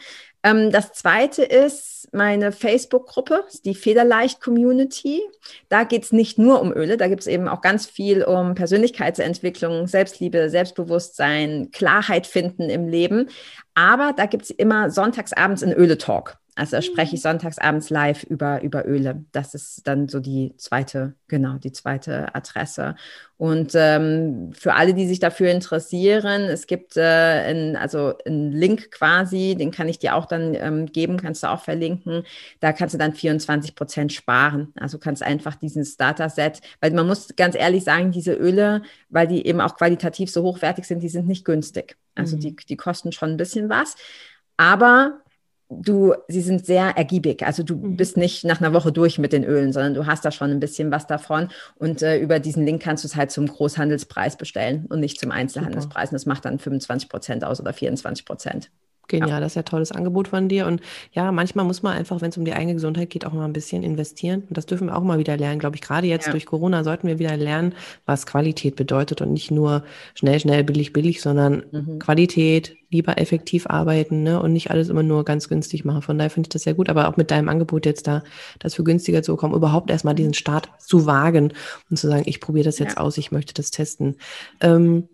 Ähm, 0.42 0.70
das 0.70 0.92
zweite 0.92 1.42
ist 1.42 2.08
meine 2.12 2.52
Facebook-Gruppe, 2.52 3.44
die 3.64 3.74
Federleicht-Community. 3.74 5.22
Da 5.68 5.84
geht 5.84 6.04
es 6.04 6.12
nicht 6.12 6.38
nur 6.38 6.60
um 6.60 6.72
Öle, 6.72 6.96
da 6.96 7.08
gibt 7.08 7.22
es 7.22 7.26
eben 7.26 7.48
auch 7.48 7.60
ganz 7.60 7.86
viel 7.86 8.22
um 8.22 8.54
Persönlichkeitsentwicklung, 8.54 9.86
Selbstliebe, 9.86 10.48
Selbstbewusstsein, 10.48 11.70
Klarheit 11.72 12.26
finden 12.26 12.70
im 12.70 12.88
Leben. 12.88 13.28
Aber 13.74 14.12
da 14.16 14.26
gibt 14.26 14.44
es 14.44 14.50
immer 14.50 14.90
sonntagsabends 14.90 15.62
einen 15.62 15.72
Öle-Talk. 15.72 16.38
Also 16.58 16.80
spreche 16.80 17.14
ich 17.14 17.20
mhm. 17.20 17.28
sonntagsabends 17.30 17.88
live 17.88 18.24
über, 18.24 18.62
über 18.62 18.84
Öle. 18.84 19.24
Das 19.30 19.54
ist 19.54 19.86
dann 19.86 20.08
so 20.08 20.18
die 20.18 20.56
zweite, 20.56 21.14
genau, 21.28 21.54
die 21.54 21.70
zweite 21.70 22.34
Adresse. 22.34 22.96
Und 23.36 23.70
ähm, 23.76 24.50
für 24.52 24.74
alle, 24.74 24.92
die 24.92 25.06
sich 25.06 25.20
dafür 25.20 25.52
interessieren, 25.52 26.42
es 26.42 26.66
gibt 26.66 26.96
äh, 26.96 27.00
ein, 27.00 27.76
also 27.76 28.14
einen 28.26 28.50
Link 28.50 28.90
quasi, 28.90 29.54
den 29.56 29.70
kann 29.70 29.88
ich 29.88 30.00
dir 30.00 30.16
auch 30.16 30.26
dann 30.26 30.56
ähm, 30.56 30.86
geben, 30.86 31.18
kannst 31.18 31.44
du 31.44 31.46
auch 31.48 31.62
verlinken. 31.62 32.24
Da 32.58 32.72
kannst 32.72 32.92
du 32.92 32.98
dann 32.98 33.14
24 33.14 33.76
Prozent 33.76 34.12
sparen. 34.12 34.72
Also 34.80 34.98
kannst 34.98 35.22
einfach 35.22 35.54
diesen 35.54 35.84
Starter-Set, 35.84 36.60
weil 36.80 36.90
man 36.90 37.06
muss 37.06 37.36
ganz 37.36 37.54
ehrlich 37.54 37.84
sagen, 37.84 38.10
diese 38.10 38.32
Öle, 38.32 38.82
weil 39.10 39.28
die 39.28 39.46
eben 39.46 39.60
auch 39.60 39.76
qualitativ 39.76 40.28
so 40.28 40.42
hochwertig 40.42 40.86
sind, 40.86 41.04
die 41.04 41.08
sind 41.08 41.28
nicht 41.28 41.44
günstig. 41.44 41.96
Also 42.16 42.34
mhm. 42.34 42.40
die, 42.40 42.56
die 42.56 42.76
kosten 42.76 43.12
schon 43.12 43.30
ein 43.30 43.36
bisschen 43.36 43.68
was. 43.68 43.94
Aber 44.56 45.20
du, 45.70 46.14
sie 46.28 46.40
sind 46.40 46.64
sehr 46.64 46.96
ergiebig. 46.96 47.44
Also 47.44 47.62
du 47.62 47.76
mhm. 47.76 47.96
bist 47.96 48.16
nicht 48.16 48.44
nach 48.44 48.60
einer 48.60 48.72
Woche 48.72 48.92
durch 48.92 49.18
mit 49.18 49.32
den 49.32 49.44
Ölen, 49.44 49.72
sondern 49.72 49.94
du 49.94 50.06
hast 50.06 50.24
da 50.24 50.30
schon 50.30 50.50
ein 50.50 50.60
bisschen 50.60 50.90
was 50.90 51.06
davon. 51.06 51.48
Und 51.76 52.02
äh, 52.02 52.18
über 52.18 52.40
diesen 52.40 52.64
Link 52.64 52.82
kannst 52.82 53.04
du 53.04 53.08
es 53.08 53.16
halt 53.16 53.30
zum 53.30 53.46
Großhandelspreis 53.46 54.36
bestellen 54.36 54.86
und 54.88 55.00
nicht 55.00 55.20
zum 55.20 55.30
Einzelhandelspreis. 55.30 56.10
Und 56.10 56.14
das 56.14 56.26
macht 56.26 56.44
dann 56.44 56.58
25 56.58 57.08
Prozent 57.08 57.44
aus 57.44 57.60
oder 57.60 57.72
24 57.72 58.24
Prozent. 58.24 58.70
Genial, 59.08 59.30
ja. 59.30 59.40
das 59.40 59.52
ist 59.52 59.56
ja 59.56 59.62
tolles 59.62 59.92
Angebot 59.92 60.28
von 60.28 60.48
dir. 60.48 60.66
Und 60.66 60.80
ja, 61.12 61.32
manchmal 61.32 61.64
muss 61.64 61.82
man 61.82 61.96
einfach, 61.96 62.20
wenn 62.20 62.30
es 62.30 62.36
um 62.36 62.44
die 62.44 62.52
eigene 62.52 62.74
Gesundheit 62.74 63.10
geht, 63.10 63.26
auch 63.26 63.32
mal 63.32 63.44
ein 63.44 63.52
bisschen 63.52 63.82
investieren. 63.82 64.44
Und 64.48 64.56
das 64.56 64.66
dürfen 64.66 64.88
wir 64.88 64.96
auch 64.96 65.02
mal 65.02 65.18
wieder 65.18 65.36
lernen, 65.36 65.58
glaube 65.58 65.76
ich. 65.76 65.82
Gerade 65.82 66.06
jetzt 66.06 66.26
ja. 66.26 66.32
durch 66.32 66.46
Corona 66.46 66.84
sollten 66.84 67.08
wir 67.08 67.18
wieder 67.18 67.36
lernen, 67.36 67.74
was 68.06 68.26
Qualität 68.26 68.76
bedeutet 68.76 69.20
und 69.20 69.32
nicht 69.32 69.50
nur 69.50 69.82
schnell, 70.14 70.38
schnell, 70.38 70.62
billig, 70.62 70.92
billig, 70.92 71.20
sondern 71.20 71.64
mhm. 71.72 71.98
Qualität, 71.98 72.76
lieber 72.90 73.18
effektiv 73.18 73.66
arbeiten 73.66 74.22
ne? 74.22 74.40
und 74.40 74.52
nicht 74.52 74.70
alles 74.70 74.88
immer 74.88 75.02
nur 75.02 75.24
ganz 75.24 75.48
günstig 75.48 75.84
machen. 75.84 76.02
Von 76.02 76.18
daher 76.18 76.30
finde 76.30 76.46
ich 76.46 76.52
das 76.52 76.62
sehr 76.62 76.74
gut, 76.74 76.88
aber 76.88 77.08
auch 77.08 77.16
mit 77.16 77.30
deinem 77.30 77.48
Angebot 77.48 77.84
jetzt 77.86 78.06
da, 78.06 78.22
das 78.58 78.74
für 78.74 78.84
günstiger 78.84 79.22
zu 79.22 79.32
bekommen, 79.32 79.54
überhaupt 79.54 79.90
erstmal 79.90 80.14
diesen 80.14 80.34
Start 80.34 80.70
zu 80.78 81.06
wagen 81.06 81.52
und 81.90 81.98
zu 81.98 82.08
sagen, 82.08 82.22
ich 82.26 82.40
probiere 82.40 82.64
das 82.64 82.78
jetzt 82.78 82.96
ja. 82.96 83.00
aus, 83.00 83.18
ich 83.18 83.30
möchte 83.30 83.54
das 83.54 83.70
testen. 83.70 84.16
Ähm, 84.60 85.08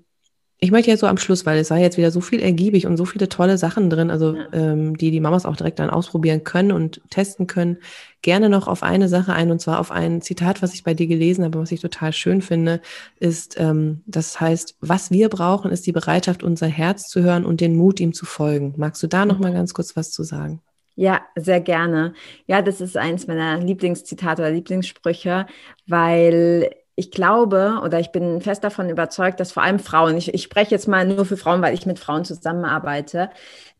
ich 0.64 0.70
möchte 0.70 0.90
jetzt 0.90 1.00
so 1.00 1.06
am 1.06 1.18
Schluss, 1.18 1.44
weil 1.44 1.58
es 1.58 1.70
war 1.70 1.76
jetzt 1.76 1.98
wieder 1.98 2.10
so 2.10 2.22
viel 2.22 2.40
ergiebig 2.40 2.86
und 2.86 2.96
so 2.96 3.04
viele 3.04 3.28
tolle 3.28 3.58
Sachen 3.58 3.90
drin, 3.90 4.10
also 4.10 4.34
ja. 4.34 4.46
ähm, 4.54 4.96
die 4.96 5.10
die 5.10 5.20
Mamas 5.20 5.44
auch 5.44 5.56
direkt 5.56 5.78
dann 5.78 5.90
ausprobieren 5.90 6.42
können 6.42 6.72
und 6.72 7.02
testen 7.10 7.46
können, 7.46 7.76
gerne 8.22 8.48
noch 8.48 8.66
auf 8.66 8.82
eine 8.82 9.10
Sache 9.10 9.34
ein 9.34 9.50
und 9.50 9.60
zwar 9.60 9.78
auf 9.78 9.90
ein 9.90 10.22
Zitat, 10.22 10.62
was 10.62 10.72
ich 10.72 10.82
bei 10.82 10.94
dir 10.94 11.06
gelesen 11.06 11.44
habe, 11.44 11.60
was 11.60 11.70
ich 11.70 11.82
total 11.82 12.14
schön 12.14 12.40
finde, 12.40 12.80
ist, 13.20 13.60
ähm, 13.60 14.00
das 14.06 14.40
heißt, 14.40 14.76
was 14.80 15.10
wir 15.10 15.28
brauchen, 15.28 15.70
ist 15.70 15.86
die 15.86 15.92
Bereitschaft, 15.92 16.42
unser 16.42 16.66
Herz 16.66 17.08
zu 17.08 17.22
hören 17.22 17.44
und 17.44 17.60
den 17.60 17.76
Mut, 17.76 18.00
ihm 18.00 18.14
zu 18.14 18.24
folgen. 18.24 18.72
Magst 18.78 19.02
du 19.02 19.06
da 19.06 19.26
noch 19.26 19.38
mal 19.38 19.52
ganz 19.52 19.74
kurz 19.74 19.94
was 19.96 20.12
zu 20.12 20.22
sagen? 20.22 20.62
Ja, 20.96 21.20
sehr 21.36 21.60
gerne. 21.60 22.14
Ja, 22.46 22.62
das 22.62 22.80
ist 22.80 22.96
eins 22.96 23.26
meiner 23.26 23.58
Lieblingszitate 23.58 24.40
oder 24.40 24.50
Lieblingssprüche, 24.50 25.44
weil 25.86 26.70
ich 26.96 27.10
glaube 27.10 27.80
oder 27.82 27.98
ich 27.98 28.12
bin 28.12 28.40
fest 28.40 28.62
davon 28.62 28.88
überzeugt, 28.88 29.40
dass 29.40 29.52
vor 29.52 29.62
allem 29.62 29.78
Frauen, 29.78 30.16
ich, 30.16 30.32
ich 30.32 30.42
spreche 30.42 30.70
jetzt 30.70 30.88
mal 30.88 31.06
nur 31.06 31.24
für 31.24 31.36
Frauen, 31.36 31.62
weil 31.62 31.74
ich 31.74 31.86
mit 31.86 31.98
Frauen 31.98 32.24
zusammenarbeite, 32.24 33.30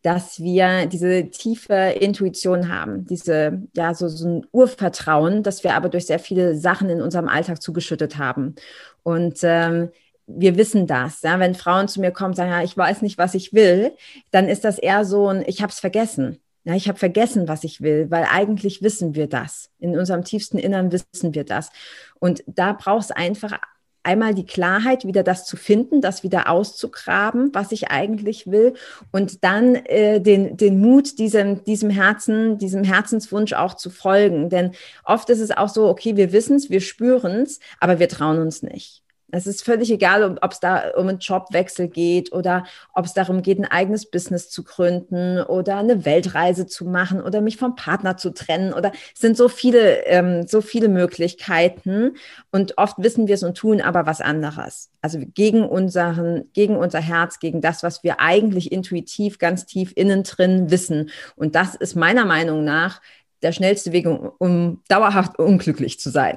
dass 0.02 0.40
wir 0.40 0.86
diese 0.86 1.30
tiefe 1.30 1.74
Intuition 1.74 2.68
haben, 2.68 3.06
diese, 3.06 3.62
ja, 3.74 3.94
so, 3.94 4.08
so 4.08 4.28
ein 4.28 4.46
Urvertrauen, 4.52 5.42
dass 5.42 5.64
wir 5.64 5.74
aber 5.74 5.88
durch 5.88 6.06
sehr 6.06 6.18
viele 6.18 6.56
Sachen 6.56 6.90
in 6.90 7.00
unserem 7.00 7.28
Alltag 7.28 7.62
zugeschüttet 7.62 8.18
haben. 8.18 8.54
Und 9.02 9.38
ähm, 9.42 9.90
wir 10.26 10.56
wissen 10.56 10.86
das. 10.86 11.22
Ja? 11.22 11.38
Wenn 11.38 11.54
Frauen 11.54 11.88
zu 11.88 12.00
mir 12.00 12.10
kommen 12.10 12.30
und 12.30 12.36
sagen, 12.36 12.50
ja, 12.50 12.62
ich 12.62 12.76
weiß 12.76 13.02
nicht, 13.02 13.18
was 13.18 13.34
ich 13.34 13.52
will, 13.52 13.92
dann 14.30 14.48
ist 14.48 14.64
das 14.64 14.78
eher 14.78 15.04
so 15.04 15.28
ein, 15.28 15.44
ich 15.46 15.62
habe 15.62 15.70
es 15.70 15.80
vergessen. 15.80 16.40
Ja, 16.64 16.74
ich 16.74 16.88
habe 16.88 16.98
vergessen, 16.98 17.46
was 17.46 17.62
ich 17.62 17.82
will, 17.82 18.10
weil 18.10 18.26
eigentlich 18.30 18.82
wissen 18.82 19.14
wir 19.14 19.26
das. 19.26 19.70
In 19.78 19.98
unserem 19.98 20.24
tiefsten 20.24 20.58
Innern 20.58 20.92
wissen 20.92 21.34
wir 21.34 21.44
das. 21.44 21.70
Und 22.18 22.42
da 22.46 22.72
braucht 22.72 23.04
es 23.04 23.10
einfach 23.10 23.58
einmal 24.02 24.34
die 24.34 24.46
Klarheit, 24.46 25.06
wieder 25.06 25.22
das 25.22 25.46
zu 25.46 25.56
finden, 25.56 26.00
das 26.00 26.22
wieder 26.22 26.48
auszugraben, 26.48 27.50
was 27.54 27.72
ich 27.72 27.88
eigentlich 27.90 28.46
will 28.46 28.74
und 29.12 29.44
dann 29.44 29.74
äh, 29.74 30.20
den, 30.20 30.56
den 30.56 30.80
Mut, 30.80 31.18
diesem, 31.18 31.64
diesem 31.64 31.90
Herzen, 31.90 32.58
diesem 32.58 32.84
Herzenswunsch 32.84 33.54
auch 33.54 33.74
zu 33.74 33.90
folgen. 33.90 34.50
Denn 34.50 34.72
oft 35.04 35.30
ist 35.30 35.40
es 35.40 35.50
auch 35.50 35.68
so, 35.68 35.88
okay, 35.88 36.16
wir 36.16 36.32
wissen 36.32 36.56
es, 36.56 36.70
wir 36.70 36.80
spüren 36.80 37.42
es, 37.42 37.60
aber 37.80 37.98
wir 37.98 38.08
trauen 38.08 38.38
uns 38.38 38.62
nicht. 38.62 39.03
Es 39.36 39.46
ist 39.46 39.64
völlig 39.64 39.90
egal, 39.90 40.38
ob 40.40 40.52
es 40.52 40.60
da 40.60 40.90
um 40.96 41.08
einen 41.08 41.18
Jobwechsel 41.18 41.88
geht 41.88 42.32
oder 42.32 42.64
ob 42.92 43.04
es 43.04 43.14
darum 43.14 43.42
geht, 43.42 43.58
ein 43.58 43.64
eigenes 43.64 44.06
Business 44.06 44.48
zu 44.48 44.62
gründen 44.62 45.42
oder 45.42 45.78
eine 45.78 46.04
Weltreise 46.04 46.66
zu 46.66 46.84
machen 46.84 47.20
oder 47.20 47.40
mich 47.40 47.56
vom 47.56 47.74
Partner 47.74 48.16
zu 48.16 48.30
trennen 48.30 48.72
oder 48.72 48.92
es 49.12 49.20
sind 49.20 49.36
so 49.36 49.48
viele, 49.48 50.04
ähm, 50.06 50.46
so 50.46 50.60
viele 50.60 50.88
Möglichkeiten 50.88 52.12
und 52.52 52.78
oft 52.78 52.96
wissen 52.98 53.26
wir 53.26 53.34
es 53.34 53.42
und 53.42 53.56
tun 53.56 53.80
aber 53.80 54.06
was 54.06 54.20
anderes. 54.20 54.90
Also 55.02 55.18
gegen 55.18 55.68
unseren, 55.68 56.44
gegen 56.52 56.76
unser 56.76 57.00
Herz, 57.00 57.40
gegen 57.40 57.60
das, 57.60 57.82
was 57.82 58.04
wir 58.04 58.20
eigentlich 58.20 58.70
intuitiv 58.70 59.38
ganz 59.38 59.66
tief 59.66 59.92
innen 59.96 60.22
drin 60.22 60.70
wissen. 60.70 61.10
Und 61.34 61.56
das 61.56 61.74
ist 61.74 61.96
meiner 61.96 62.24
Meinung 62.24 62.64
nach 62.64 63.00
der 63.42 63.52
schnellste 63.52 63.92
Weg, 63.92 64.06
um, 64.06 64.30
um 64.38 64.82
dauerhaft 64.88 65.38
unglücklich 65.38 65.98
zu 65.98 66.10
sein. 66.10 66.36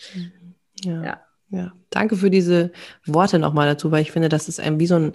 ja. 0.82 1.04
ja. 1.04 1.27
Ja, 1.50 1.72
danke 1.90 2.16
für 2.16 2.30
diese 2.30 2.72
Worte 3.06 3.38
nochmal 3.38 3.66
dazu, 3.68 3.90
weil 3.90 4.02
ich 4.02 4.12
finde, 4.12 4.28
das 4.28 4.48
ist 4.48 4.60
ein 4.60 4.78
wie 4.78 4.86
so 4.86 4.96
ein 4.96 5.12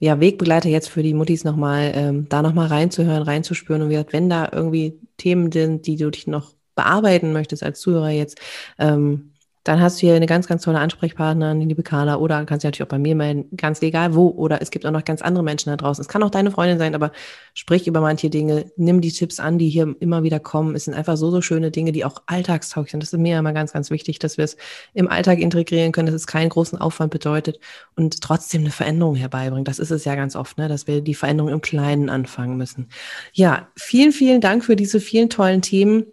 ja, 0.00 0.20
Wegbegleiter 0.20 0.68
jetzt 0.68 0.88
für 0.88 1.02
die 1.02 1.14
Muttis 1.14 1.44
nochmal, 1.44 1.92
ähm, 1.94 2.28
da 2.28 2.42
nochmal 2.42 2.68
reinzuhören, 2.68 3.22
reinzuspüren. 3.22 3.82
Und 3.82 3.88
wie 3.88 3.94
gesagt, 3.94 4.12
wenn 4.12 4.30
da 4.30 4.48
irgendwie 4.52 4.98
Themen 5.16 5.50
sind, 5.50 5.86
die 5.86 5.96
du 5.96 6.10
dich 6.10 6.26
noch 6.26 6.54
bearbeiten 6.76 7.32
möchtest 7.32 7.62
als 7.64 7.80
Zuhörer 7.80 8.10
jetzt, 8.10 8.40
ähm, 8.78 9.32
dann 9.68 9.82
hast 9.82 9.98
du 9.98 10.06
hier 10.06 10.14
eine 10.14 10.24
ganz, 10.24 10.46
ganz 10.46 10.62
tolle 10.62 10.78
Ansprechpartnerin, 10.78 11.60
die 11.60 11.66
liebe 11.66 11.82
Carla, 11.82 12.16
oder 12.16 12.46
kannst 12.46 12.64
dich 12.64 12.68
natürlich 12.68 12.86
auch 12.86 12.90
bei 12.90 12.98
mir 12.98 13.14
melden, 13.14 13.54
ganz 13.54 13.82
egal 13.82 14.14
wo, 14.14 14.28
oder 14.28 14.62
es 14.62 14.70
gibt 14.70 14.86
auch 14.86 14.90
noch 14.90 15.04
ganz 15.04 15.20
andere 15.20 15.44
Menschen 15.44 15.68
da 15.68 15.76
draußen. 15.76 16.00
Es 16.00 16.08
kann 16.08 16.22
auch 16.22 16.30
deine 16.30 16.50
Freundin 16.50 16.78
sein, 16.78 16.94
aber 16.94 17.12
sprich 17.52 17.86
über 17.86 18.00
manche 18.00 18.30
Dinge, 18.30 18.72
nimm 18.78 19.02
die 19.02 19.12
Tipps 19.12 19.38
an, 19.38 19.58
die 19.58 19.68
hier 19.68 19.94
immer 20.00 20.22
wieder 20.22 20.40
kommen. 20.40 20.74
Es 20.74 20.86
sind 20.86 20.94
einfach 20.94 21.18
so, 21.18 21.30
so 21.30 21.42
schöne 21.42 21.70
Dinge, 21.70 21.92
die 21.92 22.06
auch 22.06 22.22
alltagstauglich 22.24 22.92
sind. 22.92 23.02
Das 23.02 23.12
ist 23.12 23.18
mir 23.18 23.38
immer 23.38 23.52
ganz, 23.52 23.74
ganz 23.74 23.90
wichtig, 23.90 24.18
dass 24.18 24.38
wir 24.38 24.44
es 24.46 24.56
im 24.94 25.06
Alltag 25.06 25.38
integrieren 25.38 25.92
können, 25.92 26.06
dass 26.06 26.14
es 26.14 26.26
keinen 26.26 26.48
großen 26.48 26.78
Aufwand 26.78 27.12
bedeutet 27.12 27.60
und 27.94 28.22
trotzdem 28.22 28.62
eine 28.62 28.70
Veränderung 28.70 29.16
herbeibringt. 29.16 29.68
Das 29.68 29.78
ist 29.78 29.90
es 29.90 30.06
ja 30.06 30.14
ganz 30.14 30.34
oft, 30.34 30.56
ne, 30.56 30.68
dass 30.68 30.86
wir 30.86 31.02
die 31.02 31.14
Veränderung 31.14 31.52
im 31.52 31.60
Kleinen 31.60 32.08
anfangen 32.08 32.56
müssen. 32.56 32.88
Ja, 33.34 33.68
vielen, 33.76 34.12
vielen 34.12 34.40
Dank 34.40 34.64
für 34.64 34.76
diese 34.76 34.98
vielen 34.98 35.28
tollen 35.28 35.60
Themen 35.60 36.06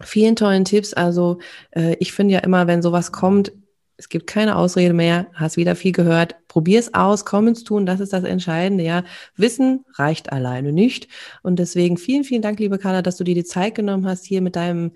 vielen 0.00 0.36
tollen 0.36 0.64
Tipps. 0.64 0.94
Also 0.94 1.38
äh, 1.70 1.96
ich 2.00 2.12
finde 2.12 2.34
ja 2.34 2.40
immer, 2.40 2.66
wenn 2.66 2.82
sowas 2.82 3.12
kommt, 3.12 3.52
es 3.96 4.08
gibt 4.08 4.26
keine 4.26 4.56
Ausrede 4.56 4.92
mehr, 4.92 5.28
hast 5.34 5.56
wieder 5.56 5.76
viel 5.76 5.92
gehört, 5.92 6.34
probier 6.48 6.80
es 6.80 6.94
aus, 6.94 7.24
komm 7.24 7.48
ins 7.48 7.62
Tun, 7.62 7.86
das 7.86 8.00
ist 8.00 8.12
das 8.12 8.24
Entscheidende, 8.24 8.82
ja. 8.82 9.04
Wissen 9.36 9.84
reicht 9.94 10.32
alleine 10.32 10.72
nicht. 10.72 11.08
Und 11.42 11.58
deswegen 11.58 11.96
vielen, 11.96 12.24
vielen 12.24 12.42
Dank, 12.42 12.58
liebe 12.58 12.78
Carla, 12.78 13.02
dass 13.02 13.16
du 13.16 13.24
dir 13.24 13.36
die 13.36 13.44
Zeit 13.44 13.74
genommen 13.74 14.06
hast, 14.06 14.24
hier 14.24 14.42
mit 14.42 14.56
deinem 14.56 14.92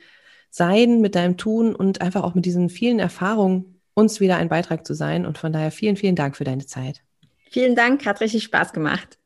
Sein, 0.50 1.00
mit 1.00 1.14
deinem 1.14 1.36
Tun 1.36 1.74
und 1.76 2.00
einfach 2.00 2.24
auch 2.24 2.34
mit 2.34 2.44
diesen 2.44 2.70
vielen 2.70 2.98
Erfahrungen 2.98 3.80
uns 3.94 4.20
wieder 4.20 4.36
ein 4.36 4.48
Beitrag 4.48 4.86
zu 4.86 4.94
sein. 4.94 5.26
Und 5.26 5.38
von 5.38 5.52
daher 5.52 5.70
vielen, 5.70 5.96
vielen 5.96 6.16
Dank 6.16 6.36
für 6.36 6.44
deine 6.44 6.66
Zeit. 6.66 7.02
Vielen 7.50 7.74
Dank, 7.74 8.04
hat 8.04 8.20
richtig 8.20 8.44
Spaß 8.44 8.72
gemacht. 8.72 9.18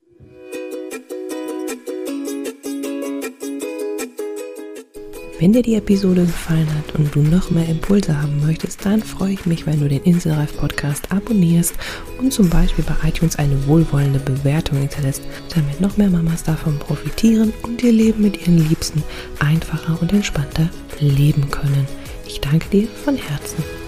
Wenn 5.42 5.52
dir 5.52 5.62
die 5.62 5.74
Episode 5.74 6.24
gefallen 6.24 6.68
hat 6.72 6.94
und 6.94 7.12
du 7.16 7.20
noch 7.20 7.50
mehr 7.50 7.68
Impulse 7.68 8.22
haben 8.22 8.46
möchtest, 8.46 8.86
dann 8.86 9.02
freue 9.02 9.32
ich 9.32 9.44
mich, 9.44 9.66
wenn 9.66 9.80
du 9.80 9.88
den 9.88 10.04
Inselreif 10.04 10.56
Podcast 10.56 11.10
abonnierst 11.10 11.74
und 12.20 12.32
zum 12.32 12.48
Beispiel 12.48 12.84
bei 12.84 13.08
iTunes 13.08 13.34
eine 13.40 13.66
wohlwollende 13.66 14.20
Bewertung 14.20 14.78
hinterlässt, 14.78 15.22
damit 15.52 15.80
noch 15.80 15.96
mehr 15.96 16.10
Mamas 16.10 16.44
davon 16.44 16.78
profitieren 16.78 17.52
und 17.64 17.82
ihr 17.82 17.90
Leben 17.90 18.22
mit 18.22 18.40
ihren 18.40 18.68
Liebsten 18.68 19.02
einfacher 19.40 20.00
und 20.00 20.12
entspannter 20.12 20.70
leben 21.00 21.50
können. 21.50 21.88
Ich 22.24 22.40
danke 22.40 22.68
dir 22.68 22.86
von 22.86 23.16
Herzen. 23.16 23.81